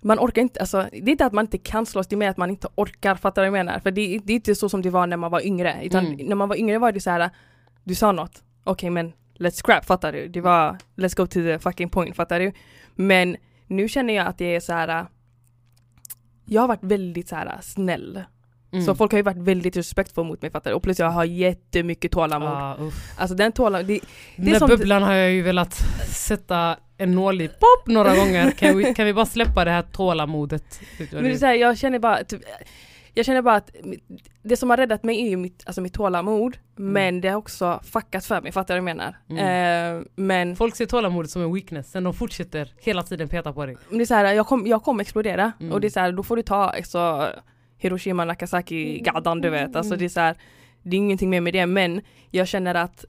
man 0.06 0.18
orkar 0.18 0.42
inte, 0.42 0.60
alltså 0.60 0.88
det 0.92 0.96
är 0.98 1.08
inte 1.08 1.26
att 1.26 1.32
man 1.32 1.44
inte 1.44 1.58
kan 1.58 1.86
slåss, 1.86 2.06
det 2.06 2.14
är 2.14 2.16
mer 2.16 2.30
att 2.30 2.36
man 2.36 2.50
inte 2.50 2.68
orkar, 2.74 3.14
fattar 3.14 3.44
du 3.44 3.50
vad 3.50 3.58
jag 3.58 3.66
menar? 3.66 3.80
För 3.80 3.90
det, 3.90 4.18
det 4.24 4.32
är 4.32 4.34
inte 4.34 4.54
så 4.54 4.68
som 4.68 4.82
det 4.82 4.90
var 4.90 5.06
när 5.06 5.16
man 5.16 5.30
var 5.30 5.46
yngre, 5.46 5.78
utan 5.82 6.06
Mm. 6.06 6.26
när 6.28 6.36
man 6.36 6.48
var 6.48 6.56
yngre 6.56 6.78
var 6.78 6.92
det 6.92 7.00
så 7.00 7.10
här, 7.10 7.30
du 7.84 7.94
sa 7.94 8.12
något, 8.12 8.42
okej 8.64 8.90
men 8.90 9.12
let's 9.38 9.62
scrap, 9.64 9.84
fattar 9.84 10.12
du? 10.12 10.28
Det 10.28 10.40
var 10.40 10.76
let's 10.96 11.16
go 11.16 11.26
to 11.26 11.32
the 11.40 11.58
fucking 11.58 11.88
point, 11.88 12.16
fattar 12.16 12.40
du? 12.40 12.52
Men 12.94 13.36
nu 13.66 13.88
känner 13.88 14.14
jag 14.14 14.26
att 14.26 14.38
det 14.38 14.54
är 14.56 14.60
så 14.60 14.72
här. 14.72 15.06
jag 16.46 16.60
har 16.60 16.68
varit 16.68 16.84
väldigt 16.84 17.28
så 17.28 17.36
här 17.36 17.58
snäll. 17.62 18.22
Mm. 18.72 18.84
Så 18.84 18.94
folk 18.94 19.12
har 19.12 19.18
ju 19.18 19.22
varit 19.22 19.36
väldigt 19.36 19.76
respektfulla 19.76 20.28
mot 20.28 20.42
mig 20.42 20.50
fattar 20.50 20.70
du? 20.70 20.74
Och 20.76 20.82
plus 20.82 20.98
jag 20.98 21.10
har 21.10 21.24
jättemycket 21.24 22.12
tålamod. 22.12 22.48
Ah, 22.48 22.76
uff. 22.80 23.14
Alltså 23.18 23.36
den 23.36 23.52
tålamod, 23.52 23.86
det, 23.86 24.00
Den 24.36 24.44
där 24.52 24.58
som- 24.58 24.68
bubblan 24.68 25.02
har 25.02 25.14
jag 25.14 25.30
ju 25.32 25.42
velat 25.42 25.74
sätta 26.08 26.76
en 26.98 27.12
nål 27.12 27.40
i, 27.40 27.48
pop, 27.48 27.86
några 27.86 28.16
gånger. 28.16 28.50
Kan 28.50 28.76
vi, 28.76 28.94
kan 28.94 29.06
vi 29.06 29.12
bara 29.12 29.26
släppa 29.26 29.64
det 29.64 29.70
här 29.70 29.82
tålamodet? 29.82 30.80
Vad 30.98 31.12
Men 31.12 31.24
det 31.24 31.30
är 31.30 31.36
så 31.36 31.46
här, 31.46 31.54
jag 31.54 31.78
känner 31.78 31.98
bara, 31.98 32.24
typ, 32.24 32.42
jag 33.14 33.26
känner 33.26 33.42
bara 33.42 33.54
att 33.54 33.70
det 34.42 34.56
som 34.56 34.70
har 34.70 34.76
räddat 34.76 35.02
mig 35.04 35.20
är 35.26 35.28
ju 35.28 35.36
mitt, 35.36 35.62
alltså 35.66 35.80
mitt 35.80 35.94
tålamod, 35.94 36.56
men 36.76 37.20
det 37.20 37.28
har 37.28 37.36
också 37.36 37.80
fuckat 37.84 38.24
för 38.24 38.40
mig, 38.40 38.52
fattar 38.52 38.74
du 38.74 38.80
vad 38.80 38.90
jag 38.90 38.96
menar? 38.96 39.16
Mm. 39.30 39.98
Eh, 39.98 40.04
men 40.16 40.56
Folk 40.56 40.76
ser 40.76 40.86
tålamodet 40.86 41.30
som 41.30 41.42
en 41.42 41.54
weakness, 41.54 41.90
sen 41.90 42.04
de 42.04 42.14
fortsätter 42.14 42.72
hela 42.78 43.02
tiden 43.02 43.28
peta 43.28 43.52
på 43.52 43.66
dig. 43.66 43.76
men 43.88 43.98
det 43.98 44.04
är 44.04 44.06
så 44.06 44.14
här, 44.14 44.32
jag 44.34 44.46
kommer 44.46 44.68
jag 44.68 44.82
kommer 44.82 45.02
explodera 45.02 45.52
Mm. 45.60 45.72
och 45.72 45.80
det 45.80 45.86
är 45.86 45.90
så 45.90 46.00
här, 46.00 46.12
då 46.12 46.22
får 46.22 46.36
du 46.36 46.42
ta 46.42 46.64
alltså, 46.64 47.28
Hiroshima, 47.78 48.24
Nagasaki, 48.24 48.98
gadan 48.98 49.40
du 49.40 49.50
vet, 49.50 49.76
alltså 49.76 49.96
det 49.96 50.04
är 50.04 50.08
så 50.08 50.20
här, 50.20 50.36
det 50.82 50.96
är 50.96 50.98
ingenting 50.98 51.30
mer 51.30 51.40
med 51.40 51.52
det, 51.52 51.66
men 51.66 52.00
jag 52.30 52.48
känner 52.48 52.74
att 52.74 53.04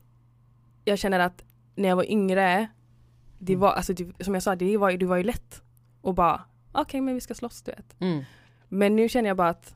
jag 0.85 0.99
känner 0.99 1.19
att 1.19 1.43
när 1.75 1.89
jag 1.89 1.95
var 1.95 2.11
yngre, 2.11 2.67
det 3.39 3.55
var, 3.55 3.71
alltså 3.73 3.93
det, 3.93 4.23
som 4.25 4.33
jag 4.33 4.43
sa, 4.43 4.55
det 4.55 4.77
var, 4.77 4.91
det 4.91 5.05
var 5.05 5.17
ju 5.17 5.23
lätt 5.23 5.61
och 6.01 6.13
bara 6.13 6.41
okej 6.71 7.01
men 7.01 7.13
vi 7.15 7.21
ska 7.21 7.33
slåss 7.33 7.61
du 7.61 7.71
vet. 7.71 7.95
Mm. 8.01 8.23
Men 8.69 8.95
nu 8.95 9.09
känner 9.09 9.27
jag 9.29 9.37
bara 9.37 9.49
att 9.49 9.75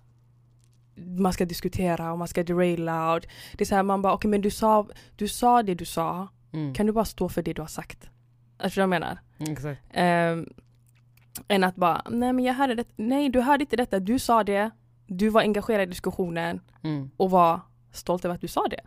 man 0.96 1.34
ska 1.34 1.46
diskutera 1.46 2.12
och 2.12 2.18
man 2.18 2.28
ska 2.28 2.44
deraila 2.44 3.14
och 3.14 3.20
det 3.58 3.64
är 3.64 3.66
så 3.66 3.76
här 3.76 3.84
man 3.84 4.02
bara 4.02 4.14
okej 4.14 4.30
men 4.32 4.42
du 4.42 4.50
sa, 4.52 4.88
du 5.16 5.28
sa 5.28 5.64
det 5.64 5.76
du 5.76 5.86
sa, 5.86 6.28
Mm. 6.54 6.74
kan 6.74 6.86
du 6.86 6.92
bara 6.92 7.06
stå 7.06 7.30
för 7.30 7.42
det 7.42 7.54
du 7.54 7.62
har 7.62 7.68
sagt? 7.68 8.10
Alltså 8.58 8.80
vad 8.80 8.84
jag 8.84 8.90
menar? 8.90 9.18
Mm, 9.40 9.52
Exakt. 9.52 9.82
Ehm, 9.92 10.54
än 11.48 11.64
att 11.64 11.76
bara, 11.76 12.02
nej 12.10 12.34
men 12.34 12.46
jag 12.46 12.54
hörde 12.54 12.76
det, 12.76 12.88
nej 12.96 13.30
du 13.30 13.42
hörde 13.42 13.64
inte 13.64 13.76
detta, 13.76 14.00
du 14.00 14.20
sa 14.20 14.44
det, 14.44 14.72
du 15.08 15.30
var 15.30 15.42
engagerad 15.42 15.84
i 15.84 15.86
diskussionen 15.86 16.60
Mm. 16.84 17.10
och 17.18 17.32
var 17.32 17.60
stolt 17.92 18.26
över 18.26 18.36
att 18.36 18.42
du 18.42 18.48
sa 18.48 18.68
det. 18.68 18.82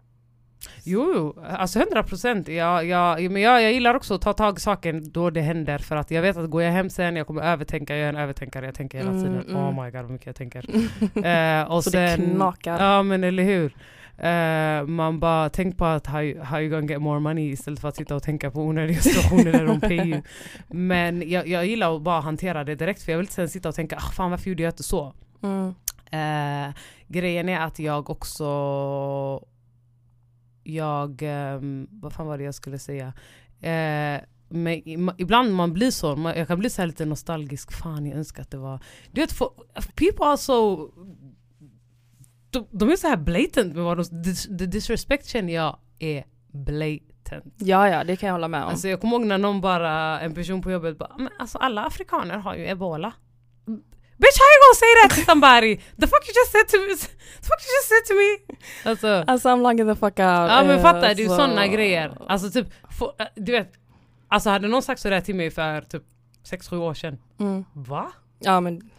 Jo, 0.87 1.13
jo, 1.15 1.43
alltså 1.51 1.79
100 1.79 2.03
procent. 2.03 2.49
Jag, 2.49 2.87
jag, 2.87 3.31
men 3.31 3.43
jag, 3.43 3.63
jag 3.63 3.73
gillar 3.73 3.95
också 3.95 4.15
att 4.15 4.21
ta 4.23 4.33
tag 4.33 4.57
i 4.59 4.61
saken 4.61 5.11
då 5.13 5.31
det 5.31 5.41
händer 5.41 5.79
för 5.79 5.97
att 5.97 6.11
jag 6.11 6.23
vet 6.23 6.37
att 6.37 6.51
går 6.51 6.63
jag 6.63 6.73
hem 6.73 6.91
sen, 6.91 7.17
jag 7.17 7.27
kommer 7.27 7.43
övertänka, 7.43 7.97
jag 7.97 8.05
är 8.05 8.09
en 8.09 8.17
övertänkare, 8.17 8.67
jag 8.67 8.75
tänker 8.75 8.99
hela 8.99 9.11
Mm, 9.11 9.23
tiden 9.23 9.45
mm. 9.49 9.57
oh 9.79 9.85
my 9.85 9.91
god 9.91 10.01
vad 10.03 10.11
mycket 10.11 10.27
jag 10.27 10.37
tänker. 10.37 10.65
Eh, 11.27 11.63
och 11.73 11.85
Så 11.85 11.91
det 11.91 12.09
sen, 12.09 12.35
knakar. 12.35 12.85
Ja 12.85 13.03
men 13.03 13.25
eller 13.25 13.43
hur. 13.43 13.75
Eh, 14.19 14.87
man 14.87 15.21
bara, 15.21 15.49
tänk 15.51 15.79
på 15.79 15.85
att 15.85 16.07
how, 16.07 16.21
you- 16.21 16.43
how 16.43 16.61
you 16.61 16.71
gonna 16.71 16.87
get 16.93 17.03
more 17.03 17.21
money 17.21 17.51
istället 17.51 17.81
för 17.81 17.89
att 17.89 17.97
sitta 17.97 18.15
och 18.17 18.23
tänka 18.23 18.51
på 18.51 18.61
onödiga 18.61 19.01
situationer 19.01 19.53
där 19.53 19.67
de 19.67 19.81
pay 19.81 19.97
you. 20.11 20.23
Men 20.69 21.31
jag, 21.31 21.49
jag 21.49 21.67
gillar 21.67 21.97
att 21.97 22.03
bara 22.03 22.21
hantera 22.21 22.65
det 22.65 22.75
direkt 22.75 23.03
för 23.03 23.13
jag 23.13 23.19
vill 23.19 23.25
inte 23.25 23.35
sen 23.35 23.49
sitta 23.49 23.69
och 23.69 23.75
tänka 23.75 23.97
ah, 23.97 24.13
fan 24.17 24.31
varför 24.31 24.51
gjorde 24.51 24.63
jag 24.63 24.71
inte 24.71 24.83
så? 24.83 25.13
Mm. 25.43 25.75
Eh, 26.11 26.75
grejen 27.09 27.49
är 27.49 27.61
att 27.61 27.79
jag 27.79 28.11
också 28.11 28.45
jag, 30.65 31.21
ehm, 31.23 31.89
vad 31.91 32.13
fan 32.13 32.27
var 32.27 32.39
det 32.39 32.45
jag 32.45 32.55
skulle 32.55 32.79
säga? 32.79 33.13
Eh, 33.61 34.21
men 34.49 34.83
ibland 35.19 35.55
man 35.55 35.73
blir 35.73 35.91
så, 35.91 36.17
man, 36.17 36.39
jag 36.39 36.49
kan 36.49 36.59
bli 36.59 36.71
så 36.71 36.87
lite 36.87 37.05
nostalgisk, 37.05 37.73
fan 37.73 38.07
jag 38.07 38.19
önskar 38.19 38.43
att 38.43 38.51
det 38.51 38.57
var... 38.57 38.81
Du 39.13 39.21
vet, 39.21 39.33
for, 39.33 39.51
people 39.95 40.25
are 40.25 40.37
so... 40.37 40.91
De, 42.51 42.67
de 42.71 42.91
är 42.91 42.97
så 42.97 43.09
här 43.09 43.17
blatant 43.17 43.75
med 43.75 43.85
vad 43.85 43.97
de... 43.97 44.23
Dis, 44.23 44.45
the 44.59 44.67
disrespect 44.67 45.27
känner 45.27 45.55
jag 45.55 45.79
är 45.99 46.25
blatant. 46.53 47.55
Ja, 47.59 47.89
ja, 47.89 48.05
det 48.05 48.17
kan 48.17 48.27
jag 48.27 48.35
hålla 48.35 48.49
med 48.49 48.63
om. 48.63 48.69
Alltså 48.69 48.89
jag 48.89 49.01
kommer 49.01 49.17
ihåg 49.17 49.27
när 49.27 49.39
någon 49.39 49.61
bara, 49.61 50.21
en 50.21 50.35
person 50.35 50.63
på 50.63 50.71
jobbet 50.71 50.99
bara 50.99 51.17
men 51.19 51.29
alltså 51.39 51.59
alla 51.59 51.85
afrikaner 51.85 52.39
har 52.39 52.55
ju 52.55 52.69
ebola. 52.69 53.13
Bitch 54.23 54.39
how 54.41 54.49
you 54.53 54.59
gonna 54.65 54.81
say 54.85 54.93
that 55.03 55.11
to 55.19 55.23
somebody? 55.33 55.77
The 56.01 56.07
fuck 56.07 56.23
you 56.29 56.35
just 56.41 56.53
said 56.53 56.69
to 56.69 56.79
me? 56.79 56.95
The 57.45 57.49
fuck 57.51 57.61
you 57.67 57.73
just 57.79 57.89
said 57.93 58.05
to 58.09 58.15
me? 58.15 58.31
Alltså, 58.91 59.25
Alltså 59.33 59.49
I'm 59.49 59.63
logging 59.63 59.87
the 59.89 59.95
fuck 59.95 60.19
out. 60.19 60.51
ja 60.51 60.63
men 60.67 60.77
eh, 60.77 60.83
fattar 60.83 61.15
du, 61.15 61.25
så- 61.27 61.37
sådana 61.37 61.67
grejer. 61.67 62.17
Alltså 62.29 62.51
typ, 62.51 62.67
få- 62.99 63.15
äh, 63.19 63.27
du 63.37 63.53
vet. 63.53 63.73
Alltså 64.29 64.51
hade 64.51 64.69
någon 64.69 64.83
sagt 64.83 65.01
sådär 65.01 65.21
till 65.21 65.35
mig 65.35 65.51
för 65.51 65.81
typ 65.81 66.03
6-7 66.51 66.77
år 66.77 66.95
sedan. 66.95 67.19
Mm. 67.41 67.65
Va? 67.75 68.13
Ja 68.39 68.61
men 68.61 68.91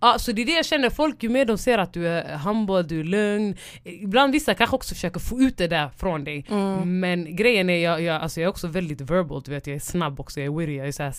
Ja, 0.00 0.18
så 0.18 0.32
det 0.32 0.42
är 0.42 0.46
det 0.46 0.52
jag 0.52 0.64
känner, 0.64 0.90
folk 0.90 1.22
ju 1.22 1.28
mer 1.28 1.44
de 1.44 1.58
ser 1.58 1.78
att 1.78 1.92
du 1.92 2.08
är 2.08 2.36
humble, 2.38 2.82
du 2.82 3.00
är 3.00 3.04
lugn. 3.04 3.56
Ibland 3.84 4.32
vissa 4.32 4.54
kanske 4.54 4.76
också 4.76 4.94
försöker 4.94 5.20
få 5.20 5.40
ut 5.40 5.58
det 5.58 5.66
där 5.68 5.88
från 5.96 6.24
dig. 6.24 6.46
mm. 6.50 7.00
Men 7.00 7.36
grejen 7.36 7.70
är, 7.70 7.78
jag, 7.84 8.02
jag, 8.02 8.22
alltså 8.22 8.40
jag 8.40 8.44
är 8.44 8.50
också 8.50 8.66
väldigt 8.66 9.00
verbal, 9.00 9.42
du 9.44 9.50
vet 9.50 9.66
jag 9.66 9.76
är 9.76 9.80
snabb 9.80 10.20
också, 10.20 10.40
jag 10.40 10.46
är 10.54 10.58
witty. 10.58 10.76
Jag 10.76 10.88
är 10.88 10.92
såhär, 10.92 11.14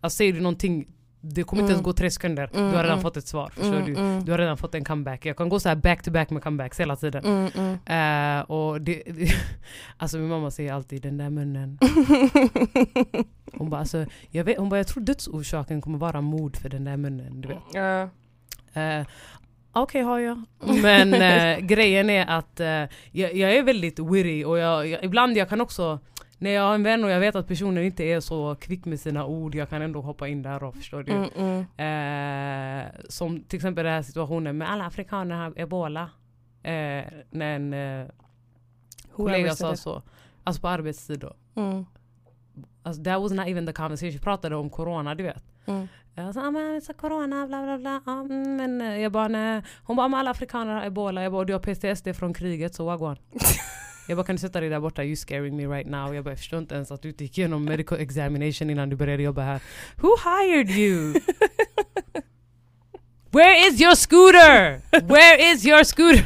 alltså 0.00 0.16
säger 0.16 0.32
du 0.32 0.40
någonting, 0.40 0.86
det 1.20 1.42
kommer 1.42 1.62
inte 1.62 1.72
Mm. 1.72 1.74
ens 1.74 1.84
gå 1.84 1.92
tre 1.92 2.10
sekunder, 2.10 2.50
Mm, 2.54 2.70
du 2.70 2.76
har 2.76 2.82
redan 2.82 2.98
mm. 2.98 3.02
fått 3.02 3.16
ett 3.16 3.26
svar. 3.26 3.50
Förstår 3.54 3.74
Mm, 3.76 3.84
du? 3.86 3.94
mm. 4.00 4.24
Du 4.24 4.30
har 4.32 4.38
redan 4.38 4.56
fått 4.56 4.74
en 4.74 4.84
comeback. 4.84 5.26
Jag 5.26 5.36
kan 5.36 5.48
gå 5.48 5.60
så 5.60 5.68
här 5.68 5.76
back 5.76 6.02
to 6.02 6.10
back 6.10 6.30
med 6.30 6.42
comebacks 6.42 6.80
hela 6.80 6.96
tiden. 6.96 7.24
Mm, 7.24 7.50
mm. 7.86 8.38
Eh, 8.38 8.50
och 8.50 8.80
det, 8.80 9.02
alltså 9.96 10.18
min 10.18 10.28
mamma 10.28 10.50
säger 10.50 10.72
alltid 10.72 11.02
den 11.02 11.18
där 11.18 11.30
munnen. 11.30 11.78
Hon 13.52 13.70
bara, 13.70 13.80
alltså, 13.80 14.06
jag, 14.30 14.44
vet, 14.44 14.58
hon 14.58 14.68
bara 14.68 14.76
jag 14.76 14.86
tror 14.86 15.04
dödsorsaken 15.04 15.80
kommer 15.80 15.98
vara 15.98 16.20
mord 16.20 16.56
för 16.56 16.68
den 16.68 16.84
där 16.84 16.96
munnen. 16.96 17.40
Du 17.40 17.48
vet. 17.48 17.74
Eh, 18.72 19.06
Okej 19.72 20.02
har 20.02 20.18
jag. 20.18 20.42
Men 20.82 21.14
eh, 21.14 21.58
grejen 21.58 22.10
är 22.10 22.26
att 22.26 22.60
eh, 22.60 22.66
jag, 23.12 23.34
jag 23.34 23.54
är 23.56 23.62
väldigt 23.62 23.98
witty 23.98 24.44
och 24.44 24.58
jag, 24.58 24.86
jag, 24.88 25.04
ibland 25.04 25.36
jag 25.36 25.48
kan 25.48 25.60
också 25.60 25.98
när 26.40 26.50
jag 26.50 26.62
har 26.62 26.74
en 26.74 26.82
vän 26.82 27.04
och 27.04 27.10
jag 27.10 27.20
vet 27.20 27.34
att 27.34 27.48
personen 27.48 27.84
inte 27.84 28.04
är 28.04 28.20
så 28.20 28.54
kvick 28.54 28.84
med 28.84 29.00
sina 29.00 29.24
ord, 29.26 29.54
jag 29.54 29.68
kan 29.68 29.82
ändå 29.82 30.00
hoppa 30.00 30.28
in 30.28 30.42
där 30.42 30.62
och 30.62 30.74
förstår 30.74 31.02
du. 31.02 31.12
Mm, 31.12 31.30
mm. 31.76 32.86
Eh, 32.86 32.92
som 33.08 33.42
till 33.42 33.56
exempel 33.56 33.84
den 33.84 33.94
här 33.94 34.02
situationen 34.02 34.58
med 34.58 34.70
alla 34.70 34.86
afrikaner 34.86 35.36
har 35.36 35.52
ebola. 35.56 36.10
Eh, 36.62 37.04
när 37.30 37.56
en 37.56 37.74
eh, 37.74 38.06
kollega 39.16 39.54
sa 39.54 39.76
så. 39.76 40.02
Alltså 40.44 40.62
på 40.62 40.68
arbetstid 40.68 41.18
då. 41.20 41.32
Mm, 41.54 41.86
Alltså 42.82 43.02
that 43.02 43.20
was 43.20 43.32
not 43.32 43.46
even 43.48 43.66
the 43.66 43.72
conversation. 43.72 44.12
Vi 44.12 44.18
pratade 44.18 44.56
om 44.56 44.70
corona 44.70 45.14
du 45.14 45.22
vet. 45.22 45.44
mm. 45.66 45.88
Jag 46.14 46.34
sa 46.34 46.46
ah, 46.46 46.50
men 46.50 46.80
så 46.80 46.94
corona 46.94 47.46
bla 47.46 47.62
bla 47.62 47.78
bla. 47.78 48.00
Mm, 48.06 48.56
men 48.56 48.80
eh, 48.80 48.98
jag 48.98 49.12
bara 49.12 49.28
nej. 49.28 49.62
Hon 49.84 49.96
bara 49.96 50.16
alla 50.18 50.30
afrikaner 50.30 50.74
har 50.74 50.84
ebola. 50.84 51.22
Jag 51.22 51.32
bara 51.32 51.44
du 51.44 51.52
har 51.52 51.60
PTSD 51.60 52.16
från 52.16 52.34
kriget 52.34 52.74
så 52.74 52.84
wagwan. 52.84 53.16
jag 54.10 54.16
bara 54.16 54.26
kan 54.26 54.36
du 54.36 54.40
sätta 54.40 54.60
dig 54.60 54.68
där 54.68 54.80
borta? 54.80 55.04
You 55.04 55.16
scaring 55.16 55.56
me 55.56 55.66
right 55.66 55.90
now. 55.90 56.14
Jag 56.14 56.24
bara 56.24 56.30
jag 56.30 56.38
förstår 56.38 56.58
inte 56.58 56.74
ens 56.74 56.90
att 56.90 57.02
du 57.02 57.08
gick 57.08 57.38
igenom 57.38 57.64
medical 57.64 57.98
examination 57.98 58.70
innan 58.70 58.90
du 58.90 58.96
började 58.96 59.22
jobba 59.22 59.42
här. 59.42 59.60
Who 59.96 60.08
hired 60.24 60.70
you? 60.70 61.14
Where 63.30 63.68
is 63.68 63.80
your 63.80 63.94
scooter? 63.94 64.80
Where 65.06 65.52
is 65.52 65.66
your 65.66 65.84
scooter? 65.84 66.24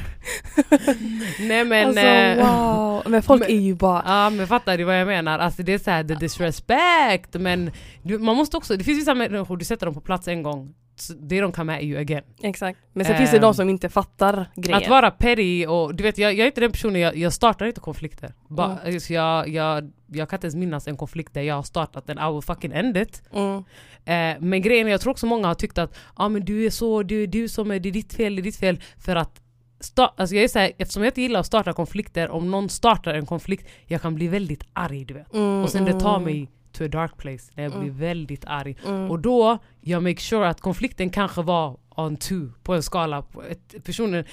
nej 1.49 1.65
men... 1.65 1.87
Alltså 1.87 2.03
eh, 2.03 2.37
wow. 2.37 3.03
Men 3.07 3.23
folk 3.23 3.41
men- 3.41 3.51
är 3.51 3.61
ju 3.61 3.75
bara... 3.75 4.03
Ja 4.07 4.31
men 4.31 4.47
fattar 4.47 4.79
du 4.79 4.85
vad 4.85 5.01
jag 5.01 5.07
menar? 5.07 5.39
Alltså 5.39 5.63
det 5.63 5.73
är 5.73 5.79
såhär 5.79 6.05
the 6.05 6.15
disrespect 6.15 7.35
men 7.35 7.71
du, 8.03 8.19
man 8.19 8.37
måste 8.37 8.57
också, 8.57 8.77
det 8.77 8.85
finns 8.85 8.99
vissa 8.99 9.15
människor, 9.15 9.57
du 9.57 9.65
sätter 9.65 9.87
dem 9.87 9.95
på 9.95 10.01
plats 10.01 10.29
en 10.29 10.43
gång, 10.43 10.75
så 10.97 11.13
they 11.15 11.41
don't 11.43 11.53
come 11.53 11.77
at 11.77 11.83
you 11.83 12.01
again. 12.01 12.23
Exakt. 12.43 12.79
Men 12.93 13.07
sen 13.07 13.17
finns 13.17 13.31
det 13.31 13.37
Ehm, 13.37 13.43
de 13.43 13.55
som 13.55 13.69
inte 13.69 13.89
fattar 13.89 14.51
grejen. 14.57 14.83
Att 14.83 14.89
vara 14.89 15.11
petty 15.11 15.67
och 15.67 15.95
du 15.95 16.03
vet 16.03 16.19
jag, 16.19 16.33
jag 16.33 16.41
är 16.41 16.47
inte 16.47 16.61
den 16.61 16.73
personen, 16.73 17.01
jag, 17.01 17.17
jag 17.17 17.33
startar 17.33 17.67
inte 17.67 17.81
konflikter. 17.81 18.35
Ba, 18.49 18.65
Mm. 18.85 18.99
jag, 19.09 19.49
jag, 19.49 19.91
jag 20.07 20.29
kan 20.29 20.37
inte 20.37 20.47
ens 20.47 20.55
minnas 20.57 20.89
en 20.89 20.97
konflikt 20.97 21.35
där 21.35 21.43
jag 21.43 21.55
har 21.55 21.63
startat 21.63 22.07
den, 22.07 22.19
I 22.19 22.33
will 22.33 22.43
fucking 22.43 22.73
end 22.73 22.97
it. 22.97 23.23
Mm. 23.33 23.57
Eh, 24.05 24.41
men 24.41 24.63
grejen 24.63 24.87
är, 24.87 24.91
jag 24.91 25.01
tror 25.01 25.11
också 25.11 25.27
många 25.27 25.49
har 25.49 25.55
tyckt 25.55 25.79
att 25.79 25.97
ah, 26.15 26.29
men 26.29 26.45
du 26.45 26.67
är 26.67 26.71
så, 26.71 27.03
du 27.03 27.23
är 27.23 27.27
du 27.27 27.49
som 27.49 27.71
är, 27.71 27.81
det 27.81 27.89
är 27.89 27.93
ditt 27.93 28.15
fel, 28.15 28.37
det 28.37 28.41
är 28.41 28.45
ditt 28.45 28.57
fel. 28.57 28.81
För 28.99 29.17
att 29.17 29.41
sta- 29.81 30.11
alltså 30.17 30.35
jag 30.35 30.45
är 30.45 30.49
så 30.49 30.59
här, 30.59 30.73
eftersom 30.79 31.03
jag 31.03 31.11
inte 31.11 31.23
gillar 31.23 31.41
att 31.41 31.47
starta 31.47 31.73
konflikter, 31.73 32.31
om 32.31 32.51
någon 32.51 32.69
startar 32.69 33.15
en 33.15 33.27
konflikt, 33.27 33.69
jag 33.87 34.03
kan 34.03 34.15
bli 34.15 34.29
väldigt 34.29 34.65
arg 34.73 35.05
du 35.05 35.15
vet. 35.15 35.35
Mm, 35.35 35.63
Och 35.63 35.71
sen 35.71 35.85
det 35.85 36.01
tar 36.01 36.17
mm, 36.17 36.25
mig 36.25 36.51
to 36.75 36.85
a 36.85 36.89
dark 36.89 37.17
place 37.17 37.53
när 37.55 37.63
jag 37.63 37.73
blir 37.73 37.83
Mm. 37.83 37.99
väldigt 37.99 38.45
arg. 38.47 38.77
mm. 38.87 39.11
Och 39.11 39.19
då, 39.21 39.59
jag 39.81 40.03
make 40.03 40.21
sure 40.21 40.49
att 40.49 40.61
konflikten 40.61 41.11
kanske 41.11 41.43
var 41.43 41.77
on 41.97 42.17
two 42.17 42.53
på 42.63 42.75
en 42.75 42.83
skala. 42.83 43.23
På 43.23 43.43
ett, 43.43 43.85
personen, 43.85 44.25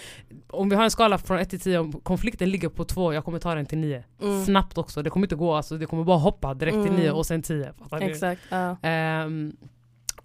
om 0.50 0.70
vi 0.70 0.76
har 0.76 0.84
en 0.84 0.92
skala 0.92 1.18
från 1.18 1.40
1 1.40 1.50
till 1.50 1.60
10, 1.60 1.80
om 1.80 1.92
konflikten 1.92 2.50
ligger 2.50 2.70
på 2.70 2.84
2, 2.86 3.14
jag 3.14 3.26
kommer 3.26 3.40
ta 3.40 3.56
den 3.56 3.66
till 3.66 3.78
9. 3.78 4.04
Mm. 4.22 4.46
Snabbt 4.46 4.78
också, 4.78 5.02
det 5.04 5.10
kommer 5.10 5.26
inte 5.26 5.36
gå, 5.36 5.54
alltså, 5.54 5.78
det 5.78 5.86
kommer 5.86 6.04
bara 6.04 6.18
hoppa 6.18 6.54
direkt 6.54 6.74
till 6.76 6.88
Mm. 6.92 7.00
9 7.02 7.12
och 7.12 7.26
sen 7.26 7.42
10. 7.42 7.74
Fattar 7.80 8.00
du? 8.00 8.06
Exakt. 8.06 8.42
Ja. 8.50 8.78
Ehm, 8.82 9.54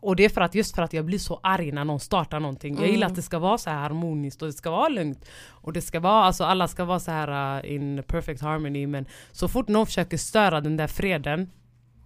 och 0.01 0.17
det 0.17 0.25
är 0.25 0.29
för 0.29 0.41
att, 0.41 0.55
just 0.55 0.75
för 0.75 0.83
att 0.83 0.93
jag 0.93 1.05
blir 1.05 1.19
så 1.19 1.41
arg 1.43 1.73
när 1.73 1.85
någon 1.85 2.01
startar 2.01 2.41
någonting. 2.41 2.75
Jag 2.75 2.87
gillar 2.87 3.07
Mm. 3.07 3.13
att 3.13 3.17
det 3.17 3.23
ska 3.23 3.39
vara 3.39 3.59
så 3.59 3.71
här 3.71 3.79
harmoniskt 3.79 4.43
och 4.43 4.49
det 4.49 4.53
ska 4.53 4.71
vara 4.71 4.89
lugnt. 4.89 5.25
Och 5.49 5.73
det 5.73 5.81
ska 5.81 6.01
vara, 6.01 6.25
alltså 6.25 6.45
alla 6.45 6.69
ska 6.69 6.85
vara 6.85 7.01
så 7.01 7.11
här 7.11 7.59
uh, 7.65 7.73
in 7.73 8.03
perfect 8.07 8.43
harmony 8.43 8.87
men 8.87 9.07
så 9.33 9.49
fort 9.49 9.69
någon 9.69 9.87
försöker 9.87 10.17
störa 10.17 10.61
den 10.61 10.77
där 10.77 10.87
freden 10.87 11.51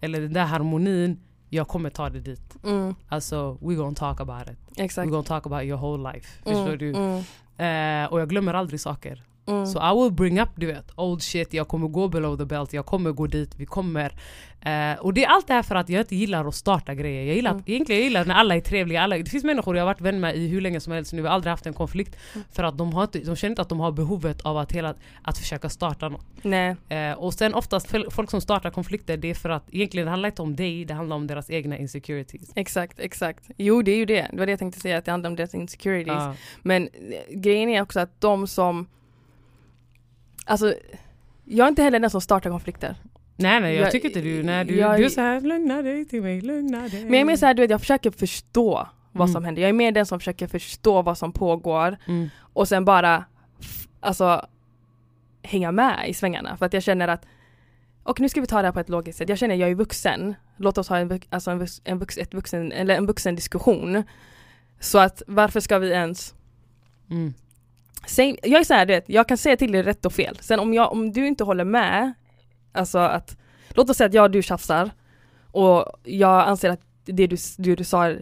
eller 0.01 0.21
den 0.21 0.33
där 0.33 0.45
harmonin, 0.45 1.21
jag 1.49 1.69
kommer 1.69 1.91
ta 1.91 2.11
det 2.11 2.21
dit. 2.21 2.57
Mm. 2.65 2.95
Alltså 3.09 3.59
we 3.61 3.75
gonna 3.75 3.95
talk 3.95 4.21
about 4.21 4.49
it. 4.51 4.59
Exakt. 4.79 5.07
We 5.07 5.11
gonna 5.11 5.23
talk 5.23 5.47
about 5.47 5.63
your 5.63 5.79
whole 5.79 6.13
life. 6.13 6.29
Förstår 6.43 6.67
Mm, 6.67 6.79
du? 6.79 6.91
Mm. 6.95 8.05
Eh, 8.05 8.13
och 8.13 8.21
jag 8.21 8.29
glömmer 8.29 8.55
aldrig 8.55 8.81
saker. 8.81 9.23
Mm. 9.47 9.67
Så 9.67 9.79
I 9.79 10.03
will 10.03 10.13
bring 10.13 10.41
up 10.41 10.49
du 10.55 10.67
vet, 10.67 10.91
old 10.97 11.23
shit, 11.23 11.55
jag 11.55 11.69
kommer 11.69 11.89
gå 11.89 12.09
below 12.09 12.37
the 12.37 12.45
belt, 12.45 12.73
jag 12.73 12.87
kommer 12.87 13.13
gå 13.13 13.27
dit, 13.27 13.55
vi 13.57 13.67
kommer. 13.67 14.15
Eh, 14.61 14.99
och 15.01 15.15
det 15.15 15.25
är 15.25 15.29
allt 15.29 15.47
det 15.47 15.55
här 15.55 15.63
för 15.63 15.75
att 15.75 15.89
jag 15.89 16.01
inte 16.01 16.17
gillar 16.17 16.45
att 16.49 16.55
starta 16.55 16.95
grejer. 16.95 17.25
Jag 17.25 17.37
gillar, 17.37 17.51
Mm. 17.51 17.63
Egentligen 17.67 18.01
jag 18.01 18.05
gillar 18.09 18.25
när 18.25 18.35
alla 18.35 18.57
är 18.57 18.61
trevliga. 18.61 19.03
Alla, 19.03 19.19
det 19.19 19.31
finns 19.31 19.45
människor 19.45 19.77
jag 19.77 19.83
har 19.83 19.87
varit 19.87 20.01
vän 20.01 20.21
med 20.21 20.37
i 20.37 20.49
hur 20.49 20.61
länge 20.61 20.81
som 20.81 20.93
helst 20.93 21.13
nu, 21.13 21.23
vi 21.23 21.29
har 21.29 21.35
aldrig 21.35 21.51
haft 21.51 21.67
en 21.67 21.73
konflikt. 21.75 22.17
Mm. 22.35 22.45
För 22.53 22.63
att 22.63 22.79
de, 22.79 22.93
har 22.93 23.03
inte, 23.03 23.19
de 23.19 23.37
känner 23.37 23.51
inte 23.53 23.63
att 23.63 23.69
de 23.69 23.81
har 23.81 23.93
behovet 23.93 24.41
av 24.41 24.57
att, 24.59 24.73
hela, 24.73 24.95
att 25.23 25.39
försöka 25.39 25.69
starta 25.69 26.09
något. 26.09 26.27
Nej. 26.43 26.77
Eh, 26.89 27.13
och 27.13 27.35
sen 27.35 27.55
oftast 27.55 27.95
folk 28.11 28.31
som 28.31 28.41
startar 28.41 28.71
konflikter, 28.71 29.17
det 29.17 29.31
är 29.31 29.35
för 29.35 29.49
att 29.49 29.65
egentligen 29.75 30.07
det 30.07 30.11
handlar 30.11 30.29
inte 30.29 30.43
om 30.43 30.57
dig, 30.57 30.85
det 30.85 30.95
handlar 30.95 31.17
om 31.17 31.27
deras 31.27 31.51
egna 31.51 31.79
insecurities. 31.79 32.53
Exakt, 32.55 33.01
exakt. 33.01 33.51
Jo 33.57 33.83
det 33.83 33.93
är 33.93 33.97
ju 33.97 34.05
det. 34.05 34.29
Det 34.33 34.39
var 34.39 34.47
det 34.47 34.53
jag 34.53 34.59
tänkte 34.59 34.81
säga, 34.81 34.99
att 34.99 35.05
det 35.05 35.11
handlar 35.11 35.31
om 35.31 35.37
deras 35.37 35.55
insecurities. 35.55 36.15
Ja. 36.15 36.35
Men 36.63 36.83
eh, 36.83 37.39
grejen 37.39 37.69
är 37.69 37.83
också 37.83 38.01
att 38.01 38.21
de 38.21 38.47
som... 38.47 38.87
Alltså, 40.51 40.75
jag 41.45 41.65
är 41.65 41.69
inte 41.69 41.83
heller 41.83 41.99
den 42.01 42.11
som 42.11 42.21
startar 42.21 42.51
konflikter. 42.51 42.97
Nej 43.37 43.61
nej 43.61 43.75
jag, 43.75 43.85
Jag- 43.85 43.93
tycker 43.93 44.09
inte 44.09 44.21
du, 44.21 44.43
nej, 44.43 44.65
du, 44.65 44.77
jag- 44.77 44.99
du 44.99 45.05
är 45.05 45.09
såhär 45.09 45.41
lugna 45.41 45.83
dig 45.83 46.05
till 46.05 46.23
mig, 46.23 46.41
lugna 46.41 46.89
dig. 46.89 47.05
Men 47.05 47.13
jag 47.13 47.21
är 47.21 47.25
mer 47.25 47.37
såhär, 47.37 47.55
du 47.55 47.63
vet, 47.63 47.71
jag 47.71 47.81
försöker 47.81 48.11
förstå 48.11 48.89
vad 49.13 49.29
Mm. 49.29 49.33
som 49.35 49.45
händer. 49.45 49.63
Jag 49.63 49.69
är 49.69 49.73
mer 49.73 49.93
den 49.93 50.07
som 50.07 50.21
försöker 50.21 50.47
förstå 50.47 51.03
vad 51.03 51.19
som 51.19 51.33
pågår 51.33 51.97
Mm. 52.07 52.31
och 52.53 52.69
sen 52.69 52.85
bara 52.85 53.25
alltså 54.01 54.47
hänga 55.43 55.73
med 55.73 56.09
i 56.09 56.15
svängarna. 56.15 56.57
För 56.57 56.67
att 56.67 56.73
jag 56.73 56.83
känner 56.83 57.09
att 57.09 57.27
och 58.03 58.21
nu 58.21 58.29
ska 58.29 58.41
vi 58.41 58.47
ta 58.47 58.63
det 58.63 58.69
här 58.69 58.73
på 58.73 58.81
ett 58.81 58.89
logiskt 58.89 59.19
sätt. 59.19 59.29
Jag 59.29 59.39
känner 59.39 59.55
att 59.55 59.61
jag 59.61 59.71
är 59.71 59.75
vuxen. 59.75 60.35
Låt 60.57 60.79
oss 60.79 60.89
ha 60.89 60.99
en, 60.99 61.21
alltså 61.31 61.51
en, 61.85 61.99
vux, 61.99 62.19
ett 62.19 62.35
vuxen, 62.35 62.73
eller 62.73 62.95
en 62.97 63.07
vuxen 63.07 63.35
diskussion. 63.37 64.03
Så 64.81 64.99
att 64.99 65.23
varför 65.27 65.61
ska 65.61 65.79
vi 65.79 65.91
ens 65.91 66.35
Mm. 67.11 67.35
Säg, 68.07 68.37
jag 68.43 68.61
är 68.61 68.65
såhär, 68.65 68.87
du 68.87 68.93
vet, 68.93 69.09
jag 69.09 69.29
kan 69.29 69.37
säga 69.37 69.57
till 69.57 69.73
dig 69.73 69.83
rätt 69.83 70.07
och 70.07 70.13
fel. 70.13 70.39
Sen 70.41 70.61
om, 70.61 70.75
jag, 70.75 70.93
om 70.93 71.13
du 71.13 71.27
inte 71.27 71.45
håller 71.45 71.65
med, 71.65 72.13
alltså 72.73 72.99
att, 72.99 73.37
låt 73.69 73.91
oss 73.91 73.97
säga 73.97 74.07
att 74.07 74.15
jag 74.15 74.25
och 74.25 74.31
du 74.31 74.43
tjafsar 74.43 74.91
och 75.53 75.85
jag 76.05 76.49
anser 76.49 76.71
att 76.71 76.81
det 77.05 77.27
du, 77.27 77.37
det 77.59 77.75
du 77.75 77.85
sa 77.85 78.15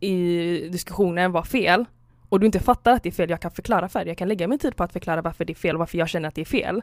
i 0.00 0.68
diskussionen 0.72 1.32
var 1.32 1.42
fel 1.42 1.84
och 2.28 2.40
du 2.40 2.46
inte 2.46 2.60
fattar 2.60 2.92
att 2.92 3.02
det 3.02 3.08
är 3.08 3.12
fel, 3.12 3.30
jag 3.30 3.40
kan 3.40 3.50
förklara 3.50 3.88
för 3.88 3.98
dig. 3.98 4.08
Jag 4.08 4.18
kan 4.18 4.28
lägga 4.28 4.48
min 4.48 4.58
tid 4.58 4.76
på 4.76 4.84
att 4.84 4.92
förklara 4.92 5.22
varför 5.22 5.44
det 5.44 5.52
är 5.52 5.54
fel 5.54 5.74
och 5.74 5.78
varför 5.78 5.98
jag 5.98 6.08
känner 6.08 6.28
att 6.28 6.34
det 6.34 6.40
är 6.40 6.44
fel. 6.44 6.82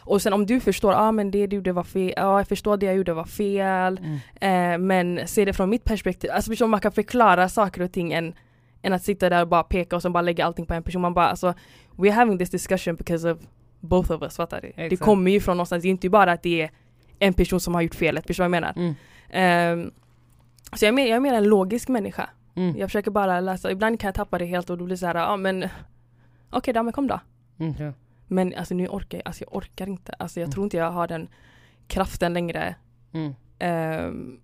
Och 0.00 0.22
sen 0.22 0.32
om 0.32 0.46
du 0.46 0.60
förstår, 0.60 0.92
ja 0.92 0.98
ah, 0.98 1.12
men 1.12 1.30
det 1.30 1.46
du 1.46 1.56
gjorde 1.56 1.72
var 1.72 1.84
fel, 1.84 2.12
ja 2.16 2.38
jag 2.40 2.48
förstår 2.48 2.76
det 2.76 2.86
jag 2.86 2.94
gjorde 2.94 3.14
var 3.14 3.24
fel, 3.24 4.00
Mm. 4.02 4.72
Eh, 4.74 4.78
men 4.78 5.28
se 5.28 5.44
det 5.44 5.52
från 5.52 5.70
mitt 5.70 5.84
perspektiv, 5.84 6.30
alltså 6.30 6.66
man 6.66 6.80
kan 6.80 6.92
förklara 6.92 7.48
saker 7.48 7.82
och 7.82 7.92
ting 7.92 8.12
än, 8.12 8.34
än 8.82 8.92
att 8.92 9.02
sitta 9.02 9.28
där 9.28 9.42
och 9.42 9.48
bara 9.48 9.62
peka 9.62 9.96
och 9.96 10.02
sen 10.02 10.12
bara 10.12 10.22
lägga 10.22 10.44
allting 10.46 10.66
på 10.66 10.74
en 10.74 10.82
person. 10.82 11.02
Man 11.02 11.14
bara 11.14 11.28
alltså, 11.28 11.54
we're 11.96 12.10
having 12.12 12.38
this 12.38 12.50
discussion 12.50 12.96
because 12.96 13.30
of 13.30 13.38
both 13.80 14.12
of 14.12 14.22
us, 14.22 14.36
fattar 14.36 14.60
du? 14.60 14.72
Det 14.76 14.82
Exakt. 14.84 15.02
kommer 15.02 15.30
ju 15.30 15.40
från 15.40 15.56
någonstans, 15.56 15.82
det 15.82 15.88
är 15.88 15.90
inte 15.90 16.10
bara 16.10 16.32
att 16.32 16.42
det 16.42 16.62
är 16.62 16.70
en 17.18 17.34
person 17.34 17.60
som 17.60 17.74
har 17.74 17.82
gjort 17.82 17.94
felet, 17.94 18.26
förstår 18.26 18.44
du 18.44 18.50
vad 18.50 18.56
jag 18.56 18.62
menar? 18.62 18.72
Mm. 18.76 18.94
Ehm, 19.30 19.90
så 20.72 20.84
jag 20.84 20.88
är, 20.88 20.92
mer, 20.92 21.06
jag 21.06 21.16
är 21.16 21.20
mer 21.20 21.34
en 21.34 21.44
logisk 21.44 21.88
människa. 21.88 22.30
Mm. 22.54 22.76
Jag 22.78 22.88
försöker 22.88 23.10
bara 23.10 23.40
läsa, 23.40 23.70
ibland 23.70 24.00
kan 24.00 24.08
jag 24.08 24.14
tappa 24.14 24.38
det 24.38 24.44
helt 24.44 24.70
och 24.70 24.78
då 24.78 24.84
blir 24.84 24.94
det 24.94 24.98
så 24.98 25.06
här, 25.06 25.14
ja 25.14 25.36
men 25.36 25.68
okej 26.50 26.74
då, 26.74 26.82
men 26.82 26.92
kom 26.92 27.06
då. 27.06 27.20
Mm, 27.58 27.74
ja. 27.78 27.92
Men 28.26 28.54
alltså 28.54 28.74
nu 28.74 28.88
orkar 28.88 29.18
jag, 29.18 29.26
alltså 29.26 29.44
jag 29.44 29.56
orkar 29.56 29.88
inte. 29.88 30.12
Alltså 30.12 30.40
jag 30.40 30.44
Mm. 30.46 30.52
tror 30.52 30.64
inte 30.64 30.76
jag 30.76 30.90
har 30.90 31.08
den 31.08 31.28
kraften 31.86 32.32
längre 32.34 32.74
ehm, 33.58 34.40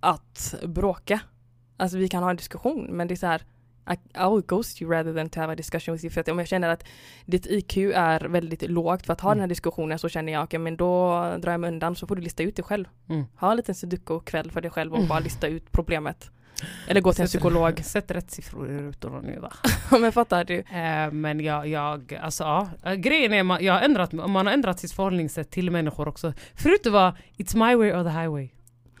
att 0.00 0.54
bråka. 0.66 1.20
Alltså 1.78 1.98
vi 1.98 2.08
kan 2.08 2.22
ha 2.22 2.30
en 2.30 2.36
diskussion 2.36 2.86
men 2.90 3.08
det 3.08 3.14
är 3.14 3.16
så 3.16 3.26
här 3.26 3.42
I, 3.90 3.92
I 4.16 4.30
will 4.34 4.42
ghost 4.46 4.82
you 4.82 4.90
rather 4.92 5.14
than 5.14 5.28
to 5.28 5.40
have 5.40 5.52
a 5.52 5.56
discussion 5.56 5.92
with 5.94 6.04
you. 6.04 6.10
För 6.12 6.20
att 6.20 6.28
om 6.28 6.38
jag 6.38 6.48
känner 6.48 6.68
att 6.68 6.84
ditt 7.26 7.46
IQ 7.46 7.76
är 7.94 8.20
väldigt 8.20 8.70
lågt 8.70 9.06
för 9.06 9.12
att 9.12 9.20
ha 9.20 9.28
Mm. 9.30 9.36
den 9.38 9.42
här 9.42 9.48
diskussionen 9.48 9.98
så 9.98 10.08
känner 10.08 10.32
jag 10.32 10.44
okej 10.44 10.58
men 10.60 10.76
då 10.76 11.10
drar 11.38 11.52
jag 11.52 11.60
mig 11.60 11.68
undan 11.68 11.96
så 11.96 12.06
får 12.06 12.16
du 12.16 12.22
lista 12.22 12.42
ut 12.42 12.56
det 12.56 12.62
själv. 12.62 12.84
Mm. 13.08 13.24
Ha 13.36 13.50
en 13.50 13.56
liten 13.56 13.74
sudoku-kväll 13.74 14.50
för 14.50 14.60
dig 14.60 14.70
själv 14.70 14.92
och 14.92 14.98
Mm. 14.98 15.08
bara 15.08 15.18
lista 15.20 15.46
ut 15.46 15.72
problemet. 15.72 16.30
Eller 16.88 17.00
gå 17.00 17.12
till 17.12 17.20
en 17.22 17.26
psykolog. 17.28 17.80
Sätt 17.84 18.10
rätt 18.10 18.30
siffror 18.30 18.70
i 18.70 18.78
rutorna 18.78 19.20
nu 19.20 19.38
va. 19.38 19.52
men 20.00 20.12
fattar 20.12 20.44
du? 20.44 20.58
Eh, 20.58 21.10
men 21.12 21.40
jag, 21.40 21.66
jag, 21.66 22.14
alltså 22.22 22.44
ja. 22.44 22.68
Eh, 22.84 22.94
Grejen 22.94 23.32
är 23.32 23.42
man, 23.42 23.64
jag 23.64 23.72
har 23.74 23.80
ändrat, 23.80 24.12
man 24.12 24.46
har 24.46 24.52
ändrat 24.52 24.80
sitt 24.80 24.92
förhållningssätt 24.92 25.50
till 25.50 25.70
människor 25.70 26.08
också. 26.08 26.32
Förut 26.54 26.80
det 26.84 26.90
var 26.90 27.14
it's 27.36 27.56
my 27.68 27.74
way 27.74 27.92
or 27.92 28.04
the 28.04 28.10
highway. 28.10 28.48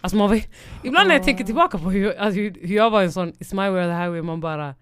Alltså 0.00 0.16
man 0.16 0.28
var, 0.28 0.40
ibland 0.82 1.08
när 1.08 1.14
jag 1.14 1.24
tänker 1.24 1.44
tillbaka 1.44 1.78
på 1.78 1.90
hur, 1.90 2.18
alltså, 2.18 2.40
hur, 2.40 2.54
hur 2.68 2.76
jag 2.76 2.90
var 2.90 3.02
en 3.02 3.12
sån 3.12 3.32
it's 3.32 3.54
my 3.54 3.70
way 3.70 3.80
or 3.84 3.88
the 3.88 4.02
highway, 4.02 4.22
man 4.22 4.40
bara 4.40 4.74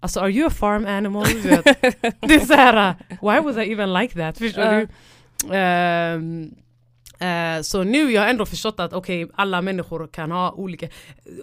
Alltså 0.00 0.20
are 0.20 0.30
you 0.30 0.46
a 0.46 0.50
farm 0.50 0.86
animal? 0.86 1.24
Det 2.20 2.34
är 2.34 2.46
såhär, 2.46 2.88
uh, 2.90 2.94
why 3.08 3.40
was 3.40 3.56
I 3.66 3.72
even 3.72 3.92
like 3.92 4.14
that? 4.18 4.38
Förstår 4.38 4.64
Ja. 4.64 4.70
du? 4.80 4.88
Ehm, 5.56 6.50
eh, 7.22 7.62
så 7.62 7.82
nu 7.84 8.12
jag 8.12 8.22
har 8.22 8.28
ändå 8.28 8.46
förstått 8.46 8.80
att 8.80 8.92
okej, 8.92 9.28
alla 9.34 9.62
människor 9.62 10.06
kan 10.12 10.30
ha 10.30 10.52
olika... 10.52 10.88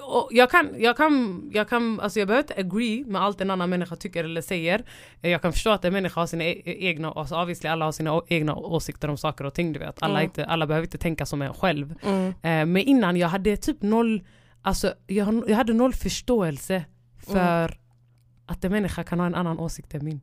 Och 0.02 0.28
jag 0.32 0.52
kan, 0.52 0.70
jag 0.78 0.98
kan, 0.98 1.42
jag 1.54 1.70
kan, 1.70 2.00
alltså 2.00 2.20
jag 2.20 2.28
behöver 2.28 2.44
inte 2.44 2.62
agree 2.62 3.04
med 3.08 3.22
allt 3.22 3.42
en 3.42 3.52
annan 3.52 3.70
människa 3.70 3.96
tycker 3.96 4.24
eller 4.24 4.42
säger. 4.42 4.84
Eh, 5.22 5.32
Jag 5.32 5.42
kan 5.42 5.54
förstå 5.54 5.70
att 5.70 5.86
en 5.86 5.94
människa 5.94 6.20
har 6.22 6.28
sina 6.28 6.44
e- 6.44 6.62
egna, 6.66 7.12
alltså 7.12 7.36
obviously 7.42 7.70
alla 7.70 7.86
har 7.86 7.92
sina 7.92 8.22
egna 8.28 8.56
åsikter 8.56 9.08
om 9.10 9.18
saker 9.18 9.46
och 9.46 9.54
ting 9.54 9.74
du 9.74 9.80
vet. 9.80 10.04
Alla, 10.04 10.14
Mm. 10.20 10.24
inte, 10.26 10.46
alla 10.46 10.68
behöver 10.68 10.88
inte 10.88 10.98
tänka 10.98 11.26
som 11.26 11.42
en 11.42 11.54
själv. 11.54 11.96
Mm. 12.04 12.28
Eh, 12.28 12.66
men 12.74 12.78
innan 12.78 13.18
jag 13.18 13.28
hade 13.28 13.58
typ 13.58 13.82
noll, 13.82 14.22
alltså 14.62 14.94
jag, 15.08 15.44
jag 15.50 15.56
hade 15.56 15.74
noll 15.74 15.94
förståelse 15.94 16.86
för 17.28 17.78
att 18.46 18.64
en 18.64 18.72
människa 18.72 19.04
kan 19.04 19.20
ha 19.20 19.26
en 19.28 19.36
annan 19.36 19.60
åsikt 19.60 19.94
än 19.94 20.06
min. 20.06 20.22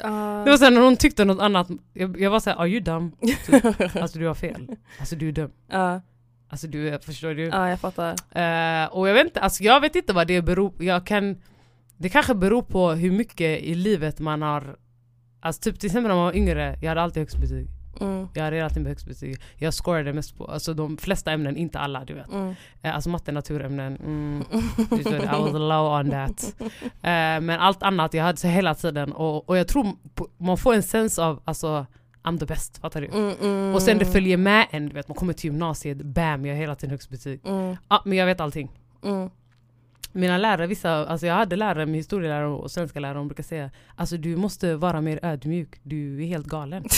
Ah. 0.00 0.44
Det 0.44 0.50
var 0.50 0.56
såhär 0.56 0.70
när 0.70 0.80
hon 0.80 0.96
tyckte 0.96 1.24
något 1.24 1.40
annat, 1.40 1.68
jag, 1.92 2.20
jag 2.20 2.30
var 2.30 2.40
såhär 2.40 2.56
are 2.56 2.68
you 2.68 2.80
dumb? 2.80 3.12
Typ. 3.20 3.96
Alltså 4.02 4.18
du 4.18 4.26
har 4.26 4.34
fel. 4.34 4.68
Alltså 5.00 5.16
du 5.16 5.28
är 5.28 5.32
dum. 5.32 5.50
Ja, 5.70 6.00
Alltså 6.48 6.66
du 6.66 6.98
förstår 6.98 7.34
du? 7.34 7.44
ja, 7.44 7.68
jag 7.68 7.80
fattar. 7.80 8.10
Eh, 8.10 8.86
och 8.88 9.08
jag 9.08 9.14
vet 9.14 9.24
inte, 9.24 9.40
alltså 9.40 9.62
jag 9.64 9.80
vet 9.80 9.96
inte 9.96 10.12
vad 10.12 10.26
det 10.26 10.42
beror 10.42 10.72
jag 10.84 11.06
kan 11.06 11.36
Det 11.96 12.08
kanske 12.08 12.34
beror 12.34 12.62
på 12.62 12.90
hur 12.90 13.10
mycket 13.10 13.62
i 13.62 13.74
livet 13.74 14.20
man 14.20 14.42
har 14.42 14.76
Alltså 15.40 15.62
typ 15.62 15.80
till 15.80 15.86
exempel 15.86 16.08
när 16.08 16.16
man 16.16 16.24
var 16.24 16.36
yngre, 16.36 16.78
jag 16.82 16.88
hade 16.88 17.02
alltid 17.02 17.20
högst 17.20 17.38
betyg. 17.38 17.68
Mm. 18.00 18.28
Jag 18.34 18.44
hade 18.44 18.56
hela 18.56 18.68
tiden 18.68 18.86
högst 18.86 19.06
betyg. 19.06 19.36
Jag 19.56 19.74
scorade 19.74 20.12
mest 20.12 20.38
på, 20.38 20.44
alltså 20.44 20.74
de 20.74 20.96
flesta 20.96 21.32
ämnen, 21.32 21.56
inte 21.56 21.78
alla 21.78 22.04
du 22.04 22.14
vet. 22.14 22.32
Mm. 22.32 22.54
Eh, 22.82 22.94
alltså 22.94 23.10
matte, 23.10 23.32
naturämnen, 23.32 23.96
mm, 23.96 24.44
du? 24.90 25.16
I 25.16 25.26
was 25.26 25.52
low 25.52 26.00
on 26.00 26.10
that. 26.10 26.54
Eh, 26.96 27.40
men 27.40 27.50
allt 27.50 27.82
annat, 27.82 28.14
jag 28.14 28.24
hade 28.24 28.38
så 28.38 28.46
hela 28.46 28.74
tiden 28.74 29.12
och, 29.12 29.48
och 29.48 29.58
jag 29.58 29.68
tror 29.68 29.86
man 30.36 30.58
får 30.58 30.74
en 30.74 30.82
sens 30.82 31.18
av, 31.18 31.42
alltså 31.44 31.86
I'm 32.26 32.38
the 32.38 32.46
best, 32.46 32.78
fattar 32.78 33.00
du? 33.00 33.06
Mm, 33.06 33.34
mm. 33.42 33.74
Och 33.74 33.82
sen 33.82 33.98
det 33.98 34.04
följer 34.04 34.36
med 34.36 34.66
en, 34.70 34.88
du 34.88 34.94
vet, 34.94 35.08
man 35.08 35.14
kommer 35.14 35.32
till 35.32 35.50
gymnasiet, 35.50 36.02
bam, 36.02 36.46
jag 36.46 36.54
har 36.54 36.60
hela 36.60 36.74
tiden 36.74 36.90
högst 36.90 37.10
betyg. 37.10 37.40
Mm. 37.46 37.76
Ja, 37.88 38.02
men 38.04 38.18
jag 38.18 38.26
vet 38.26 38.40
allting. 38.40 38.70
Mm. 39.04 39.30
Mina 40.12 40.38
lärare, 40.38 40.66
vissa, 40.66 41.06
alltså 41.06 41.26
jag 41.26 41.34
hade 41.34 41.56
lärare 41.56 41.86
med 41.86 41.96
historielärare 41.96 42.46
och 42.46 42.70
svenska 42.70 43.00
lärare, 43.00 43.18
de 43.18 43.28
brukar 43.28 43.42
säga 43.42 43.70
Alltså 43.94 44.16
du 44.16 44.36
måste 44.36 44.74
vara 44.76 45.00
mer 45.00 45.20
ödmjuk, 45.22 45.80
du 45.82 46.22
är 46.22 46.26
helt 46.26 46.46
galen. 46.46 46.84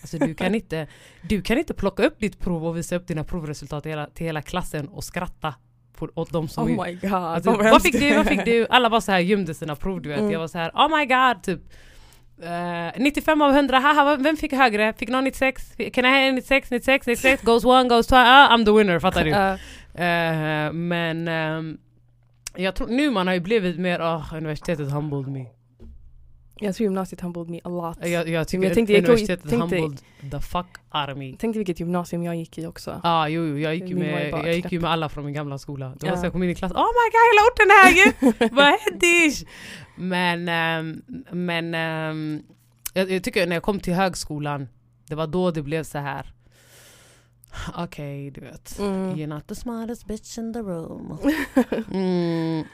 Alltså 0.00 0.18
du 0.18 0.34
kan 0.34 0.54
inte, 0.54 0.86
du 1.22 1.42
kan 1.42 1.58
inte 1.58 1.74
plocka 1.74 2.02
upp 2.04 2.20
ditt 2.20 2.38
prov 2.40 2.66
och 2.66 2.76
visa 2.76 2.96
upp 2.96 3.06
dina 3.06 3.24
provresultat 3.24 3.82
till 3.82 3.90
hela, 3.92 4.06
till 4.06 4.26
hela 4.26 4.42
klassen 4.42 4.88
och 4.88 5.04
skratta 5.04 5.54
på, 5.96 6.08
åt 6.14 6.32
dem 6.32 6.48
som 6.48 6.64
Oh 6.64 6.86
my 6.86 6.94
god. 6.94 7.12
Alltså, 7.12 7.50
vad 7.50 7.70
vad 7.70 7.82
fick 7.82 8.00
du? 8.00 8.16
Vad 8.16 8.26
fick 8.26 8.44
du? 8.44 8.66
Alla 8.70 8.88
var 8.88 9.00
så 9.00 9.12
här 9.12 9.18
gömde 9.18 9.54
sina 9.54 9.76
prov 9.76 10.02
du 10.02 10.08
vet. 10.08 10.18
Mm. 10.18 10.30
Jag 10.30 10.40
var 10.40 10.48
så 10.48 10.58
här, 10.58 10.70
oh 10.74 10.98
my 10.98 11.06
god 11.06 11.42
typ. 11.42 11.60
eh, 12.42 13.00
95 13.02 13.42
av 13.42 13.50
100, 13.50 13.78
haha 13.78 14.16
vem 14.16 14.36
fick 14.36 14.52
högre? 14.52 14.92
Fick 14.92 15.08
någon 15.08 15.24
96? 15.24 15.72
Can 15.92 16.04
I 16.04 16.08
have 16.08 16.32
96, 16.32 16.70
96, 16.70 17.06
96? 17.06 17.42
Goes 17.42 17.64
one, 17.64 17.88
goes 17.88 18.06
two, 18.06 18.14
ah, 18.16 18.48
I'm 18.56 18.64
the 18.64 18.72
winner, 18.72 18.98
fattar 18.98 19.24
du? 19.24 19.30
Eh, 19.94 20.72
men 20.72 21.28
ehm, 21.28 21.78
jag 22.56 22.74
tror 22.74 22.88
nu 22.88 23.10
man 23.10 23.26
har 23.26 23.34
ju 23.34 23.40
blivit 23.40 23.78
mer, 23.78 24.00
oh, 24.00 24.34
universitetet 24.34 24.90
humbled 24.92 25.28
me. 25.28 25.46
Jag 26.60 26.74
tror 26.74 26.84
gymnasiet 26.84 27.20
humbled 27.20 27.48
me 27.50 27.60
a 27.64 27.68
lot. 27.68 27.98
Jag, 28.08 28.28
jag 28.28 28.48
tycker 28.48 28.64
jag 28.64 28.74
tänkte- 28.74 28.92
jag 28.92 28.98
universitetet 29.04 29.50
tänkte- 29.50 29.76
humbled 29.78 29.98
the 30.30 30.40
fuck 30.40 30.66
out 30.94 31.08
of 31.10 31.16
me. 31.18 31.36
Tänk 31.38 31.54
dig 31.54 31.58
vilket 31.58 31.80
gymnasium 31.80 32.22
jag 32.22 32.36
gick 32.36 32.58
i 32.58 32.66
också. 32.66 33.00
ah, 33.02 33.28
jo, 33.28 33.42
jo, 33.46 33.58
jag 33.58 33.74
gick, 33.74 33.94
med, 33.96 34.30
jag 34.30 34.54
gick 34.54 34.72
ju 34.72 34.80
med 34.80 34.90
alla 34.90 35.08
från 35.08 35.24
min 35.24 35.34
gamla 35.34 35.58
skola. 35.58 35.88
Det 36.00 36.06
var 36.06 36.12
Ja. 36.14 36.20
så 36.20 36.26
jag 36.26 36.32
kom 36.32 36.42
in 36.42 36.50
i 36.50 36.54
klass, 36.54 36.72
oh 36.72 36.78
my 36.78 37.10
god 37.12 37.26
hela 37.30 37.42
orten 37.50 37.70
är 37.70 37.84
här! 37.84 38.48
Vad 38.54 38.64
hände? 38.80 39.34
Men, 39.96 40.48
ehm, 40.48 41.02
men 41.30 41.74
ehm, 41.74 42.42
jag, 42.94 43.10
jag 43.10 43.24
tycker 43.24 43.46
när 43.46 43.56
jag 43.56 43.62
kom 43.62 43.80
till 43.80 43.94
högskolan, 43.94 44.68
det 45.08 45.14
var 45.14 45.26
då 45.26 45.50
det 45.50 45.62
blev 45.62 45.82
så 45.84 45.98
här. 45.98 46.32
Okej, 47.76 48.30
du 48.30 48.40
vet. 48.40 48.78
Mm. 48.78 49.14
You're 49.14 49.26
not 49.26 49.46
the 49.48 49.54
smartest 49.54 50.06
bitch 50.06 50.38
in 50.38 50.52
the 50.52 50.58
room. 50.60 51.18
Mm. 51.92 52.64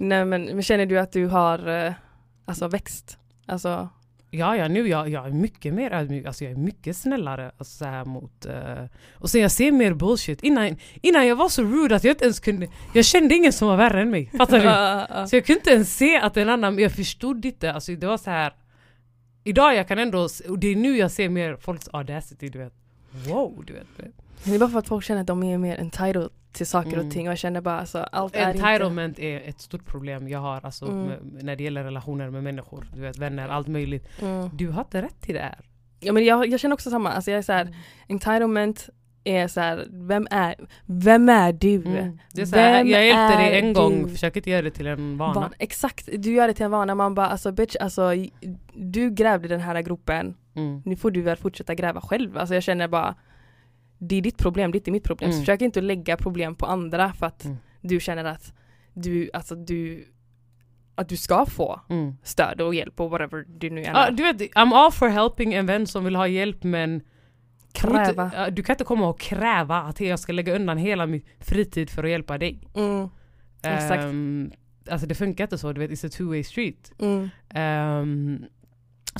Nej 0.00 0.24
men, 0.24 0.44
men 0.44 0.62
känner 0.62 0.86
du 0.86 0.98
att 0.98 1.12
du 1.12 1.26
har 1.26 1.68
eh, 1.86 1.92
alltså 2.44 2.68
växt? 2.68 3.18
Alltså, 3.50 3.88
Ja, 4.32 4.56
ja, 4.56 4.68
nu 4.68 4.88
jag, 4.88 5.08
jag 5.08 5.26
är 5.26 5.30
mycket 5.30 5.74
mer 5.74 5.92
ödmjuk, 5.92 6.26
alltså 6.26 6.44
jag 6.44 6.52
är 6.52 6.56
mycket 6.56 6.96
snällare 6.96 7.52
alltså, 7.58 7.76
så 7.76 7.84
här 7.84 8.04
mot... 8.04 8.46
eh, 8.46 8.84
och 9.12 9.30
sen 9.30 9.40
jag 9.40 9.50
ser 9.50 9.72
mer 9.72 9.94
bullshit. 9.94 10.42
Innan, 10.42 10.76
innan 11.02 11.26
jag 11.26 11.36
var 11.36 11.48
så 11.48 11.62
rude 11.62 11.96
att 11.96 12.04
jag 12.04 12.12
inte 12.12 12.24
ens 12.24 12.40
kunde... 12.40 12.68
Jag 12.94 13.04
kände 13.04 13.34
ingen 13.34 13.52
som 13.52 13.68
var 13.68 13.76
värre 13.76 14.02
än 14.02 14.10
mig, 14.10 14.30
fattar 14.38 14.58
du? 14.58 15.26
Så 15.28 15.36
jag 15.36 15.46
kunde 15.46 15.58
inte 15.58 15.70
ens 15.70 15.96
se 15.96 16.16
att 16.16 16.36
en 16.36 16.48
annan, 16.48 16.78
jag 16.78 16.92
förstod 16.92 17.44
inte, 17.44 17.72
alltså 17.72 17.92
det 17.92 18.06
var 18.06 18.18
så 18.18 18.30
här. 18.30 18.52
Idag 19.44 19.74
jag 19.74 19.88
kan 19.88 19.98
ändå, 19.98 20.28
och 20.48 20.58
det 20.58 20.68
är 20.68 20.76
nu 20.76 20.96
jag 20.96 21.10
ser 21.10 21.28
mer 21.28 21.56
folks 21.56 21.88
audacity 21.92 22.48
du 22.48 22.58
vet. 22.58 22.72
Wow 23.28 23.64
du 23.66 23.72
vet. 23.72 24.14
Det 24.44 24.54
är 24.54 24.58
bara 24.58 24.70
för 24.70 24.78
att 24.78 24.88
folk 24.88 25.04
känner 25.04 25.20
att 25.20 25.26
de 25.26 25.42
är 25.42 25.58
mer 25.58 25.76
entitled 25.78 26.28
till 26.52 26.66
saker 26.66 26.92
Mm. 26.92 27.06
och 27.06 27.12
ting 27.12 27.26
och 27.28 27.30
jag 27.32 27.38
känner 27.38 27.60
bara 27.60 27.80
alltså 27.80 27.98
allt 27.98 28.36
är 28.36 28.50
inte... 28.52 28.62
Entitlement 28.66 29.18
är 29.18 29.40
ett 29.48 29.60
stort 29.60 29.86
problem 29.86 30.28
jag 30.28 30.38
har 30.38 30.60
alltså, 30.64 30.84
Mm. 30.86 31.04
med, 31.06 31.18
när 31.44 31.56
det 31.56 31.64
gäller 31.64 31.84
relationer 31.84 32.30
med 32.30 32.42
människor. 32.42 32.86
Du 32.94 33.00
vet 33.00 33.18
vänner, 33.18 33.48
allt 33.48 33.68
möjligt. 33.68 34.08
Mm. 34.22 34.50
Du 34.54 34.68
har 34.68 34.80
inte 34.80 35.02
rätt 35.02 35.20
till 35.20 35.34
det 35.34 35.40
här. 35.40 35.58
Ja 36.00 36.12
men 36.12 36.24
jag, 36.24 36.46
jag 36.48 36.60
känner 36.60 36.74
också 36.74 36.90
samma, 36.90 37.10
alltså 37.12 37.30
jag 37.30 37.38
är 37.38 37.42
så 37.42 37.52
här, 37.52 37.76
entitlement 38.08 38.88
är 39.24 39.48
så 39.48 39.60
här, 39.60 39.86
vem 39.90 40.26
är, 40.30 40.54
vem 40.86 41.28
är 41.28 41.52
du? 41.52 41.74
Mm. 41.74 42.18
Det 42.32 42.42
är 42.42 42.46
så 42.46 42.56
här, 42.56 42.72
Vem 42.78 42.88
jag 42.88 43.06
hjälpte 43.06 43.36
dig 43.38 43.58
en 43.60 43.72
gång, 43.72 44.02
du? 44.02 44.08
försök 44.10 44.36
inte 44.36 44.50
göra 44.50 44.62
det 44.62 44.70
till 44.70 44.86
en 44.86 45.18
vana. 45.18 45.34
Van, 45.40 45.52
exakt, 45.58 46.08
du 46.18 46.32
gör 46.32 46.46
det 46.48 46.54
till 46.54 46.64
en 46.64 46.70
vana, 46.70 46.94
man 46.94 47.14
bara 47.14 47.28
alltså 47.28 47.52
bitch, 47.52 47.76
alltså 47.80 48.10
du 48.74 49.10
grävde 49.10 49.48
den 49.48 49.60
här 49.60 49.82
gropen, 49.82 50.34
Mm. 50.56 50.82
nu 50.84 50.96
får 50.96 51.10
du 51.10 51.22
väl 51.22 51.36
fortsätta 51.36 51.74
gräva 51.74 52.00
själv. 52.00 52.38
Alltså 52.38 52.54
jag 52.54 52.62
känner 52.62 52.88
bara, 52.88 53.14
det 54.00 54.16
är 54.16 54.22
ditt 54.22 54.38
problem, 54.38 54.72
det 54.72 54.76
är 54.76 54.80
inte 54.80 54.90
mitt 54.90 55.04
problem. 55.04 55.30
Så 55.30 55.34
Mm. 55.36 55.42
försök 55.42 55.60
inte 55.62 55.80
lägga 55.80 56.16
problem 56.16 56.54
på 56.54 56.66
andra 56.66 57.12
för 57.12 57.26
att 57.26 57.44
Mm. 57.44 57.56
du 57.80 58.00
känner 58.00 58.24
att 58.24 58.52
du, 58.94 59.30
alltså 59.32 59.54
du, 59.54 60.04
att 60.94 61.08
du 61.08 61.16
ska 61.16 61.46
få 61.46 61.80
Mm. 61.88 62.14
stöd 62.22 62.60
och 62.60 62.74
hjälp 62.74 63.00
och 63.00 63.10
whatever 63.10 63.44
du 63.48 63.70
nu 63.70 63.82
är. 63.84 64.10
du 64.10 64.22
vet, 64.22 64.36
I'm 64.40 64.74
all 64.74 64.92
for 64.92 65.08
helping 65.08 65.54
en 65.54 65.66
vän 65.66 65.86
som 65.86 66.04
vill 66.04 66.16
ha 66.16 66.26
hjälp 66.26 66.64
men 66.64 67.00
Kräva. 67.72 68.30
ja, 68.36 68.50
du 68.50 68.62
kan 68.62 68.74
inte 68.74 68.84
komma 68.84 69.08
och 69.08 69.20
kräva 69.20 69.76
att 69.82 70.00
jag 70.00 70.18
ska 70.18 70.32
lägga 70.32 70.54
undan 70.56 70.78
hela 70.78 71.06
min 71.06 71.22
fritid 71.40 71.90
för 71.90 72.04
att 72.04 72.10
hjälpa 72.10 72.38
dig. 72.38 72.60
Mm, 72.76 73.08
Exakt. 73.62 74.02
Ehm, 74.02 74.52
alltså 74.90 75.06
det 75.06 75.14
funkar 75.14 75.44
inte 75.44 75.58
så, 75.58 75.72
du 75.72 75.80
vet, 75.80 75.90
it's 75.90 76.06
a 76.06 76.10
two 76.12 76.24
way 76.28 76.44
street. 76.44 76.92
mm, 76.98 77.28
Ehm, 77.54 78.44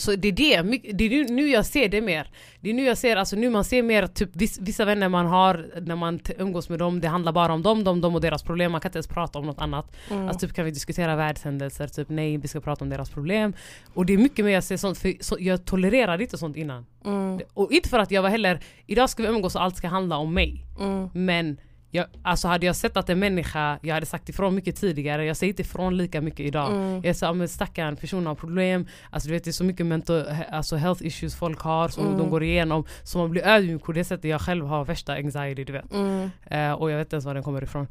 så 0.01 0.17
det 0.17 0.29
är 0.29 0.33
det, 0.33 0.63
det 0.93 1.05
är 1.05 1.25
nu, 1.33 1.49
jag 1.49 1.67
ser 1.67 1.89
det 1.89 2.01
mer. 2.01 2.31
Det 2.61 2.71
är 2.71 2.75
nu 2.75 2.85
jag 2.85 2.99
ser, 2.99 3.17
alltså 3.17 3.37
nu 3.37 3.51
man 3.51 3.65
ser 3.65 3.83
mer 3.83 4.07
typ 4.07 4.31
viss, 4.37 4.59
vissa 4.61 4.85
vänner 4.85 5.09
man 5.09 5.27
har 5.27 5.67
när 5.81 5.97
man 5.97 6.21
umgås 6.39 6.69
med 6.69 6.79
dem, 6.79 7.01
det 7.01 7.09
handlar 7.09 7.33
bara 7.33 7.53
om 7.53 7.63
dem, 7.63 7.85
dem, 7.85 8.01
dem 8.01 8.15
och 8.15 8.21
deras 8.21 8.43
problem. 8.43 8.73
Man 8.73 8.81
kan 8.81 8.89
inte 8.89 8.97
ens 8.99 9.07
prata 9.09 9.39
om 9.39 9.47
något 9.47 9.59
annat. 9.61 9.97
mm. 10.11 10.29
Alltså 10.29 10.47
typ 10.47 10.57
kan 10.57 10.65
vi 10.65 10.71
diskutera 10.71 11.17
världshändelser, 11.17 11.89
typ 11.89 12.09
nej 12.09 12.37
vi 12.37 12.49
ska 12.49 12.61
prata 12.61 12.85
om 12.85 12.89
deras 12.91 13.11
problem. 13.11 13.53
Och 13.95 14.07
det 14.07 14.13
är 14.13 14.19
mycket 14.19 14.45
mer 14.45 14.53
jag 14.53 14.65
ser 14.65 14.77
sånt, 14.77 14.99
för 14.99 15.15
så, 15.21 15.37
jag 15.41 15.65
tolererade 15.65 16.23
inte 16.25 16.39
sånt 16.39 16.57
innan. 16.57 16.87
mm, 17.05 17.41
Och 17.55 17.73
inte 17.73 17.89
för 17.89 17.99
att 17.99 18.11
jag 18.11 18.23
var 18.23 18.29
heller, 18.31 18.61
idag 18.87 19.11
ska 19.11 19.23
vi 19.23 19.29
umgås 19.29 19.55
och 19.55 19.63
allt 19.63 19.77
ska 19.77 19.89
handla 19.89 20.17
om 20.17 20.35
mig. 20.35 20.65
mm, 20.81 21.09
Men 21.13 21.57
jag, 21.91 22.07
alltså 22.23 22.49
hade 22.49 22.67
jag 22.67 22.77
sett 22.77 22.97
att 22.97 23.11
en 23.11 23.19
människa, 23.19 23.79
jag 23.83 23.95
hade 23.95 24.07
sagt 24.07 24.29
ifrån 24.29 24.55
mycket 24.55 24.77
tidigare, 24.77 25.25
jag 25.25 25.37
säger 25.37 25.53
inte 25.53 25.63
ifrån 25.63 25.97
lika 25.97 26.21
mycket 26.21 26.41
idag. 26.41 26.71
mm, 26.73 27.01
Jag 27.05 27.17
sa 27.17 27.33
men 27.33 27.49
stackarn, 27.49 27.97
personen 27.97 28.27
har 28.27 28.35
problem, 28.35 28.87
alltså 29.11 29.29
du 29.29 29.35
vet 29.35 29.45
det 29.45 29.51
är 29.51 29.53
så 29.53 29.65
mycket 29.65 29.87
mental, 29.87 30.25
alltså 30.51 30.77
health 30.77 31.07
issues 31.07 31.35
folk 31.35 31.61
har 31.61 31.89
som 31.89 32.07
Mm. 32.07 32.19
de 32.19 32.31
går 32.31 32.43
igenom. 32.43 32.85
Så 33.03 33.19
man 33.19 33.31
blir 33.31 33.47
ödmjuk 33.47 33.83
på 33.83 33.93
det 33.93 34.05
sättet 34.05 34.31
jag 34.31 34.41
själv 34.41 34.67
har 34.67 34.85
värsta 34.85 35.13
anxiety 35.15 35.65
du 35.65 35.73
vet. 35.73 35.93
mm, 35.93 36.31
Eh, 36.47 36.73
och 36.73 36.91
jag 36.91 36.97
vet 36.99 37.07
inte 37.07 37.17
ens 37.17 37.25
var 37.25 37.35
den 37.35 37.43
kommer 37.43 37.63
ifrån. 37.63 37.87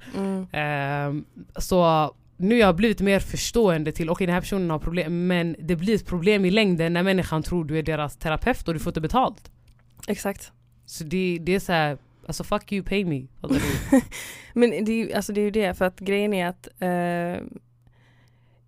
Ehm, 0.52 1.26
så 1.58 2.12
nu 2.38 2.56
har 2.56 2.60
jag 2.60 2.76
blivit 2.76 3.02
mer 3.02 3.20
förstående 3.20 3.92
till 3.92 4.10
okej 4.10 4.28
den 4.28 4.34
här 4.34 4.42
personen 4.42 4.70
har 4.70 4.80
problem 4.80 5.28
men 5.28 5.56
det 5.60 5.76
blir 5.76 5.96
ett 5.96 6.06
problem 6.06 6.46
i 6.46 6.52
längden 6.52 6.94
när 6.94 7.04
människan 7.04 7.44
tror 7.44 7.66
du 7.66 7.80
är 7.80 7.84
deras 7.84 8.18
terapeut 8.18 8.68
och 8.68 8.74
du 8.74 8.80
får 8.80 8.90
inte 8.92 9.02
betalt. 9.02 9.52
Exakt. 10.08 10.52
Så 10.86 11.04
det, 11.04 11.38
det 11.42 11.56
är 11.56 11.60
så 11.60 11.72
här, 11.72 11.98
Alltså 12.30 12.44
fuck 12.44 12.72
you, 12.72 12.84
pay 12.86 13.06
me. 13.06 13.28
Men 14.54 14.70
det 14.70 14.92
är, 14.92 14.96
ju, 15.06 15.14
alltså 15.14 15.34
det 15.34 15.42
är 15.42 15.46
ju 15.46 15.52
det, 15.52 15.74
för 15.78 15.86
att 15.86 16.00
grejen 16.00 16.34
är 16.34 16.48
att 16.48 16.68
eh, 16.80 17.44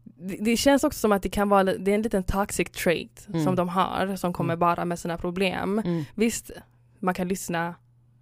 det, 0.04 0.38
det 0.40 0.58
känns 0.58 0.84
också 0.84 1.00
som 1.00 1.12
att 1.12 1.24
det 1.24 1.30
kan 1.30 1.50
vara, 1.50 1.64
det 1.64 1.92
är 1.92 1.96
en 1.96 2.02
liten 2.02 2.24
toxic 2.24 2.70
trait 2.72 3.28
Mm. 3.30 3.44
som 3.44 3.56
de 3.56 3.70
har, 3.70 4.16
som 4.16 4.34
kommer 4.34 4.54
Mm. 4.54 4.60
bara 4.60 4.86
med 4.86 5.00
sina 5.00 5.18
problem. 5.18 5.80
Mm. 5.80 6.04
Visst, 6.16 6.52
man 7.00 7.14
kan 7.14 7.28
lyssna, 7.28 7.76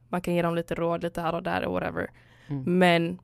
man 0.10 0.22
kan 0.22 0.34
ge 0.36 0.42
dem 0.42 0.56
lite 0.56 0.76
råd 0.76 1.04
lite 1.04 1.22
här 1.22 1.36
och 1.36 1.44
där 1.44 1.66
och 1.66 1.74
whatever. 1.74 2.12
Mm. 2.48 2.78
Men 2.80 3.20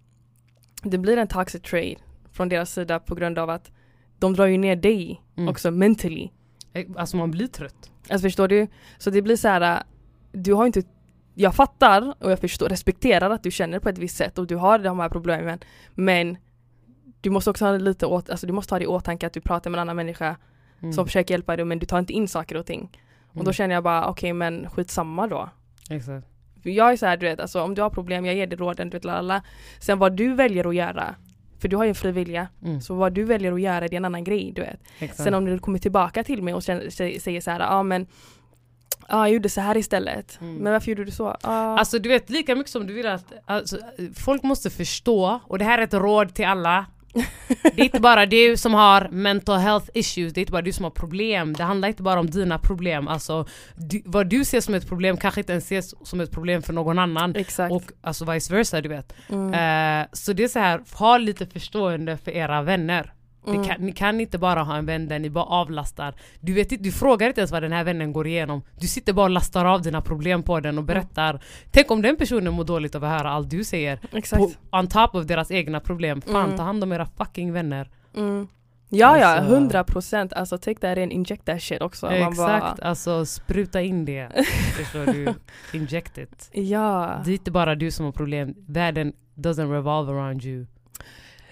det 0.83 0.97
blir 0.97 1.17
en 1.17 1.27
toxic 1.27 1.61
trade 1.61 1.95
från 2.31 2.49
deras 2.49 2.71
sida 2.73 2.99
på 2.99 3.15
grund 3.15 3.39
av 3.39 3.49
att 3.49 3.71
de 4.19 4.33
drar 4.33 4.45
ju 4.45 4.57
ner 4.57 4.75
dig 4.75 5.21
Mm. 5.37 5.49
också 5.49 5.71
mentally. 5.71 6.29
Eh, 6.73 6.85
Alltså 6.95 7.17
man 7.17 7.31
blir 7.31 7.47
trött. 7.47 7.91
Alltså 8.09 8.25
förstår 8.25 8.47
du? 8.47 8.67
Så 8.97 9.09
det 9.09 9.21
blir 9.21 9.35
så 9.35 9.47
här, 9.47 9.83
du 10.31 10.53
har 10.53 10.65
inte 10.65 10.83
jag 11.35 11.55
fattar 11.55 12.13
och 12.19 12.31
jag 12.31 12.39
förstår, 12.39 12.69
respekterar 12.69 13.29
att 13.29 13.43
du 13.43 13.51
känner 13.51 13.79
på 13.79 13.89
ett 13.89 13.97
visst 13.97 14.17
sätt 14.17 14.37
och 14.37 14.47
du 14.47 14.55
har 14.55 14.79
de 14.79 14.99
här 14.99 15.09
problemen 15.09 15.59
men 15.93 16.37
du 17.21 17.29
måste 17.29 17.49
också 17.49 17.65
ha 17.65 17.77
lite 17.77 18.05
åt, 18.05 18.29
alltså 18.29 18.47
du 18.47 18.53
måste 18.53 18.73
ha 18.73 18.79
det 18.79 18.83
i 18.85 18.87
åtanke 18.87 19.27
att 19.27 19.33
du 19.33 19.41
pratar 19.41 19.69
med 19.69 19.77
en 19.77 19.81
annan 19.81 19.95
människa 19.95 20.35
Mm. 20.81 20.93
som 20.93 21.05
försöker 21.05 21.33
hjälpa 21.33 21.55
dig 21.55 21.65
men 21.65 21.79
du 21.79 21.85
tar 21.85 21.99
inte 21.99 22.13
in 22.13 22.27
saker 22.27 22.57
och 22.57 22.65
ting. 22.65 22.89
Och 23.27 23.35
då 23.35 23.41
Mm. 23.41 23.53
känner 23.53 23.75
jag 23.75 23.83
bara 23.83 24.07
okej 24.07 24.33
men 24.33 24.69
skitsamma 24.69 25.27
då. 25.27 25.49
Exakt. 25.89 26.27
Jag 26.63 26.91
är 26.91 26.97
så 26.97 27.05
här, 27.05 27.17
du 27.17 27.25
vet, 27.25 27.39
alltså 27.39 27.61
om 27.61 27.75
du 27.75 27.81
har 27.81 27.89
problem, 27.89 28.25
jag 28.25 28.35
ger 28.35 28.47
dig 28.47 28.57
råden, 28.59 28.89
du 28.89 28.95
vet, 28.97 29.05
lalala. 29.05 29.43
Sen 29.79 29.99
vad 29.99 30.15
du 30.17 30.33
väljer 30.33 30.67
att 30.69 30.75
göra, 30.75 31.15
för 31.59 31.67
du 31.67 31.75
har 31.77 31.83
ju 31.83 31.89
en 31.89 31.95
fri 31.95 32.11
vilja, 32.11 32.47
Mm. 32.63 32.81
så 32.81 32.95
vad 32.95 33.13
du 33.13 33.23
väljer 33.23 33.51
att 33.51 33.61
göra 33.61 33.79
det 33.87 33.95
är 33.95 33.97
en 33.97 34.05
annan 34.05 34.23
grej, 34.23 34.51
du 34.55 34.61
vet. 34.61 34.79
Exakt. 34.99 35.23
Sen 35.23 35.33
om 35.33 35.45
du 35.45 35.59
kommer 35.59 35.79
tillbaka 35.79 36.23
till 36.23 36.43
mig 36.43 36.53
och 36.53 36.63
säger 36.63 37.41
så 37.41 37.51
här, 37.51 37.59
ja 37.59 37.67
ah, 37.69 37.83
men 37.83 38.07
Ja, 39.07 39.27
jag 39.27 39.33
gjorde 39.33 39.49
så 39.49 39.61
här 39.61 39.77
istället. 39.77 40.41
Mm. 40.41 40.55
Men 40.55 40.73
varför 40.73 40.91
gjorde 40.91 41.05
du 41.05 41.11
så? 41.11 41.37
Ah. 41.41 41.77
Alltså 41.77 41.99
du 41.99 42.09
vet 42.09 42.29
lika 42.29 42.55
mycket 42.55 42.71
som 42.71 42.87
du 42.87 42.93
vill 42.93 43.07
att 43.07 43.33
alltså, 43.45 43.77
folk 44.15 44.43
måste 44.43 44.69
förstå 44.69 45.39
och 45.43 45.59
det 45.59 45.65
här 45.65 45.77
är 45.77 45.83
ett 45.83 45.93
råd 45.93 46.33
till 46.33 46.45
alla. 46.45 46.85
Det 47.63 47.81
är 47.81 47.83
inte 47.83 47.99
bara 47.99 48.25
du 48.25 48.57
som 48.57 48.73
har 48.73 49.09
mental 49.11 49.59
health 49.59 49.89
issues, 49.93 50.33
det 50.33 50.39
är 50.39 50.41
inte 50.41 50.51
bara 50.51 50.61
du 50.61 50.71
som 50.71 50.83
har 50.83 50.91
problem. 50.91 51.53
Det 51.53 51.63
handlar 51.63 51.87
inte 51.87 52.03
bara 52.03 52.19
om 52.19 52.29
dina 52.29 52.59
problem. 52.59 53.07
Alltså, 53.07 53.47
du, 53.75 54.01
vad 54.05 54.27
du 54.27 54.45
ser 54.45 54.61
som 54.61 54.73
ett 54.73 54.87
problem 54.87 55.17
kanske 55.17 55.41
inte 55.41 55.51
ens 55.51 55.65
ses 55.65 56.07
som 56.07 56.19
ett 56.19 56.31
problem 56.31 56.61
för 56.61 56.73
någon 56.73 56.99
annan. 56.99 57.35
Exakt. 57.35 57.71
Och 57.71 57.83
alltså 58.01 58.31
vice 58.31 58.53
versa 58.53 58.81
du 58.81 58.89
vet. 58.89 59.13
mm. 59.29 59.53
Eh, 59.53 60.07
så 60.13 60.33
det 60.33 60.43
är 60.43 60.47
så 60.47 60.59
här, 60.59 60.81
ha 60.93 61.17
lite 61.17 61.45
förstående 61.45 62.17
för 62.17 62.31
era 62.31 62.61
vänner. 62.61 63.13
Mm. 63.47 63.63
Kan, 63.63 63.81
ni 63.81 63.91
kan 63.91 64.19
inte 64.21 64.37
bara 64.37 64.63
ha 64.63 64.77
en 64.77 64.85
vän 64.85 65.07
där 65.07 65.19
ni 65.19 65.29
bara 65.29 65.45
avlastar. 65.45 66.13
Du, 66.39 66.53
vet, 66.53 66.83
du 66.83 66.91
frågar 66.91 67.27
inte 67.27 67.41
ens 67.41 67.51
vad 67.51 67.61
den 67.63 67.71
här 67.71 67.83
vännen 67.83 68.13
går 68.13 68.27
igenom. 68.27 68.61
Du 68.79 68.87
sitter 68.87 69.13
bara 69.13 69.23
och 69.23 69.29
lastar 69.29 69.65
av 69.65 69.81
dina 69.81 70.01
problem 70.01 70.43
på 70.43 70.59
den 70.59 70.77
och 70.77 70.83
berättar. 70.83 71.39
Tänk 71.71 71.91
om 71.91 72.01
den 72.01 72.15
personen 72.17 72.53
mår 72.53 72.63
dåligt 72.63 72.95
av 72.95 73.03
att 73.03 73.09
höra 73.17 73.29
allt 73.31 73.49
du 73.49 73.63
säger. 73.63 73.99
Exakt. 74.11 74.39
På, 74.71 74.77
on 74.79 74.87
top 74.87 75.15
of 75.15 75.25
deras 75.25 75.51
egna 75.51 75.79
problem. 75.79 76.21
Fan 76.21 76.45
Mm. 76.45 76.57
ta 76.57 76.63
hand 76.63 76.83
om 76.83 76.91
era 76.91 77.05
fucking 77.17 77.53
vänner. 77.53 77.89
Mm. 78.17 78.47
Ja 78.89 79.17
ja, 79.19 79.27
Alltså- 79.27 79.53
hundra 79.55 79.83
procent. 79.83 80.33
Alltså 80.33 80.57
take 80.57 80.79
that 80.79 80.97
in, 80.97 81.11
inject 81.11 81.45
that 81.45 81.61
shit 81.61 81.81
också. 81.81 82.11
Exakt, 82.11 82.37
bara, 82.37 82.61
alltså 82.89 83.25
spruta 83.25 83.81
in 83.81 84.05
det. 84.05 84.29
Förstår 84.77 85.05
du? 85.13 85.33
Inject 85.77 86.17
it. 86.17 86.49
ja. 86.53 87.21
Det 87.25 87.31
är 87.31 87.33
inte 87.33 87.51
bara 87.51 87.75
du 87.75 87.91
som 87.91 88.05
har 88.05 88.11
problem. 88.11 88.53
Världen 88.67 89.13
doesn't 89.35 89.71
revolve 89.71 90.11
around 90.11 90.45
you. 90.45 90.65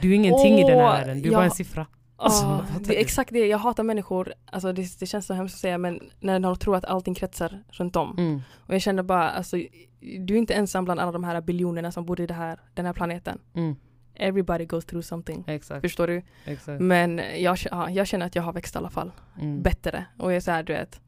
Du 0.03 0.11
är 0.11 0.15
ingenting 0.15 0.59
i 0.59 0.63
den 0.63 0.79
här 0.79 0.97
världen. 0.97 1.21
Du 1.21 1.29
är 1.29 1.33
ja. 1.33 1.37
bara 1.37 1.45
en 1.45 1.51
siffra. 1.51 1.87
Alltså, 2.15 2.41
fattar 2.41 2.87
det 2.87 2.97
är 2.97 3.01
exakt 3.01 3.33
det, 3.33 3.47
jag 3.47 3.57
hatar 3.57 3.83
människor, 3.83 4.33
alltså 4.45 4.73
det, 4.73 4.99
det 4.99 5.05
känns 5.05 5.25
så 5.25 5.33
hemskt 5.33 5.55
att 5.55 5.61
säga 5.61 5.77
men 5.77 5.99
när 6.19 6.39
de 6.39 6.55
tror 6.55 6.75
att 6.75 6.85
allting 6.85 7.15
kretsar 7.15 7.63
runt 7.69 7.95
om. 7.95 8.15
Mm. 8.17 8.41
Och 8.55 8.73
jag 8.73 8.81
känner 8.81 9.03
bara, 9.03 9.29
alltså 9.29 9.57
du 9.99 10.33
är 10.33 10.37
inte 10.37 10.53
ensam 10.53 10.85
bland 10.85 10.99
alla 10.99 11.11
de 11.11 11.23
här 11.23 11.41
biljonerna 11.41 11.91
som 11.91 12.05
bor 12.05 12.21
i 12.21 12.27
det 12.27 12.33
här, 12.33 12.59
den 12.73 12.85
här 12.85 12.93
planeten. 12.93 13.39
Mm. 13.53 13.75
Everybody 14.15 14.65
goes 14.65 14.85
through 14.85 15.03
something. 15.03 15.43
Exakt. 15.47 15.81
Förstår 15.81 16.07
du? 16.07 16.21
exakt. 16.45 16.81
Men 16.81 17.21
jag, 17.37 17.57
ja, 17.71 17.89
jag 17.89 18.07
känner 18.07 18.25
att 18.25 18.35
jag 18.35 18.43
har 18.43 18.53
växt 18.53 18.75
i 18.75 18.77
alla 18.77 18.89
fall. 18.89 19.11
Mm. 19.41 19.61
Bättre. 19.61 20.05
Och 20.19 20.31
jag 20.31 20.35
är 20.35 20.41
såhär 20.41 20.63
du 20.63 20.73
vet, 20.73 21.01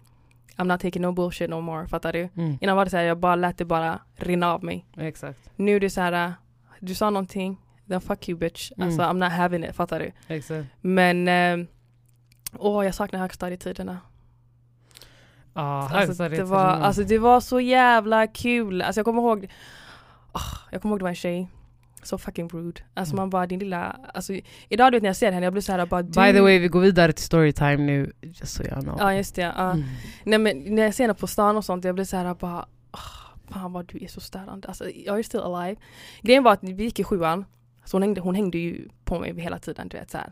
I'm 0.57 0.67
not 0.67 0.81
taking 0.81 1.01
no 1.01 1.11
bullshit 1.11 1.49
no 1.49 1.61
more, 1.61 1.87
fattar 1.87 2.13
du? 2.13 2.29
Mm. 2.35 2.57
Innan 2.61 2.75
var 2.75 2.85
det 2.85 2.91
såhär, 2.91 3.03
jag 3.03 3.19
bara 3.19 3.35
lät 3.35 3.57
det 3.57 3.65
bara 3.65 3.99
rinna 4.15 4.53
av 4.53 4.63
mig. 4.63 4.85
Exakt. 4.97 5.39
Nu 5.55 5.75
är 5.75 5.79
det 5.79 5.89
såhär, 5.89 6.33
du 6.79 6.95
sa 6.95 7.09
någonting, 7.09 7.57
then 7.89 8.01
fuck 8.01 8.29
you 8.29 8.39
bitch. 8.39 8.71
Mm. 8.77 8.87
Alltså 8.87 9.01
I'm 9.01 9.13
not 9.13 9.31
having 9.31 9.63
it, 9.63 9.75
fattar 9.75 9.99
du? 9.99 10.11
Exakt. 10.35 10.67
Men, 10.81 11.27
eh, 11.27 11.67
åh 12.57 12.85
jag 12.85 12.95
saknar 12.95 13.19
högstadietiderna. 13.19 13.97
Ja, 15.53 15.89
Alltså, 15.93 16.29
det, 16.29 16.43
var, 16.43 16.75
så- 16.77 16.83
alltså 16.83 17.03
det 17.03 17.17
var 17.17 17.39
så 17.39 17.59
jävla 17.59 18.27
kul. 18.27 18.81
Alltså 18.81 18.99
jag 18.99 19.05
kommer 19.05 19.21
ihåg, 19.21 19.47
ah, 20.31 20.39
jag 20.71 20.81
kommer 20.81 20.93
ihåg 20.93 20.99
det 20.99 21.03
var 21.03 21.09
en 21.09 21.15
tjej, 21.15 21.47
så 22.03 22.17
fucking 22.17 22.49
rude. 22.49 22.81
Alltså 22.93 23.13
Mm. 23.13 23.21
man 23.21 23.29
bara 23.29 23.47
din 23.47 23.59
lilla, 23.59 23.95
alltså 24.13 24.33
idag 24.69 24.91
du 24.91 24.95
vet 24.95 25.01
när 25.03 25.09
jag 25.09 25.15
ser 25.15 25.31
henne 25.31 25.45
jag 25.45 25.53
blir 25.53 25.61
såhär 25.61 25.85
bara 25.85 26.01
du. 26.01 26.07
By 26.21 26.33
the 26.33 26.41
way, 26.41 26.59
vi 26.59 26.67
går 26.67 26.79
vidare 26.81 27.11
till 27.13 27.25
storytime 27.25 27.77
nu. 27.77 28.13
Just 28.21 28.47
so 28.53 28.63
you 28.63 28.81
know. 28.81 28.95
Ja 28.99 29.13
just 29.13 29.35
det, 29.35 29.41
ja. 29.41 29.71
Mm. 29.71 29.83
Nej 30.23 30.39
men 30.39 30.75
när 30.75 30.83
jag 30.83 30.93
ser 30.93 31.03
henne 31.03 31.13
på 31.13 31.27
stan 31.27 31.57
och 31.57 31.65
sånt 31.65 31.85
jag 31.85 31.95
blir 31.95 32.05
såhär 32.05 32.33
bara 32.33 32.65
ah, 32.91 32.99
Fan 33.49 33.73
vad 33.73 33.85
du 33.85 34.03
är 34.03 34.07
så 34.07 34.19
störande, 34.21 34.67
alltså 34.67 34.89
jag 34.89 35.19
är 35.19 35.23
still 35.23 35.39
alive. 35.39 35.81
Grejen 36.21 36.43
var 36.43 36.51
att 36.53 36.63
vi 36.63 36.83
gick 36.83 36.99
i 36.99 37.03
sjuan, 37.03 37.45
så 37.85 37.95
hon 37.95 38.01
hängde, 38.01 38.21
hon 38.21 38.35
hängde 38.35 38.57
ju 38.57 38.87
på 39.03 39.19
mig 39.19 39.41
hela 39.41 39.59
tiden 39.59 39.87
du 39.87 39.97
vet 39.97 40.11
så 40.11 40.17
här. 40.17 40.31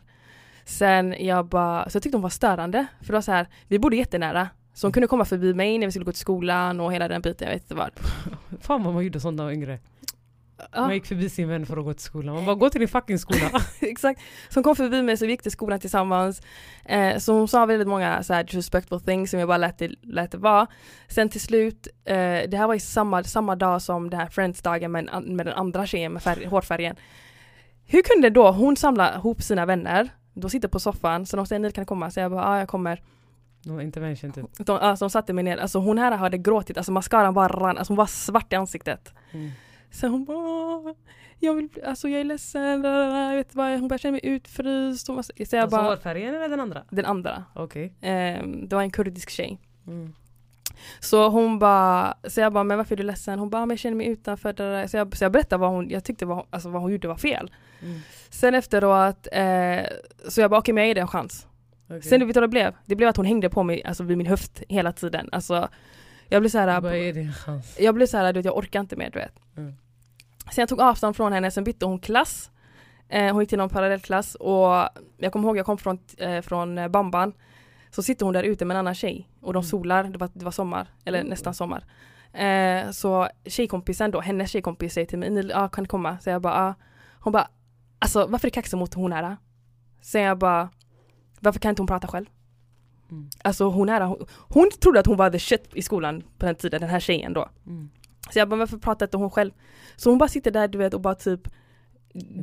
Sen 0.64 1.14
jag 1.18 1.46
bara, 1.46 1.90
så 1.90 1.96
jag 1.96 2.02
tyckte 2.02 2.16
hon 2.16 2.22
var 2.22 2.30
störande 2.30 2.86
för 3.00 3.06
det 3.06 3.12
var 3.12 3.20
så 3.20 3.32
här, 3.32 3.48
vi 3.68 3.78
bodde 3.78 3.96
jättenära. 3.96 4.48
Så 4.74 4.86
hon 4.86 4.92
kunde 4.92 5.06
komma 5.06 5.24
förbi 5.24 5.54
mig 5.54 5.78
när 5.78 5.86
vi 5.86 5.92
skulle 5.92 6.04
gå 6.04 6.12
till 6.12 6.20
vad 6.20 6.80
och 6.80 6.92
hela 6.92 7.08
den 7.08 7.22
biten, 7.22 7.48
jag 7.48 7.54
vet 7.54 7.62
inte 7.62 7.74
vad. 7.74 7.90
Fan 8.60 8.84
vad 8.84 8.94
man 8.94 9.04
gjorde 9.04 9.20
sånt 9.20 9.36
när 9.36 9.44
man 9.44 9.46
var 9.46 9.52
yngre. 9.52 9.78
Ja. 10.72 10.80
Man 10.80 10.94
gick 10.94 11.06
förbi 11.06 11.30
sin 11.30 11.48
vän 11.48 11.66
för 11.66 11.76
att 11.76 11.84
gå 11.84 11.92
till 11.94 12.02
skolan. 12.02 12.34
Man 12.34 12.44
bara 12.44 12.54
gå 12.54 12.70
till 12.70 12.80
din 12.80 12.88
fucking 12.88 13.18
skola. 13.18 13.50
Exakt. 13.80 14.20
Så 14.48 14.54
hon 14.54 14.64
kom 14.64 14.76
förbi 14.76 15.02
mig 15.02 15.16
så 15.16 15.26
vi 15.26 15.32
gick 15.32 15.42
till 15.42 15.52
skolan 15.52 15.80
tillsammans. 15.80 16.42
Eh, 16.84 17.18
så 17.18 17.32
hon 17.32 17.48
sa 17.48 17.66
väldigt 17.66 17.88
många 17.88 18.22
så 18.22 18.34
här 18.34 18.44
disrespectful 18.44 19.00
things 19.00 19.30
som 19.30 19.40
jag 19.40 19.48
bara 19.48 19.58
lät 19.58 19.78
det, 19.78 19.90
lät 20.02 20.30
det 20.30 20.38
vara. 20.38 20.66
Sen 21.08 21.28
till 21.28 21.40
slut, 21.40 21.88
eh, 22.04 22.14
det 22.48 22.56
här 22.56 22.66
var 22.66 22.74
i 22.74 22.80
samma, 22.80 23.24
samma 23.24 23.56
dag 23.56 23.82
som 23.82 24.10
den 24.10 24.20
här 24.20 24.26
Friends-dagen 24.28 24.92
med, 24.92 25.24
med 25.26 25.46
den 25.46 25.54
andra 25.54 25.86
tjejen 25.86 26.12
med 26.12 26.22
färg, 26.22 26.46
hårfärgen. 26.46 26.96
Hur 27.86 28.02
kunde 28.02 28.30
då 28.30 28.50
hon 28.50 28.76
samla 28.76 29.14
ihop 29.14 29.42
sina 29.42 29.66
vänner, 29.66 30.08
de 30.34 30.50
sitter 30.50 30.68
på 30.68 30.80
soffan, 30.80 31.26
så 31.26 31.36
de 31.36 31.46
säger 31.46 31.60
ni 31.60 31.72
kan 31.72 31.86
komma, 31.86 32.10
så 32.10 32.20
jag 32.20 32.30
bara 32.30 32.42
ja 32.42 32.58
jag 32.58 32.68
kommer. 32.68 33.02
No 33.64 33.80
intervention 33.80 34.32
typ. 34.32 34.46
De, 34.66 34.72
alltså, 34.78 35.04
de 35.04 35.10
satte 35.10 35.32
mig 35.32 35.44
ner, 35.44 35.56
alltså 35.58 35.78
hon 35.78 35.98
här 35.98 36.12
hade 36.12 36.38
gråtit, 36.38 36.76
alltså 36.76 36.92
mascaran 36.92 37.34
bara 37.34 37.48
rann, 37.48 37.78
alltså 37.78 37.90
hon 37.90 37.96
var 37.96 38.06
svart 38.06 38.52
i 38.52 38.56
ansiktet. 38.56 39.14
Mm. 39.32 39.50
Sen 39.90 40.10
hon 40.10 40.24
bara 40.24 40.36
"Åh, 40.38 40.92
jag 41.38 41.54
vill, 41.54 41.68
alltså 41.86 42.08
jag 42.08 42.20
är 42.20 42.24
ledsen, 42.24 42.84
jag 42.84 43.36
vet 43.36 43.54
vad, 43.54 43.70
hon 43.80 43.88
bara 43.88 43.98
känner 43.98 44.12
mig 44.12 44.20
utfryst. 44.24 45.08
Hon 45.08 45.24
så 45.24 45.32
jag 45.36 45.62
Alltså 45.62 45.76
bara, 45.76 45.88
hårfärgen 45.88 46.34
eller 46.34 46.48
den 46.48 46.60
andra? 46.60 46.82
den 46.90 47.04
andra. 47.04 47.44
Okej. 47.54 47.92
Ehm, 48.00 48.68
det 48.68 48.76
var 48.76 48.82
en 48.82 48.90
kurdisk 48.90 49.30
tjej. 49.30 49.58
Mm. 49.86 50.14
Så 51.00 51.28
hon 51.28 51.58
bara, 51.58 52.14
så 52.28 52.40
jag 52.40 52.52
bara, 52.52 52.64
men 52.64 52.76
varför 52.76 52.94
är 52.94 52.96
du 52.96 53.02
ledsen? 53.02 53.38
Hon 53.38 53.50
bara, 53.50 53.66
men 53.66 53.70
jag 53.70 53.78
känner 53.78 53.96
mig 53.96 54.06
utanför. 54.06 54.52
där." 54.52 54.86
Så 54.86 54.96
jag, 54.96 55.16
så 55.16 55.24
jag 55.24 55.32
berättade 55.32 55.60
vad 55.60 55.70
hon, 55.70 55.90
jag 55.90 56.04
tyckte 56.04 56.26
vad, 56.26 56.46
alltså 56.50 56.68
vad 56.68 56.82
hon 56.82 56.92
gjorde 56.92 57.08
var 57.08 57.16
fel. 57.16 57.50
Mm. 57.82 58.00
Sen 58.30 58.54
efteråt, 58.54 59.28
eh, 59.32 59.80
så 60.28 60.40
jag 60.40 60.50
bara, 60.50 60.58
okej 60.58 60.74
men 60.74 60.82
jag 60.82 60.88
ger 60.88 60.94
det 60.94 61.00
en 61.00 61.08
chans. 61.08 61.46
Okej. 61.86 62.02
Sen 62.02 62.20
vet 62.20 62.34
du 62.34 62.40
vad 62.40 62.42
det 62.42 62.48
blev? 62.48 62.74
Det 62.86 62.96
blev 62.96 63.08
att 63.08 63.16
hon 63.16 63.26
hängde 63.26 63.50
på 63.50 63.62
mig, 63.62 63.84
alltså 63.84 64.02
vid 64.02 64.18
min 64.18 64.26
höft 64.26 64.62
hela 64.68 64.92
tiden. 64.92 65.28
Alltså, 65.32 65.68
jag 66.28 66.42
blev 66.42 66.50
såhär, 66.50 66.80
Vad 66.80 66.94
är 66.94 67.12
din 67.12 67.32
chans? 67.32 67.76
jag 67.80 67.94
blev 67.94 68.06
såhär, 68.06 68.32
du 68.32 68.38
vet 68.38 68.44
jag 68.44 68.56
orkar 68.56 68.80
inte 68.80 68.96
mer 68.96 69.10
du 69.10 69.18
vet. 69.18 69.34
Mm. 69.56 69.74
Sen 70.52 70.62
jag 70.62 70.68
tog 70.68 70.80
avstånd 70.80 71.16
från 71.16 71.32
henne, 71.32 71.50
sen 71.50 71.64
bytte 71.64 71.86
hon 71.86 71.98
klass. 71.98 72.50
Eh, 73.08 73.32
hon 73.32 73.40
gick 73.40 73.48
till 73.48 73.58
någon 73.58 73.68
parallellklass 73.68 74.34
och 74.34 74.88
jag 75.18 75.32
kommer 75.32 75.48
ihåg 75.48 75.56
jag 75.58 75.66
kom 75.66 75.78
från, 75.78 75.98
eh, 76.18 76.40
från 76.40 76.90
Bamban. 76.92 77.32
Så 77.94 78.02
sitter 78.02 78.24
hon 78.24 78.32
där 78.34 78.42
ute 78.42 78.64
med 78.64 78.74
en 78.74 78.78
annan 78.78 78.94
tjej 78.94 79.28
och 79.40 79.52
de 79.52 79.58
Mm. 79.60 79.68
solar, 79.68 80.04
det 80.04 80.18
var, 80.18 80.30
det 80.34 80.44
var 80.44 80.52
sommar, 80.52 80.88
eller 81.04 81.18
Mm. 81.18 81.30
nästan 81.30 81.54
sommar. 81.54 81.84
Eh, 82.32 82.90
så 82.90 83.28
tjejkompisen 83.46 84.10
då, 84.10 84.20
hennes 84.20 84.50
tjejkompis 84.50 84.92
säger 84.94 85.06
till 85.06 85.18
mig, 85.18 85.30
"Nil, 85.30 85.48
ja 85.54 85.68
kan 85.68 85.84
du 85.84 85.88
komma? 85.88 86.18
Så 86.18 86.30
jag 86.30 86.42
bara, 86.42 86.54
ja. 86.54 86.74
Hon 87.20 87.32
bara, 87.32 87.48
alltså 87.98 88.26
varför 88.26 88.46
är 88.48 88.50
du 88.50 88.54
kaxig 88.54 88.76
mot 88.78 88.94
hon 88.94 89.12
här? 89.12 89.36
Så 90.02 90.18
jag 90.18 90.38
bara, 90.38 90.68
varför 91.40 91.60
kan 91.60 91.68
inte 91.70 91.82
hon 91.82 91.86
prata 91.86 92.06
själv? 92.06 92.26
Mm. 93.10 93.28
Alltså 93.44 93.64
hon 93.70 93.88
här, 93.88 94.00
hon, 94.00 94.26
hon 94.48 94.70
trodde 94.80 95.00
att 95.00 95.06
hon 95.06 95.16
var 95.16 95.30
the 95.30 95.38
shit 95.38 95.68
i 95.74 95.82
skolan 95.82 96.22
på 96.38 96.46
den 96.46 96.54
tiden, 96.54 96.80
den 96.80 96.90
här 96.90 97.00
tjejen 97.00 97.32
då. 97.32 97.48
Mm. 97.66 97.90
Så 98.30 98.38
jag 98.38 98.48
bara, 98.48 98.56
varför 98.56 98.78
pratar 98.78 99.06
inte 99.06 99.16
hon 99.16 99.30
själv? 99.30 99.50
Så 99.96 100.10
hon 100.10 100.18
bara 100.18 100.28
sitter 100.28 100.50
där 100.50 100.68
du 100.68 100.78
vet 100.78 100.94
och 100.94 101.00
bara 101.00 101.14
typ 101.14 101.48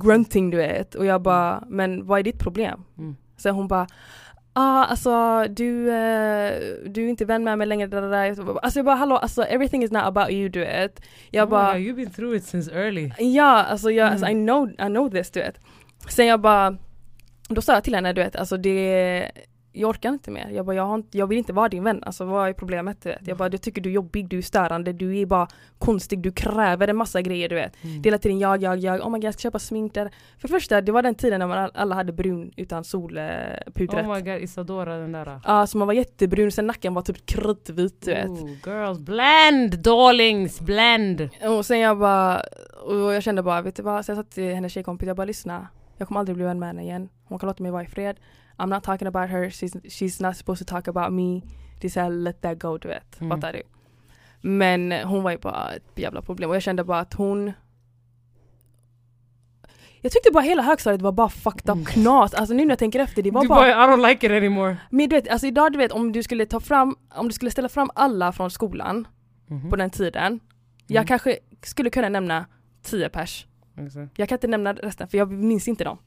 grunting 0.02 0.49
du 0.49 0.58
vet 0.58 0.95
och 0.95 1.06
jag 1.06 1.22
bara, 1.22 1.64
men 1.68 2.06
vad 2.08 2.20
är 2.20 2.24
ditt 2.24 2.39
problem? 2.39 2.84
Mm. 2.97 3.16
Så 3.38 3.49
hon 3.49 3.68
bara, 3.68 3.88
ah 4.54 4.86
alltså 4.86 5.45
du, 5.49 5.89
eh, 5.91 6.54
du 6.86 7.06
är 7.06 7.10
inte 7.10 7.26
vän 7.26 7.43
med 7.43 7.58
mig 7.58 7.68
längre. 7.68 7.88
Där, 7.88 8.02
där, 8.02 8.10
där. 8.10 8.58
Alltså 8.64 8.80
jag 8.80 8.86
bara, 8.86 8.95
hallå 8.95 9.18
alltså 9.18 9.43
everything 9.43 9.84
is 9.84 9.91
not 9.91 10.04
about 10.04 10.30
you 10.32 10.49
du 10.49 10.60
vet. 10.60 11.02
Jag 11.32 11.45
Oh 11.47 11.49
bara, 11.49 11.78
you've 11.78 11.95
been 11.95 12.10
through 12.12 12.36
it 12.38 12.43
since 12.43 12.72
early. 12.72 13.12
ja 13.20 13.64
alltså, 13.64 13.91
jag, 13.91 14.04
Mm. 14.08 14.12
alltså 14.14 14.28
I, 14.28 14.34
know, 14.34 14.70
I 14.70 14.76
know 14.93 15.10
this 15.10 15.32
du 15.32 15.39
vet. 15.39 15.56
Sen 16.10 16.28
jag 16.28 16.39
bara, 16.41 16.78
då 17.49 17.62
sa 17.62 17.74
jag 17.74 17.84
till 17.84 17.95
henne 17.95 18.14
du 18.14 18.22
vet, 18.24 18.36
alltså 18.36 18.58
det 18.58 19.32
jag 19.74 19.89
orkar 19.89 20.09
inte 20.09 20.32
mer. 20.32 20.49
Jag 20.49 20.65
bara, 20.65 20.76
jag, 20.76 20.84
har 20.86 20.95
inte, 20.95 21.17
jag 21.17 21.28
vill 21.28 21.38
inte 21.38 21.53
vara 21.53 21.69
din 21.69 21.84
vän. 21.84 22.03
Alltså 22.03 22.26
vad 22.26 22.49
är 22.49 22.53
problemet? 22.53 23.01
Du 23.01 23.09
vet? 23.09 23.28
Jag 23.28 23.38
bara, 23.38 23.49
jag 23.51 23.61
tycker 23.61 23.82
du 23.82 23.89
är 23.89 23.93
jobbig, 23.93 24.28
du 24.30 24.38
är 24.38 24.41
störande, 24.41 24.93
du 24.93 25.17
är 25.17 25.26
bara 25.26 25.47
konstig, 25.80 26.19
du 26.19 26.32
kräver 26.32 26.88
en 26.88 26.97
massa 26.97 27.22
grejer 27.22 27.49
du 27.49 27.55
vet. 27.55 27.84
Mm. 27.84 28.01
Det 28.01 28.09
är 28.09 28.11
hela 28.11 28.17
tiden 28.17 28.39
jag, 28.39 28.61
jag, 28.63 28.78
jag, 28.78 29.01
oh 29.01 29.09
my 29.09 29.17
god 29.17 29.24
jag 29.24 29.34
ska 29.34 29.41
köpa 29.41 29.59
smink 29.59 29.93
där. 29.93 30.11
För 30.38 30.47
det 30.47 30.53
första, 30.53 30.82
det 30.82 30.91
var 30.91 31.01
den 31.01 31.15
tiden 31.15 31.39
när 31.39 31.47
man 31.47 31.57
all- 31.57 31.72
alla 31.74 31.95
hade 31.95 32.11
brun 32.13 32.51
utan 32.55 32.84
solpudret. 32.84 34.05
Oh 34.05 34.13
my 34.15 34.22
god, 34.22 34.41
Isadora 34.41 34.97
den 34.97 35.11
där. 35.11 35.39
Ja, 35.45 35.67
så 35.67 35.78
man 35.78 35.88
var 35.88 35.93
jättebrun, 35.93 36.51
sen 36.51 36.67
nacken 36.67 36.93
var 36.93 37.01
typ 37.01 37.26
kritvit 37.26 38.01
du 38.05 38.11
vet. 38.13 38.30
Ooh, 38.30 38.49
girls, 38.65 38.99
blend! 38.99 39.80
Darlings, 39.80 40.59
blend! 40.61 41.30
Och 41.43 41.65
sen 41.65 41.80
jag 41.80 41.99
bara, 41.99 42.41
och 42.86 43.13
jag 43.13 43.24
kände 43.24 43.43
bara, 43.43 43.61
vet 43.61 43.76
du 43.76 43.84
vad? 43.84 44.05
Så 44.05 44.11
jag 44.11 44.17
sa 44.17 44.24
till 44.24 44.53
hennes 44.55 44.74
tjejkompis, 44.74 45.07
jag 45.07 45.17
bara 45.17 45.26
lyssna. 45.26 45.67
Jag 46.02 46.08
kommer 46.08 46.20
aldrig 46.20 46.36
bli 46.36 46.45
vän 46.45 46.60
med 46.60 46.70
henne 46.70 46.82
igen. 46.84 47.10
Hon 47.24 47.39
kan 47.39 47.47
låta 47.47 47.64
mig 47.64 47.72
vara 47.72 47.84
i 47.84 47.88
fred. 47.88 48.20
I'm 48.58 48.66
not 48.70 48.84
talking 48.84 49.08
about 49.08 49.30
her, 49.30 49.49
she's, 49.49 49.82
she's 49.84 50.24
not 50.28 50.38
supposed 50.38 50.68
to 50.68 50.74
talk 50.76 50.88
about 50.88 51.14
me. 51.14 51.41
Det 51.82 51.88
är 51.88 51.89
såhär, 51.91 52.10
let 52.10 52.41
that 52.41 52.60
go 52.62 52.78
du 52.78 52.88
vet. 52.88 53.22
Mm. 53.22 53.30
Fattar 53.38 53.54
du? 53.54 53.62
Men 54.41 54.91
hon 54.91 55.24
var 55.24 55.32
ju 55.32 55.38
bara 55.38 55.74
ett 55.74 55.84
jävla 55.95 56.22
problem 56.22 56.49
och 56.49 56.56
jag 56.56 56.64
kände 56.64 56.84
bara 56.84 56.99
att 56.99 57.14
hon 57.14 57.52
jag 60.02 60.12
tyckte 60.12 60.32
bara 60.32 60.43
hela 60.43 60.62
högstadiet 60.62 61.02
var 61.02 61.12
bara 61.12 61.30
fucked 61.30 61.70
up 61.70 61.76
Mm. 61.76 61.86
knas. 61.86 62.34
Alltså 62.34 62.54
nu 62.54 62.64
när 62.66 62.72
jag 62.72 62.80
tänker 62.80 62.99
efter, 62.99 63.22
det 63.22 63.32
var 63.32 63.41
Du 63.41 63.47
bara... 63.47 63.70
I 63.70 63.74
don't 63.74 64.08
like 64.10 64.26
it 64.26 64.32
anymore. 64.32 64.78
Men 64.89 65.10
du 65.10 65.16
vet, 65.16 65.28
alltså 65.30 65.47
idag 65.47 65.72
du 65.72 65.78
vet 65.78 65.91
om 65.91 66.12
du 66.12 66.24
skulle 66.24 66.45
ta 66.45 66.60
fram, 66.60 66.95
om 67.16 67.28
du 67.28 67.34
skulle 67.34 67.52
ställa 67.52 67.70
fram 67.70 67.89
alla 67.95 68.32
från 68.32 68.52
skolan 68.52 69.08
Mhm. 69.47 69.70
på 69.70 69.76
den 69.76 69.89
tiden. 69.89 70.39
Jag 70.88 70.95
Mm. 71.02 71.08
kanske 71.08 71.38
skulle 71.64 71.89
kunna 71.89 72.10
nämna 72.10 72.45
10 72.84 73.10
pers. 73.10 73.45
Exakt. 73.78 74.19
Jag 74.19 74.30
kan 74.30 74.36
inte 74.36 74.47
nämna 74.47 74.74
resten 74.74 75.07
för 75.07 75.17
jag 75.17 75.32
minns 75.32 75.67
inte 75.67 75.84
dem. 75.84 75.97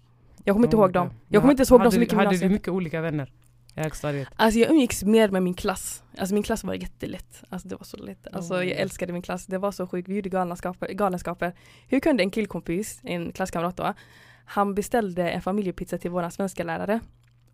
Jag 0.44 0.54
kommer 0.54 0.66
inte 0.66 0.76
ihåg 0.76 0.92
dem. 0.92 1.10
Jag 1.28 1.42
kommer 1.42 1.52
inte 1.52 1.62
ihåg 1.62 1.82
dem 1.82 1.92
så 1.92 2.00
mycket 2.00 2.14
i 2.14 2.16
Hade 2.16 2.36
du 2.36 2.48
mycket 2.48 2.68
olika 2.68 3.00
vänner 3.00 3.32
i 3.74 3.80
högstadiet? 3.80 4.28
Alltså 4.36 4.60
jag 4.60 4.70
umgicks 4.70 5.04
mer 5.04 5.28
med 5.28 5.42
min 5.42 5.54
klass. 5.54 6.02
Alltså 6.18 6.34
min 6.34 6.42
klass 6.42 6.64
var 6.64 6.74
jättelätt. 6.74 7.42
Alltså 7.48 7.68
det 7.68 7.76
var 7.76 7.84
så 7.84 7.96
lätt. 7.96 8.26
Alltså 8.32 8.64
jag 8.64 8.80
älskade 8.80 9.12
min 9.12 9.22
klass. 9.22 9.46
Det 9.46 9.58
var 9.58 9.72
så 9.72 9.86
sjukt. 9.86 10.08
Vi 10.08 10.14
gjorde 10.14 10.28
galenskaper. 10.28 10.88
galenskaper. 10.88 11.54
Hur 11.88 12.00
kunde 12.00 12.22
en 12.22 12.30
killkompis, 12.30 13.00
en 13.02 13.32
klasskamrat 13.32 13.76
då, 13.76 13.94
han 14.44 14.74
beställde 14.74 15.30
en 15.30 15.42
familjepizza 15.42 15.98
till 15.98 16.10
våran 16.10 16.30
svenska 16.30 16.64
lärare. 16.64 17.00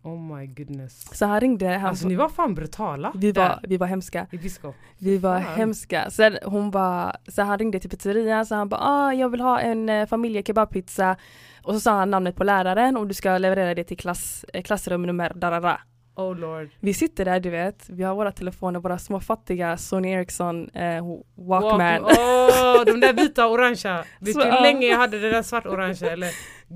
Oh 0.03 0.19
my 0.37 0.45
goodness. 0.47 1.17
Så 1.17 1.25
han 1.25 1.39
ringde, 1.39 1.67
han, 1.67 1.89
Alltså 1.89 2.07
ni 2.07 2.15
var 2.15 2.29
fan 2.29 2.55
brutala. 2.55 3.11
vi, 3.15 3.31
var, 3.31 3.59
vi 3.63 3.77
var 3.77 3.87
hemska. 3.87 4.27
I 4.31 4.37
Biskop. 4.37 4.75
Vi 4.97 5.17
var 5.17 5.41
Fan. 5.41 5.55
hemska. 5.55 6.09
Sen 6.09 6.37
hon 6.43 6.71
bara, 6.71 7.15
så 7.27 7.41
han 7.41 7.57
ringde 7.59 7.79
till 7.79 7.89
pizzerian 7.89 8.45
så 8.45 8.55
han 8.55 8.69
bara 8.69 8.81
ah, 8.81 9.13
jag 9.13 9.29
vill 9.29 9.41
ha 9.41 9.59
en 9.59 9.89
eh, 9.89 10.05
familjekebabpizza 10.05 11.15
och 11.63 11.73
så 11.73 11.79
sa 11.79 11.91
han 11.91 12.11
namnet 12.11 12.35
på 12.35 12.43
läraren 12.43 12.97
och 12.97 13.07
du 13.07 13.13
ska 13.13 13.37
leverera 13.37 13.75
det 13.75 13.83
till 13.83 13.97
klass, 13.97 14.45
eh, 14.53 14.63
klassrum 14.63 15.01
nummer 15.01 15.31
darara. 15.35 15.81
Oh 16.15 16.35
lord. 16.35 16.69
Vi 16.79 16.93
sitter 16.93 17.25
där 17.25 17.39
du 17.39 17.49
vet, 17.49 17.89
vi 17.89 18.03
har 18.03 18.15
våra 18.15 18.31
telefoner, 18.31 18.79
våra 18.79 18.97
små 18.97 19.19
fattiga 19.19 19.77
Sony 19.77 20.09
Ericsson 20.11 20.69
eh, 20.69 21.03
Walkman. 21.35 22.01
Walk- 22.03 22.15
Åh, 22.19 22.85
de 22.85 22.99
där 22.99 23.13
vita 23.13 23.45
och 23.45 23.51
orangea. 23.51 24.03
Vet 24.19 24.33
Så, 24.33 24.39
du 24.39 24.45
hur 24.51 24.61
länge 24.61 24.87
jag 24.87 24.97
hade 24.97 25.19
det 25.19 25.29
där 25.31 25.41
svart 25.41 25.65
orangea 25.65 26.11
eller? 26.11 26.29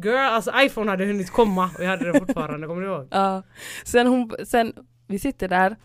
Girl, 0.04 0.16
alltså 0.18 0.52
iPhone 0.58 0.92
hade 0.92 1.06
hunnit 1.06 1.32
komma 1.32 1.70
och 1.78 1.84
jag 1.84 1.90
hade 1.90 2.12
det 2.12 2.20
fortfarande, 2.20 2.68
kommer 2.68 2.82
du 2.82 2.88
ihåg? 2.88 3.08
Ja. 3.12 3.44
Sen, 3.86 4.08
hon, 4.08 4.32
sen 4.46 4.74
vi 5.08 5.20
sitter 5.20 5.48
där, 5.48 5.76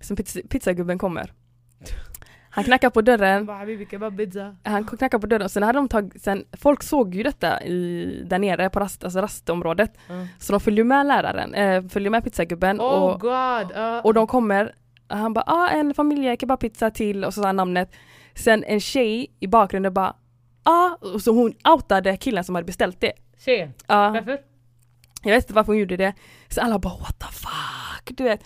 sen 0.00 0.16
pizza, 0.16 0.40
pizzagubben 0.50 0.98
kommer. 0.98 1.32
Han 2.56 2.64
knackar 2.64 2.90
på 2.90 3.00
dörren, 3.02 3.48
han 4.62 4.84
knackar 4.84 5.18
på 5.18 5.26
dörren 5.26 5.44
och 5.44 5.50
sen 5.50 5.62
hade 5.62 5.78
de 5.78 5.88
tagit, 5.88 6.22
sen, 6.22 6.44
folk 6.52 6.82
såg 6.82 7.14
ju 7.14 7.22
detta 7.22 7.62
i, 7.62 8.22
där 8.26 8.38
nere 8.38 8.70
på 8.70 8.80
rast, 8.80 9.04
alltså 9.04 9.20
rastområdet. 9.20 9.98
Uh. 10.10 10.24
Så 10.38 10.52
de 10.52 10.60
följde 10.60 10.84
med 10.84 11.06
läraren, 11.06 11.54
eh, 11.54 11.88
följde 11.88 12.10
med 12.10 12.24
pizzagubben 12.24 12.80
Oh 12.80 12.86
och, 12.86 13.20
god. 13.20 13.76
Uh. 13.76 13.98
och 14.04 14.14
de 14.14 14.26
kommer, 14.26 14.74
han 15.08 15.32
bara 15.32 15.44
ah, 15.46 15.68
en 15.68 15.94
familjekebabpizza 15.94 16.90
till 16.90 17.24
och 17.24 17.34
så 17.34 17.40
sa 17.40 17.46
han 17.46 17.56
namnet. 17.56 17.92
Sen 18.34 18.64
en 18.64 18.80
tjej 18.80 19.36
i 19.40 19.46
bakgrunden 19.46 19.94
bara 19.94 20.14
ah, 20.62 20.90
och 21.00 21.22
så 21.22 21.32
hon 21.32 21.54
outade 21.74 22.16
killen 22.16 22.44
som 22.44 22.54
hade 22.54 22.66
beställt 22.66 23.00
det. 23.00 23.12
Tjejen, 23.38 23.72
Ja, 23.86 24.10
varför? 24.10 24.38
jag 25.22 25.34
vet 25.34 25.44
inte 25.44 25.54
varför 25.54 25.72
hon 25.72 25.80
gjorde 25.80 25.96
det. 25.96 26.14
Så 26.48 26.60
alla 26.60 26.78
bara 26.78 26.94
what 26.98 27.18
the 27.18 27.26
fuck, 27.32 28.16
du 28.16 28.24
vet. 28.24 28.40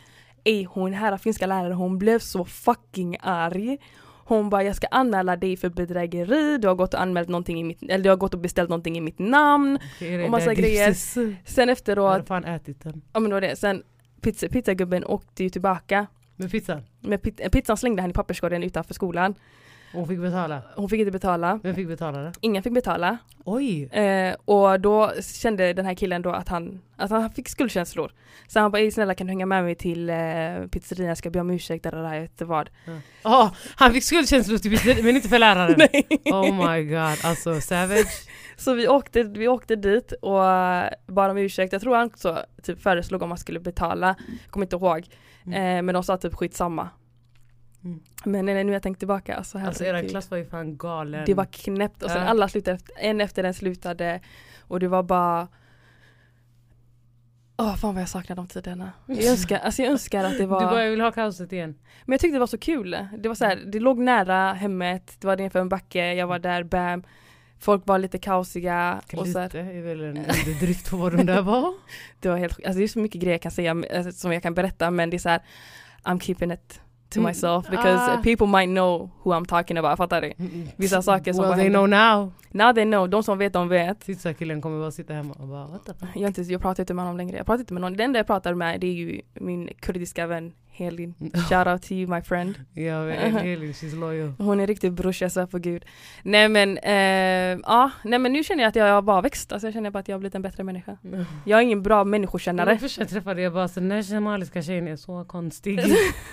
Ey, 0.45 0.64
hon 0.64 0.93
här 0.93 1.16
finska 1.16 1.47
läraren, 1.47 1.72
hon 1.72 1.99
blev 1.99 2.18
så 2.18 2.45
fucking 2.45 3.16
arg. 3.20 3.78
Hon 4.24 4.51
bara, 4.51 4.62
jag 4.62 4.76
ska 4.76 4.86
anmäla 4.86 5.36
dig 5.36 5.57
för 5.57 5.68
bedrägeri, 5.68 6.59
du 6.59 6.68
har 6.68 6.74
gått 6.74 6.95
och 6.95 7.01
anmält 7.01 7.28
någonting 7.28 7.61
i 7.61 7.64
mitt, 7.64 7.82
eller 7.82 8.05
du 8.05 8.11
har 8.11 8.16
gått 8.16 8.34
och 8.34 8.41
beställt 8.41 8.68
någonting 8.70 8.97
i 8.97 9.01
mitt 9.01 9.18
namn. 9.18 9.78
Det 9.99 10.24
Och 10.24 10.30
massa 10.30 10.55
grejer. 10.55 10.93
Sen 10.93 11.38
Jag 11.57 11.68
efteråt, 11.68 12.26
fan 12.26 12.45
ätit 12.45 12.82
den. 12.82 13.03
ja 13.12 13.20
men 13.20 13.30
det 13.30 13.36
var 13.36 13.41
det, 13.41 13.57
sen 13.57 13.82
pizza, 14.20 14.49
pizzagubben 14.49 15.05
åkte 15.05 15.43
ju 15.45 15.51
tillbaka. 15.51 16.07
Med 16.36 16.51
pizzan. 16.51 16.82
Med 17.01 17.22
pizzan 17.53 17.76
slängde 17.76 18.03
han 18.03 18.11
i 18.11 18.14
papperskorgen 18.14 18.62
utanför 18.62 18.95
skolan. 18.95 19.34
Hon 19.93 20.09
fick 20.09 20.20
betala. 20.20 20.62
Hon 20.76 20.88
fick 20.88 21.01
inte 21.01 21.11
betala, 21.12 21.61
Vem 21.62 21.74
fick 21.74 21.88
betala 21.88 22.18
det? 22.18 22.32
ingen 22.41 22.62
fick 22.62 22.72
betala. 22.74 23.18
Oj! 23.45 23.84
Eh, 23.84 24.34
och 24.45 24.80
då 24.80 25.12
kände 25.22 25.72
den 25.72 25.86
här 25.86 25.95
killen 25.95 26.22
då 26.22 26.30
att 26.30 26.49
han, 26.49 26.80
att 26.97 27.11
han 27.11 27.30
fick 27.30 27.49
skuldkänslor. 27.49 28.12
Så 28.49 28.61
han 28.61 28.70
bara, 28.70 28.78
"Ey, 28.82 28.91
snälla 28.91 29.14
kan 29.14 29.26
du 29.26 29.30
hänga 29.30 29.47
med 29.47 29.64
mig 29.64 29.74
till 29.74 30.11
eh, 30.11 30.16
pizzerian, 30.72 31.09
jag 31.09 31.18
ska 31.18 31.30
be 31.30 31.41
om 31.41 31.51
ursäkt, 31.51 31.84
där, 31.84 31.93
där, 31.93 32.14
jag 32.14 32.20
vet 32.20 32.43
vad. 32.43 32.70
Ja, 33.22 33.55
han 33.76 33.93
fick 33.93 34.05
skuldkänslor 34.05 34.59
till 34.59 34.70
pizzerian 34.70 35.05
men 35.07 35.16
inte 35.16 35.28
för 35.28 35.38
läraren. 35.38 35.74
Nej. 35.78 36.07
Oh 36.24 36.70
my 36.72 36.84
god, 36.84 37.16
alltså 37.24 37.61
savage. 37.61 38.26
Så 38.57 38.74
vi 38.74 38.88
åkte, 38.88 39.22
vi 39.22 39.49
åkte 39.49 39.76
dit 39.76 40.12
och 40.12 40.41
bad 41.14 41.30
om 41.30 41.38
ursäkt. 41.38 41.72
Jag 41.72 41.82
tror 41.82 41.97
han 41.97 42.07
också 42.07 42.45
typ 42.62 42.82
föreslog 42.82 43.22
om 43.22 43.28
man 43.28 43.38
skulle 43.38 43.61
betala. 43.61 44.16
Jag 44.43 44.51
kommer 44.51 44.66
inte 44.66 44.76
ihåg. 44.76 45.07
Mm. 45.47 45.76
Eh, 45.78 45.82
men 45.82 45.95
de 45.95 46.05
sa 46.05 46.16
typ 46.16 46.34
skitsamma. 46.34 46.88
Mm. 47.85 48.01
Men 48.24 48.45
nej, 48.47 48.55
nej, 48.55 48.64
nu 48.64 48.72
jag 48.72 48.83
tänkt 48.83 48.99
tillbaka, 48.99 49.37
alltså, 49.37 49.59
Alltså 49.59 49.85
eran 49.85 50.09
klass 50.09 50.31
var 50.31 50.39
ju 50.39 50.45
fan 50.45 50.76
galen. 50.76 51.22
Det 51.26 51.35
var 51.35 51.45
knäppt 51.45 52.03
och 52.03 52.11
sen 52.11 52.22
Ja. 52.22 52.28
alla 52.28 52.49
slutade, 52.49 52.74
efter, 52.76 52.95
en 52.99 53.20
efter 53.20 53.43
den 53.43 53.55
slutade 53.55 54.20
och 54.61 54.81
det 54.81 54.89
var 54.89 55.03
bara 55.03 55.49
Åh 57.59 57.76
fan 57.76 57.95
vad 57.95 58.03
jag 58.03 58.09
saknar 58.09 58.37
de 58.37 58.47
tiderna. 58.47 58.93
Jag 59.07 59.24
önskar, 59.31 59.59
alltså 59.59 59.83
jag 59.83 59.91
önskar 59.91 60.24
att 60.24 60.39
det 60.39 60.47
var 60.47 60.61
Du 60.61 60.66
bara, 60.66 60.85
jag 60.85 60.91
vill 60.91 61.01
ha 61.01 61.12
kaoset 61.12 61.53
igen. 61.53 61.74
Men 62.05 62.12
jag 62.12 62.20
tyckte 62.20 62.35
det 62.37 62.41
var 62.41 62.47
så 62.47 62.59
kul. 62.59 63.07
Det 63.18 63.28
var 63.28 63.35
så 63.35 63.45
här, 63.45 63.57
det 63.57 63.81
låg 63.81 63.99
nära 63.99 64.53
hemmet, 64.53 65.16
det 65.20 65.26
var 65.26 65.37
nedanför 65.37 65.59
en 65.61 65.68
backe, 65.68 66.14
jag 66.14 66.26
var 66.26 66.39
där, 66.39 66.62
bam. 66.62 67.03
Folk 67.59 67.87
var 67.87 67.99
lite 67.99 68.18
kaosiga 68.18 69.01
och 69.16 69.26
så 69.28 69.39
här, 69.39 69.47
Lite 69.47 69.59
är 69.59 69.83
väl 69.83 70.01
en 70.01 70.16
underdrift 70.16 70.91
på 70.91 70.97
vad 70.97 71.16
de 71.16 71.26
där 71.26 71.43
var. 71.43 71.74
det 72.20 72.28
var 72.28 72.37
helt 72.37 72.53
alltså 72.66 72.78
det 72.78 72.85
är 72.85 72.89
så 72.89 72.99
mycket 72.99 73.20
grejer 73.20 73.35
jag 73.35 73.43
kan 73.43 73.53
säga 73.53 73.83
eh, 73.91 74.09
som 74.09 74.33
jag 74.33 74.43
kan 74.43 74.55
berätta 74.55 74.91
men 74.91 75.11
det 75.11 75.16
är 75.16 75.18
så 75.18 75.28
här 75.28 75.41
I'm 76.03 76.20
keeping 76.20 76.53
it 76.53 76.81
to 77.11 77.20
Mm, 77.20 77.28
myself 77.28 77.70
because 77.70 78.11
ah. 78.11 78.20
people 78.22 78.46
might 78.46 78.68
know 78.68 79.11
who 79.22 79.32
I'm 79.32 79.44
talking 79.44 79.78
about, 79.78 79.96
fattar 79.98 80.20
du? 80.20 80.32
Vissa 80.76 81.02
saker 81.02 81.32
som 81.32 81.42
well, 81.42 81.50
bara 81.50 81.56
they 81.56 81.64
händer. 81.64 81.78
know 81.78 81.86
now. 81.86 82.32
Now 82.52 82.72
they 82.74 82.84
know, 82.84 83.06
de 83.08 83.22
som 83.22 83.38
vet 83.38 83.52
de 83.52 83.68
vet. 83.68 84.06
Pizzakillen 84.06 84.61
kommer 84.62 84.80
bara 84.80 84.90
sitta 84.90 85.14
hemma 85.14 85.34
och 85.38 85.48
bara 85.48 85.66
what 85.66 85.84
the 85.86 85.94
fuck. 85.94 86.08
Jag, 86.14 86.28
inte, 86.28 86.42
jag 86.42 86.61
pratar 86.61 86.82
inte 86.82 86.94
med 86.94 87.04
honom 87.04 87.16
längre, 87.16 87.36
jag 87.36 87.46
pratar 87.46 87.61
inte 87.61 87.74
med 87.74 87.80
någon. 87.80 87.96
Det 87.96 88.04
enda 88.04 88.18
jag 88.18 88.26
pratar 88.26 88.54
med 88.54 88.80
det 88.80 88.86
är 88.86 88.92
ju 88.92 89.20
min 89.34 89.68
kurdiska 89.80 90.26
vän 90.26 90.52
Helin. 90.85 91.14
Shout 91.49 91.66
out 91.66 91.83
to 91.83 91.93
you 91.95 92.07
my 92.14 92.22
friend. 92.22 92.55
Ja, 92.74 93.05
men 93.05 93.37
Elin, 93.39 93.72
she's 93.72 93.97
loyal. 94.01 94.33
Hon 94.39 94.61
är 94.61 94.66
riktigt 94.66 94.93
brors, 94.93 95.22
jag 95.22 95.33
svär 95.33 95.47
på 95.47 95.59
gud. 95.59 95.85
Nej 96.22 96.49
men, 96.49 96.78
eh, 96.78 97.61
ja, 97.66 97.91
nej 98.05 98.18
men 98.18 98.33
nu 98.33 98.45
känner 98.45 98.62
jag 98.62 98.68
att 98.68 98.76
jag 98.76 98.95
har 98.95 99.03
bara 99.03 99.20
växt. 99.20 99.53
Alltså 99.53 99.66
jag 99.66 99.74
känner 99.74 99.91
bara 99.91 99.99
att 99.99 100.09
jag 100.09 100.14
har 100.14 100.20
blivit 100.20 100.35
en 100.35 100.43
bättre 100.43 100.64
människa. 100.64 100.97
Jag 101.45 101.59
är 101.59 101.62
ingen 101.62 101.83
bra 101.83 102.05
människokännare. 102.05 102.78
först 102.78 102.99
jag 102.99 103.09
träffade 103.09 103.35
dig, 103.35 103.45
jag 103.45 103.53
bara 103.53 103.68
så 103.68 103.81
den 103.81 103.91
här 103.91 104.03
somaliska 104.03 104.62
tjejen 104.62 104.89
är 104.89 104.97
så 104.97 105.24
konstig. 105.24 105.81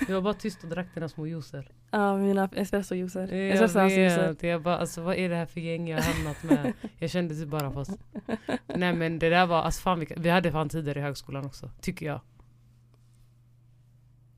jag 0.08 0.16
var 0.16 0.22
bara 0.22 0.34
tyst 0.34 0.64
och 0.64 0.70
drack 0.70 0.88
dina 0.94 1.10
små 1.10 1.28
juicer. 1.28 1.68
Ja, 1.92 2.18
mina 2.18 2.50
espressojuicer. 2.56 3.28
Jag 3.34 3.48
Espressojuicer. 3.50 4.28
vet, 4.28 4.44
jag 4.44 4.62
bara 4.62 4.78
alltså 4.78 5.02
vad 5.02 5.16
är 5.16 5.30
det 5.30 5.36
här 5.36 5.46
för 5.46 5.60
gäng 5.60 5.88
jag 5.90 5.98
har 6.02 6.14
hamnat 6.14 6.44
med? 6.44 6.74
Jag 7.00 7.10
kände 7.10 7.36
typ 7.36 7.48
bara 7.48 7.72
fast. 7.72 7.92
Nej 8.76 8.94
men 8.94 9.20
det 9.20 9.30
där 9.30 9.46
var, 9.46 9.62
alltså 9.62 9.82
fan 9.82 10.00
vilka, 10.00 10.14
vi 10.18 10.30
hade 10.30 10.52
fan 10.52 10.70
tider 10.70 10.98
i 10.98 11.02
högskolan 11.02 11.46
också, 11.46 11.70
tycker 11.82 12.06
jag. 12.06 12.22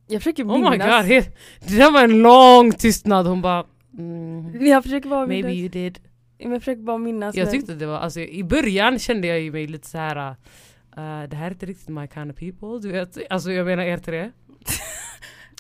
Jag 0.10 0.22
försöker 0.22 0.44
Oh 0.44 0.58
my 0.58 0.70
minnas. 0.70 0.88
god, 1.08 1.12
he- 1.12 1.32
det 1.68 1.76
där 1.78 1.92
var 1.92 2.04
en 2.04 2.22
lång 2.22 2.72
tystnad, 2.72 3.28
hon 3.28 3.42
bara 3.42 3.66
mm, 3.98 4.66
Jag 4.66 4.84
försöker 4.84 5.10
bara 5.10 5.28
Maybe 5.28 5.48
minnas. 5.48 5.60
you 5.60 5.70
did. 5.70 6.00
Jag 6.38 6.62
försöker 6.62 6.82
bara 6.82 6.98
minnas. 6.98 7.36
Jag 7.36 7.52
tyckte 7.52 7.74
det 7.74 7.86
var, 7.86 7.98
alltså 7.98 8.20
i 8.20 8.44
början 8.44 9.00
kände 9.00 9.28
jag 9.28 9.40
ju 9.40 9.52
mig 9.52 9.68
lite 9.68 9.88
så 9.88 9.98
här. 9.98 10.18
Uh, 10.98 11.30
det 11.30 11.36
här 11.36 11.46
är 11.48 11.52
inte 11.52 11.66
riktigt 11.66 11.90
my 11.90 12.08
kind 12.08 12.32
of 12.32 12.38
people, 12.38 12.80
du 12.82 12.92
vet. 12.92 13.18
Alltså 13.30 13.52
jag 13.52 13.66
menar 13.66 13.84
er 13.84 13.98
tre. 13.98 14.32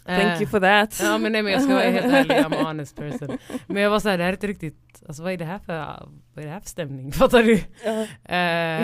Thank 0.09 0.41
you 0.41 0.49
for 0.49 0.59
that. 0.59 0.99
Ja 1.03 1.17
men 1.17 1.31
nej 1.31 1.43
men 1.43 1.53
jag 1.53 1.61
ska 1.61 1.73
vara 1.73 1.83
helt 1.83 2.13
ärlig, 2.13 2.35
I'm 2.35 2.55
a 2.55 2.63
honest 2.67 2.95
person. 2.95 3.37
Men 3.67 3.83
jag 3.83 3.89
var 3.89 3.99
såhär, 3.99 4.17
det 4.17 4.23
här 4.23 4.29
är 4.31 4.33
inte 4.35 4.47
riktigt, 4.47 5.03
alltså 5.07 5.23
vad 5.23 5.31
är 5.33 5.37
det 5.37 5.45
här 5.45 5.59
för, 5.59 5.73
vad 6.33 6.43
är 6.43 6.47
det 6.47 6.53
här 6.53 6.59
för 6.59 6.69
stämning? 6.69 7.11
Fattar 7.21 7.43
du? 7.43 7.53
Ja. 7.85 7.91
Eh, 8.01 8.07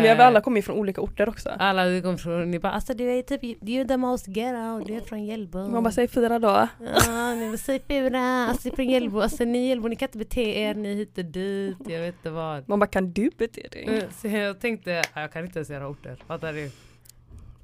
Men 0.02 0.22
alla 0.22 0.42
kommer 0.42 0.58
ju 0.58 0.62
från 0.62 0.78
olika 0.78 1.02
orter 1.02 1.30
också. 1.30 1.50
alla 1.60 1.86
vi 1.86 2.02
kom 2.02 2.18
från, 2.18 2.52
ni 2.52 2.60
bara 2.60 2.72
alltså 2.72 2.94
du 2.94 3.12
är 3.12 3.22
typ, 3.22 3.58
du 3.62 3.72
är 3.74 3.86
the 3.86 3.98
most 3.98 4.28
ghetto, 4.28 4.80
du 4.86 4.94
är 4.94 5.02
från 5.02 5.26
Hjällbo. 5.26 5.68
Man 5.68 5.84
bara 5.84 5.92
säger 5.92 6.08
fyra 6.08 6.40
då. 6.40 6.68
Ja, 7.08 7.34
ni 7.36 7.50
var 7.50 7.58
säg 7.58 7.80
fura, 7.88 8.20
alltså 8.50 8.72
från 8.76 8.86
Hjällbo, 8.90 9.22
alltså 9.22 9.44
ni 9.44 9.58
i 9.66 9.68
Hjällbo, 9.70 9.88
ni 9.88 9.96
kan 9.96 10.08
inte 10.08 10.18
bete 10.18 10.42
er, 10.42 10.76
ni 10.76 10.96
hit 10.96 11.18
och 11.18 11.26
dit, 11.26 11.78
jag 11.88 12.00
vet 12.00 12.16
inte 12.16 12.30
vad. 12.30 12.70
Man 12.70 12.80
bara 12.80 12.88
kan 12.88 13.12
du 13.12 13.30
bete 13.38 13.68
dig? 13.72 13.84
Eh, 13.98 14.04
Så 14.22 14.28
jag 14.28 14.60
tänkte, 14.60 14.92
ja, 14.92 15.22
jag 15.22 15.32
kan 15.34 15.46
inte 15.46 15.60
ens 15.60 15.70
göra 15.70 15.88
orter, 15.88 16.16
fattar 16.28 16.54
du? 16.54 16.72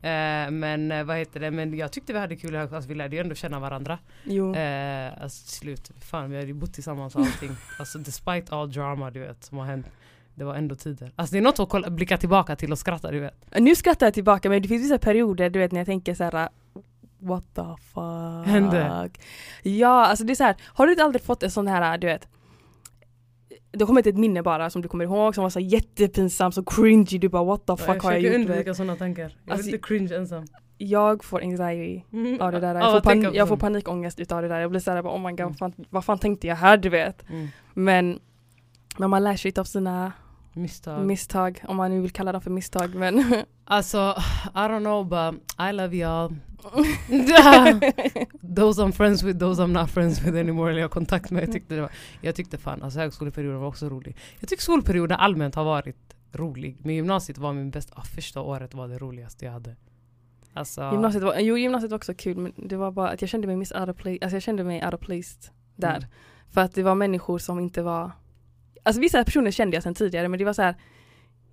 Eh, 0.02 0.52
men 0.52 0.91
eh, 0.91 1.04
vad 1.04 1.18
heter 1.18 1.39
det, 1.39 1.52
men 1.52 1.78
jag 1.78 1.91
tyckte 1.91 2.14
vi 2.14 2.20
hade 2.20 2.36
kul 2.36 2.56
högklass, 2.56 2.86
vi 2.86 2.95
lärde 2.95 3.16
ju 3.16 3.22
ändå 3.22 3.36
känna 3.36 3.60
varandra. 3.60 3.99
Jo. 4.24 4.56
Eh, 4.56 5.22
alltså 5.22 5.45
till 5.45 5.56
slut, 5.56 5.91
fan 5.99 6.30
vi 6.30 6.36
hade 6.36 6.47
ju 6.47 6.54
bott 6.54 6.74
tillsammans 6.74 7.16
och 7.16 7.22
allting. 7.22 7.52
alltså 7.80 7.97
despite 7.97 8.56
all 8.56 8.72
drama 8.72 9.12
du 9.12 9.20
vet 9.20 9.43
som 9.43 9.58
har 9.58 9.66
hänt. 9.66 9.86
Det 10.36 10.43
var 10.43 10.56
ändå 10.56 10.76
tider. 10.76 11.12
Alltså 11.16 11.34
det 11.34 11.39
är 11.39 11.41
något 11.41 11.60
att 11.60 11.70
kolla, 11.70 11.89
blicka 11.89 12.18
tillbaka 12.18 12.56
till 12.56 12.72
och 12.72 12.80
skratta 12.80 13.12
du 13.12 13.20
vet. 13.20 13.45
Nu 13.60 13.76
skrattar 13.76 14.06
jag 14.06 14.14
tillbaka 14.14 14.49
men 14.49 14.62
det 14.62 14.68
finns 14.68 14.84
vissa 14.84 14.97
perioder 14.97 15.49
du 15.49 15.60
vet 15.60 15.72
när 15.72 15.80
jag 15.80 15.88
tänker 15.88 16.14
så 16.14 16.24
här. 16.24 16.49
What 17.20 17.43
the 17.56 17.62
fuck? 17.62 18.47
Hände? 18.47 19.10
Ja, 19.64 20.06
alltså 20.06 20.26
det 20.26 20.34
är 20.34 20.36
så 20.36 20.43
här. 20.43 20.56
Har 20.64 20.86
du 20.86 20.91
inte 20.91 21.04
aldrig 21.04 21.24
fått 21.24 21.43
en 21.43 21.52
sån 21.52 21.68
här, 21.68 21.97
du 21.97 22.08
vet 22.08 22.28
det 23.72 23.86
kommer 23.86 23.99
inte 23.99 24.09
ett 24.09 24.17
minne 24.17 24.43
bara 24.43 24.69
som 24.69 24.82
du 24.82 24.88
kommer 24.88 25.03
ihåg 25.05 25.36
som 25.36 25.41
var 25.41 25.49
så 25.49 25.59
jättepinsamt, 25.59 26.55
så 26.55 26.63
cringy, 26.63 27.17
du 27.19 27.30
bara 27.30 27.43
what 27.43 27.65
the 27.65 27.78
fuck 27.78 27.88
jag 27.88 28.03
har 28.03 28.11
jag 28.11 28.22
försöker 28.22 28.39
gjort? 28.39 28.49
undvika 28.49 28.74
sådana 28.74 28.95
tankar. 28.95 29.22
Jag 29.45 29.51
Alltså, 29.53 29.65
vill 29.65 29.76
inte 29.76 29.88
cringe 29.88 30.15
ensam. 30.15 30.45
Jag 30.78 31.24
får 31.24 31.41
anxiety 31.43 32.01
av 32.39 32.51
det 32.51 32.59
där. 32.59 32.76
Jag 32.76 32.91
får, 32.91 32.97
att 32.97 33.03
tänka 33.03 33.30
pan- 33.30 33.36
jag 33.36 33.47
får 33.47 33.57
panikångest 33.57 34.19
utav 34.19 34.41
det 34.41 34.47
där. 34.47 34.59
Jag 34.59 34.69
blir 34.69 34.80
såhär, 34.80 35.01
oh 35.01 35.17
my 35.19 35.30
god, 35.32 35.39
Mm. 35.39 35.49
vad, 35.49 35.57
fan, 35.57 35.74
vad 35.89 36.05
fan 36.05 36.19
tänkte 36.19 36.47
jag 36.47 36.55
här 36.55 36.78
du 36.78 36.89
vet? 36.89 37.30
Mm. 37.30 37.47
Men, 37.74 38.19
men 38.97 39.09
man 39.09 39.24
lär 39.24 39.36
sig 39.36 39.53
av 39.57 39.63
sina 39.63 40.11
Misstag. 40.54 41.06
misstag, 41.06 41.64
om 41.68 41.78
man 41.78 41.91
nu 41.91 42.02
vill 42.02 42.12
kalla 42.12 42.32
dem 42.32 42.41
för 42.41 42.52
misstag. 42.52 42.95
Men 42.95 43.43
Alltså, 43.66 44.16
I 44.56 44.68
don't 44.68 44.80
know 44.80 45.06
but 45.06 45.41
I 45.60 45.72
love 45.72 45.95
y'all. 45.95 46.36
those 48.56 48.82
I'm 48.82 48.91
friends 48.91 49.24
with, 49.24 49.39
those 49.39 49.64
I'm 49.64 49.72
not 49.72 49.89
friends 49.89 50.22
with 50.22 50.38
anymore. 50.38 50.70
Eller 50.70 50.80
jag 50.80 50.88
har 50.88 50.93
kontakt 50.93 51.32
med. 51.32 51.43
Jag 51.43 51.52
tyckte, 51.52 51.76
det 51.76 51.82
var, 51.82 51.91
jag 52.22 52.36
tyckte 52.36 52.58
fan, 52.58 52.84
alltså 52.84 52.99
högskoleperioden 52.99 53.60
var 53.60 53.68
också 53.68 53.89
rolig. 53.89 54.18
Jag 54.39 54.49
tycker 54.49 54.64
skolperioden 54.64 55.18
allmänt 55.18 55.56
har 55.56 55.64
varit 55.64 56.16
rolig. 56.32 56.78
Men 56.80 56.95
gymnasiet 56.95 57.38
var 57.38 57.54
min 57.54 57.72
bästa, 57.72 57.93
ah, 57.97 58.04
första 58.04 58.41
året 58.41 58.74
var 58.74 58.88
det 58.88 58.97
roligaste 58.97 59.45
jag 59.45 59.52
hade. 59.52 59.76
Alltså, 60.54 60.82
gymnasiet, 60.91 61.24
var, 61.24 61.39
jo, 61.39 61.58
gymnasiet 61.58 61.91
var 61.91 61.97
också 61.97 62.14
kul 62.14 62.38
men 62.38 62.54
det 62.56 62.76
var 62.76 62.91
bara 62.91 63.10
att 63.10 63.22
jag 63.22 63.30
kände 63.30 63.47
mig 63.47 63.56
miss 63.56 63.72
out 63.72 63.89
of 63.89 63.97
place, 63.97 64.18
alltså 64.22 64.36
jag 64.36 64.43
kände 64.43 64.64
mig 64.64 64.86
out 64.86 64.93
of 64.93 64.99
place 64.99 65.52
där. 65.76 65.97
Mm. 65.97 66.10
För 66.49 66.62
att 66.62 66.74
det 66.74 66.84
var 66.84 66.95
människor 66.95 67.38
som 67.38 67.60
inte 67.60 67.82
var, 67.82 68.12
alltså 68.84 69.01
vissa 69.01 69.23
personer 69.23 69.51
kände 69.51 69.75
jag 69.75 69.84
sedan 69.84 69.95
tidigare 69.95 70.27
men 70.27 70.39
det 70.39 70.45
var 70.45 70.53
så 70.53 70.61
här. 70.61 70.75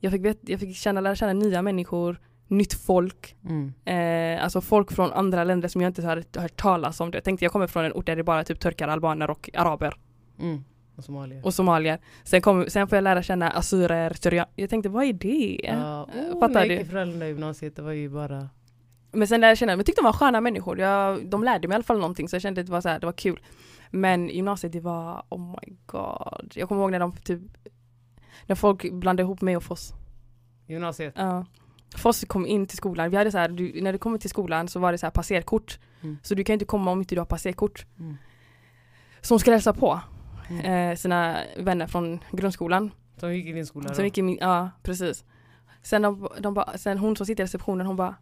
Jag 0.01 0.13
fick, 0.13 0.25
vet, 0.25 0.39
jag 0.41 0.61
fick 0.61 0.77
känna, 0.77 1.01
lära 1.01 1.15
känna 1.15 1.33
nya 1.33 1.63
människor, 1.63 2.21
nytt 2.49 2.75
folk. 2.75 3.37
Mm. 3.45 3.73
Eh, 3.85 4.45
alltså 4.45 4.61
folk 4.61 4.93
från 4.93 5.13
andra 5.13 5.45
länder 5.45 5.69
som 5.69 5.81
jag 5.81 5.91
inte 5.91 6.07
hade 6.07 6.25
hört 6.37 6.57
talas 6.57 7.01
om. 7.01 7.11
Jag 7.13 7.25
tänkte 7.25 7.45
jag 7.45 7.53
kommer 7.53 7.67
från 7.67 7.85
en 7.85 7.93
ort 7.93 8.07
där 8.07 8.17
det 8.17 8.23
bara 8.23 8.45
typ 8.45 8.61
turkar, 8.61 8.89
albaner 8.89 9.31
och 9.31 9.51
araber. 9.55 9.95
Mm. 10.41 10.65
Och 10.97 11.05
somalier. 11.05 11.47
Och 11.47 11.55
somalier. 11.55 11.99
Sen, 12.25 12.41
kom, 12.41 12.65
sen 12.69 12.89
får 12.89 12.97
jag 12.97 13.03
lära 13.03 13.23
känna 13.23 13.51
assyrier, 13.51 14.13
syrianer. 14.21 14.53
Jag 14.57 14.71
tänkte 14.71 14.89
vad 14.89 15.05
är 15.05 15.13
det? 15.13 15.69
Eh, 15.69 15.79
oh, 15.79 16.41
Fattar 16.41 16.61
jag 16.61 16.69
du? 16.69 16.75
gick 16.75 16.83
i 16.83 16.91
Frölunda-gymnasiet, 16.91 17.77
det 17.77 17.83
var 17.83 17.93
ju 17.93 18.09
bara... 18.09 18.49
Men 19.13 19.29
sen 19.29 19.41
lärde 19.41 19.51
jag 19.51 19.59
känna, 19.59 19.73
men 19.73 19.79
jag 19.79 19.87
tyckte 19.87 20.01
de 20.01 20.05
var 20.05 20.13
sköna 20.13 20.41
människor. 20.41 20.79
Jag, 20.79 21.27
de 21.27 21.45
lärde 21.45 21.69
mig 21.69 21.75
i 21.75 21.77
alla 21.77 21.85
fall 21.85 21.99
någonting 21.99 22.29
så 22.29 22.37
jag 22.37 22.43
kände 22.43 22.61
att 22.61 22.67
det 22.67 22.73
var, 22.73 22.81
så 22.81 22.89
här, 22.89 23.01
det 23.01 23.07
var 23.07 23.13
kul. 23.13 23.41
Men 23.91 24.29
gymnasiet 24.29 24.73
det 24.73 24.81
var, 24.81 25.23
oh 25.29 25.41
my 25.51 25.77
god. 25.87 26.53
Jag 26.55 26.69
kommer 26.69 26.83
ihåg 26.83 26.91
när 26.91 26.99
de 27.01 27.13
typ, 27.13 27.41
när 28.47 28.57
folk 28.57 28.93
blandade 28.93 29.23
ihop 29.23 29.41
mig 29.41 29.57
och 29.57 29.63
Foss. 29.63 29.95
Gymnasiet. 30.67 31.15
Ja. 31.17 31.47
Foss 31.97 32.25
kom 32.29 32.47
in 32.47 32.67
till 32.67 32.77
skolan, 32.77 33.11
vi 33.11 33.17
hade 33.17 33.31
så 33.33 33.39
här, 33.39 33.49
du, 33.49 33.83
när 33.83 33.93
du 33.93 33.99
kommer 33.99 34.19
till 34.19 34.31
skolan 34.31 34.69
så 34.69 34.81
var 34.81 34.93
det 34.93 34.99
så 34.99 35.07
här 35.07 35.11
passerkort. 35.11 35.79
Mm. 36.01 36.19
Så 36.23 36.35
du 36.35 36.45
kan 36.45 36.53
inte 36.53 36.65
komma 36.65 36.91
om 36.91 36.99
inte 36.99 37.15
du 37.15 37.21
har 37.21 37.27
passerkort. 37.27 37.87
Mm. 37.99 38.17
Så 39.21 39.35
hon 39.35 39.41
skulle 39.41 39.55
hälsa 39.55 39.73
på 39.73 40.01
Mm. 40.51 40.91
eh, 40.91 40.97
sina 40.97 41.39
vänner 41.57 41.87
från 41.87 42.21
grundskolan. 42.33 42.91
Som 43.17 43.35
gick 43.35 43.47
i 43.47 43.53
din 43.53 43.67
skola 43.67 43.89
Som 43.89 43.97
då? 43.97 44.05
gick 44.05 44.19
i 44.19 44.23
min, 44.23 44.39
ja 44.41 44.71
precis. 44.83 45.25
Sen, 45.83 46.03
de, 46.03 46.29
de 46.41 46.55
bara, 46.55 46.79
sen 46.79 46.99
hon 46.99 47.17
som 47.17 47.27
sitter 47.27 47.43
i 47.43 47.45
receptionen 47.47 47.87
hon 47.87 47.97
bara 47.97 48.15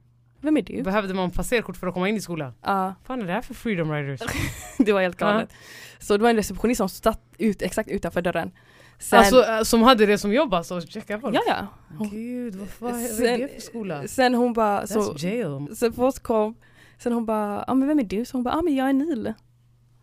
Vem 0.47 0.57
är 0.57 0.63
du? 0.63 0.83
Behövde 0.83 1.15
man 1.15 1.31
passerkort 1.31 1.77
för 1.77 1.87
att 1.87 1.95
komma 1.95 2.09
in 2.09 2.17
i 2.17 2.21
skolan? 2.21 2.53
Ja, 2.63 2.95
fan 3.05 3.23
är 3.23 3.27
det 3.27 3.33
här 3.33 3.41
för 3.43 3.55
freedom 3.55 3.93
riders? 3.93 4.21
det 4.79 4.93
var 4.93 5.01
helt 5.01 5.17
galet. 5.17 5.53
Så 5.99 6.17
det 6.17 6.23
var 6.23 6.31
en 6.31 6.37
receptionist 6.37 6.79
som 6.79 6.89
satt 6.89 7.21
ut, 7.39 7.63
exakt 7.63 7.89
utanför 7.91 8.23
dörren. 8.23 8.51
Sen, 8.99 9.19
Alltså 9.19 9.45
äh, 9.45 9.63
som 9.63 9.83
hade 9.83 10.07
det 10.07 10.19
som 10.19 10.33
jobb 10.33 10.55
alltså, 10.55 10.81
checka 10.81 11.21
folk? 11.21 11.37
ja 11.37 11.43
ja. 11.47 11.67
Gud 12.11 12.55
vad 12.55 12.69
fan 12.69 12.93
vad 12.93 13.01
är 13.01 13.07
Sen- 13.07 13.41
det 13.41 13.49
för 13.49 13.61
skola? 13.61 14.09
Sen 14.09 14.35
hon 14.35 14.53
bara, 14.53 14.83
That's 14.85 15.03
så, 15.03 15.27
jail. 15.27 15.77
sen 15.77 16.01
oss 16.01 16.19
kom, 16.19 16.55
sen 16.99 17.13
hon 17.13 17.27
bara, 17.27 17.65
ja 17.67 17.75
men 17.75 17.89
vem 17.89 17.99
är 17.99 18.05
du? 18.05 18.25
Så 18.25 18.37
hon 18.37 18.43
bara, 18.45 18.55
ja 18.55 18.63
men 18.63 18.75
jag 18.77 18.89
är 18.89 18.93
Nil. 18.93 19.33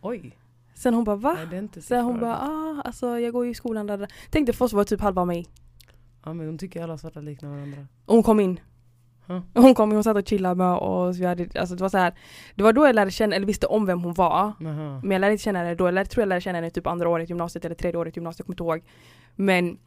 Oj. 0.01 0.37
Sen 0.75 0.93
hon 0.93 1.03
bara, 1.03 1.15
va? 1.15 1.37
Identity 1.43 1.81
Sen 1.81 2.05
hon 2.05 2.19
bara, 2.19 2.37
ah 2.37 2.81
alltså 2.85 3.19
jag 3.19 3.33
går 3.33 3.45
ju 3.45 3.51
i 3.51 3.55
skolan 3.55 3.87
där. 3.87 3.97
där." 3.97 4.07
Tänkte 4.29 4.53
för 4.53 4.65
oss 4.65 4.73
var 4.73 4.83
typ 4.83 5.01
halva 5.01 5.25
mig. 5.25 5.47
Ja 6.25 6.33
men 6.33 6.47
de 6.47 6.57
tycker 6.57 6.83
alla 6.83 6.97
svarta 6.97 7.19
liknar 7.19 7.49
varandra. 7.49 7.87
Och 8.05 8.13
hon 8.15 8.23
kom 8.23 8.39
in. 8.39 8.59
Huh. 9.27 9.39
Hon 9.53 9.75
kom 9.75 9.91
hon 9.91 10.03
satt 10.03 10.17
och 10.17 10.27
chillade 10.27 10.55
med 10.55 10.73
oss. 10.73 11.17
Vi 11.19 11.25
hade, 11.25 11.47
alltså 11.59 11.75
det 11.75 11.81
var 11.81 11.89
så 11.89 11.97
här, 11.97 12.13
det 12.55 12.63
var 12.63 12.73
då 12.73 12.85
jag 12.85 12.95
lärde 12.95 13.11
känna, 13.11 13.35
eller 13.35 13.45
visste 13.45 13.67
om 13.67 13.85
vem 13.85 14.03
hon 14.03 14.13
var. 14.13 14.31
Aha. 14.31 14.53
Men 15.03 15.11
jag 15.11 15.19
lärde 15.21 15.31
inte 15.31 15.43
känna 15.43 15.59
henne 15.59 15.75
då, 15.75 15.87
jag 15.87 15.93
lärde, 15.93 16.09
tror 16.09 16.21
jag 16.21 16.27
lärde 16.29 16.41
känna 16.41 16.57
henne 16.57 16.69
typ 16.69 16.87
andra 16.87 17.09
året 17.09 17.29
i 17.29 17.31
gymnasiet 17.31 17.65
eller 17.65 17.75
tredje 17.75 17.99
året 17.99 18.17
i 18.17 18.19
gymnasiet, 18.19 18.39
jag 18.39 18.45
kommer 18.57 18.71
inte 18.73 18.83
ihåg. 18.85 18.89
Men 19.35 19.77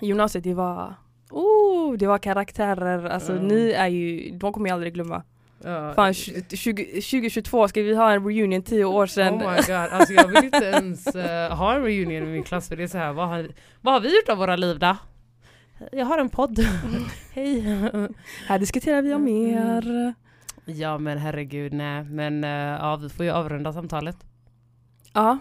gymnasiet 0.00 0.44
det 0.44 0.54
var, 0.54 0.94
oh, 1.30 1.92
det 1.96 2.06
var 2.06 2.18
karaktärer, 2.18 3.04
alltså 3.08 3.32
Mm. 3.32 3.44
ni 3.48 3.70
är 3.72 3.86
ju, 3.88 4.30
de 4.38 4.52
kommer 4.52 4.68
jag 4.68 4.74
aldrig 4.74 4.94
glömma. 4.94 5.22
Ja. 5.64 5.92
Fan, 5.94 6.12
tj- 6.12 6.56
20, 6.56 6.84
2022 6.84 7.68
ska 7.68 7.82
vi 7.82 7.94
ha 7.96 8.12
en 8.12 8.24
reunion 8.28 8.62
tio 8.62 8.84
år 8.84 9.06
sedan. 9.06 9.34
Oh 9.34 9.38
my 9.50 9.56
god, 9.56 9.70
alltså 9.70 10.12
jag 10.12 10.28
vill 10.28 10.44
inte 10.44 10.64
ens 10.64 11.06
eh, 11.06 11.56
ha 11.56 11.74
en 11.74 11.82
reunion 11.82 12.22
med 12.24 12.32
min 12.32 12.42
klass 12.42 12.68
för 12.68 12.76
det 12.76 12.82
är 12.82 12.86
så 12.86 12.98
här, 12.98 13.12
vad 13.12 13.28
har, 13.28 13.48
vad 13.80 13.94
har 13.94 14.00
vi 14.00 14.16
gjort 14.16 14.28
av 14.28 14.38
våra 14.38 14.56
liv 14.56 14.78
då? 14.78 14.96
Jag 15.92 16.06
har 16.06 16.18
en 16.18 16.28
podd. 16.28 16.58
Hej. 17.32 17.60
Här 18.46 18.58
diskuterar 18.58 19.02
vi 19.02 19.14
om 19.14 19.26
Mm. 19.26 19.44
mer. 19.54 20.14
Ja 20.64 20.98
men 20.98 21.18
herregud 21.18 21.72
nej, 21.72 22.04
men 22.04 22.44
eh, 22.44 22.50
ja, 22.50 22.96
vi 22.96 23.08
får 23.08 23.24
ju 23.24 23.30
avrunda 23.32 23.72
samtalet. 23.72 24.16
Ja, 25.12 25.38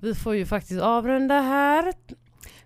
Vi 0.00 0.14
får 0.14 0.34
ju 0.34 0.46
faktiskt 0.46 0.80
avrunda 0.80 1.40
här. 1.40 1.92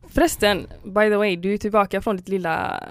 förresten, 0.08 0.66
by 0.84 1.08
the 1.10 1.16
way, 1.16 1.36
du 1.36 1.54
är 1.54 1.58
tillbaka 1.58 2.00
från 2.02 2.16
ditt 2.16 2.28
lilla 2.28 2.84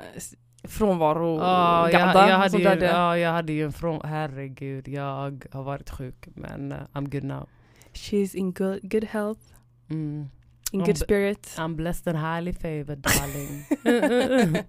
frånvaro 0.64 1.38
Ja, 1.40 1.92
jag, 1.92 2.02
jag, 2.02 2.08
hade 2.38 2.58
ju, 2.58 2.68
hade. 2.68 2.86
ja, 2.86 3.18
jag 3.18 3.32
hade 3.32 3.54
ju 3.54 3.66
en 3.66 3.74
från... 3.74 4.02
Herregud, 4.04 4.88
jag 4.88 5.46
har 5.52 5.64
varit 5.64 5.90
sjuk 5.90 6.28
men 6.36 6.72
eh, 6.72 6.78
I'm 6.94 7.10
good 7.10 7.24
now. 7.24 7.50
She's 7.94 8.36
in 8.36 8.52
good, 8.54 8.80
good 8.92 9.04
health, 9.04 9.42
Mm. 9.90 10.28
In 10.74 10.80
good 10.80 10.88
be- 10.88 10.96
spirit. 10.96 11.56
I'm 11.58 11.76
blessed 11.76 12.08
and 12.08 12.18
highly 12.18 12.54
favored 12.54 12.98
darling. 12.98 13.66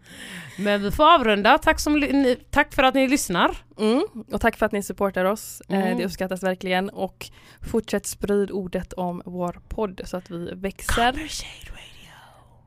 men 0.58 0.82
vi 0.82 0.90
får 0.90 1.14
avrunda. 1.14 1.58
Tack, 1.58 1.80
som, 1.80 2.02
tack 2.50 2.74
för 2.74 2.82
att 2.82 2.94
ni 2.94 3.08
lyssnar. 3.08 3.56
Mm. 3.78 4.02
Och 4.32 4.40
tack 4.40 4.56
för 4.56 4.66
att 4.66 4.72
ni 4.72 4.82
supportar 4.82 5.24
oss. 5.24 5.62
Eh, 5.68 5.78
Mm. 5.80 5.98
det 5.98 6.04
uppskattas 6.04 6.42
verkligen. 6.42 6.90
Och 6.90 7.26
fortsätt 7.70 8.06
sprid 8.06 8.50
ordet 8.50 8.92
om 8.92 9.22
vår 9.24 9.60
podd 9.68 10.00
så 10.04 10.16
att 10.16 10.30
vi 10.30 10.50
växer. 10.54 11.28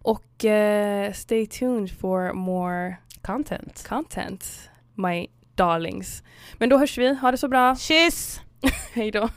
Och 0.02 0.46
eh, 0.46 1.12
stay 1.14 1.46
tuned 1.48 1.92
for 2.00 2.34
more 2.34 2.96
Content. 3.22 3.86
content, 3.90 4.70
my 4.96 5.28
darlings. 5.56 6.24
Men 6.58 6.70
då 6.70 6.78
hörs 6.78 6.98
vi. 6.98 7.14
Ha 7.16 7.32
det 7.32 7.38
så 7.38 7.48
bra. 7.48 7.76
Kyss! 7.76 8.42
Hej 8.94 9.12
då. 9.12 9.30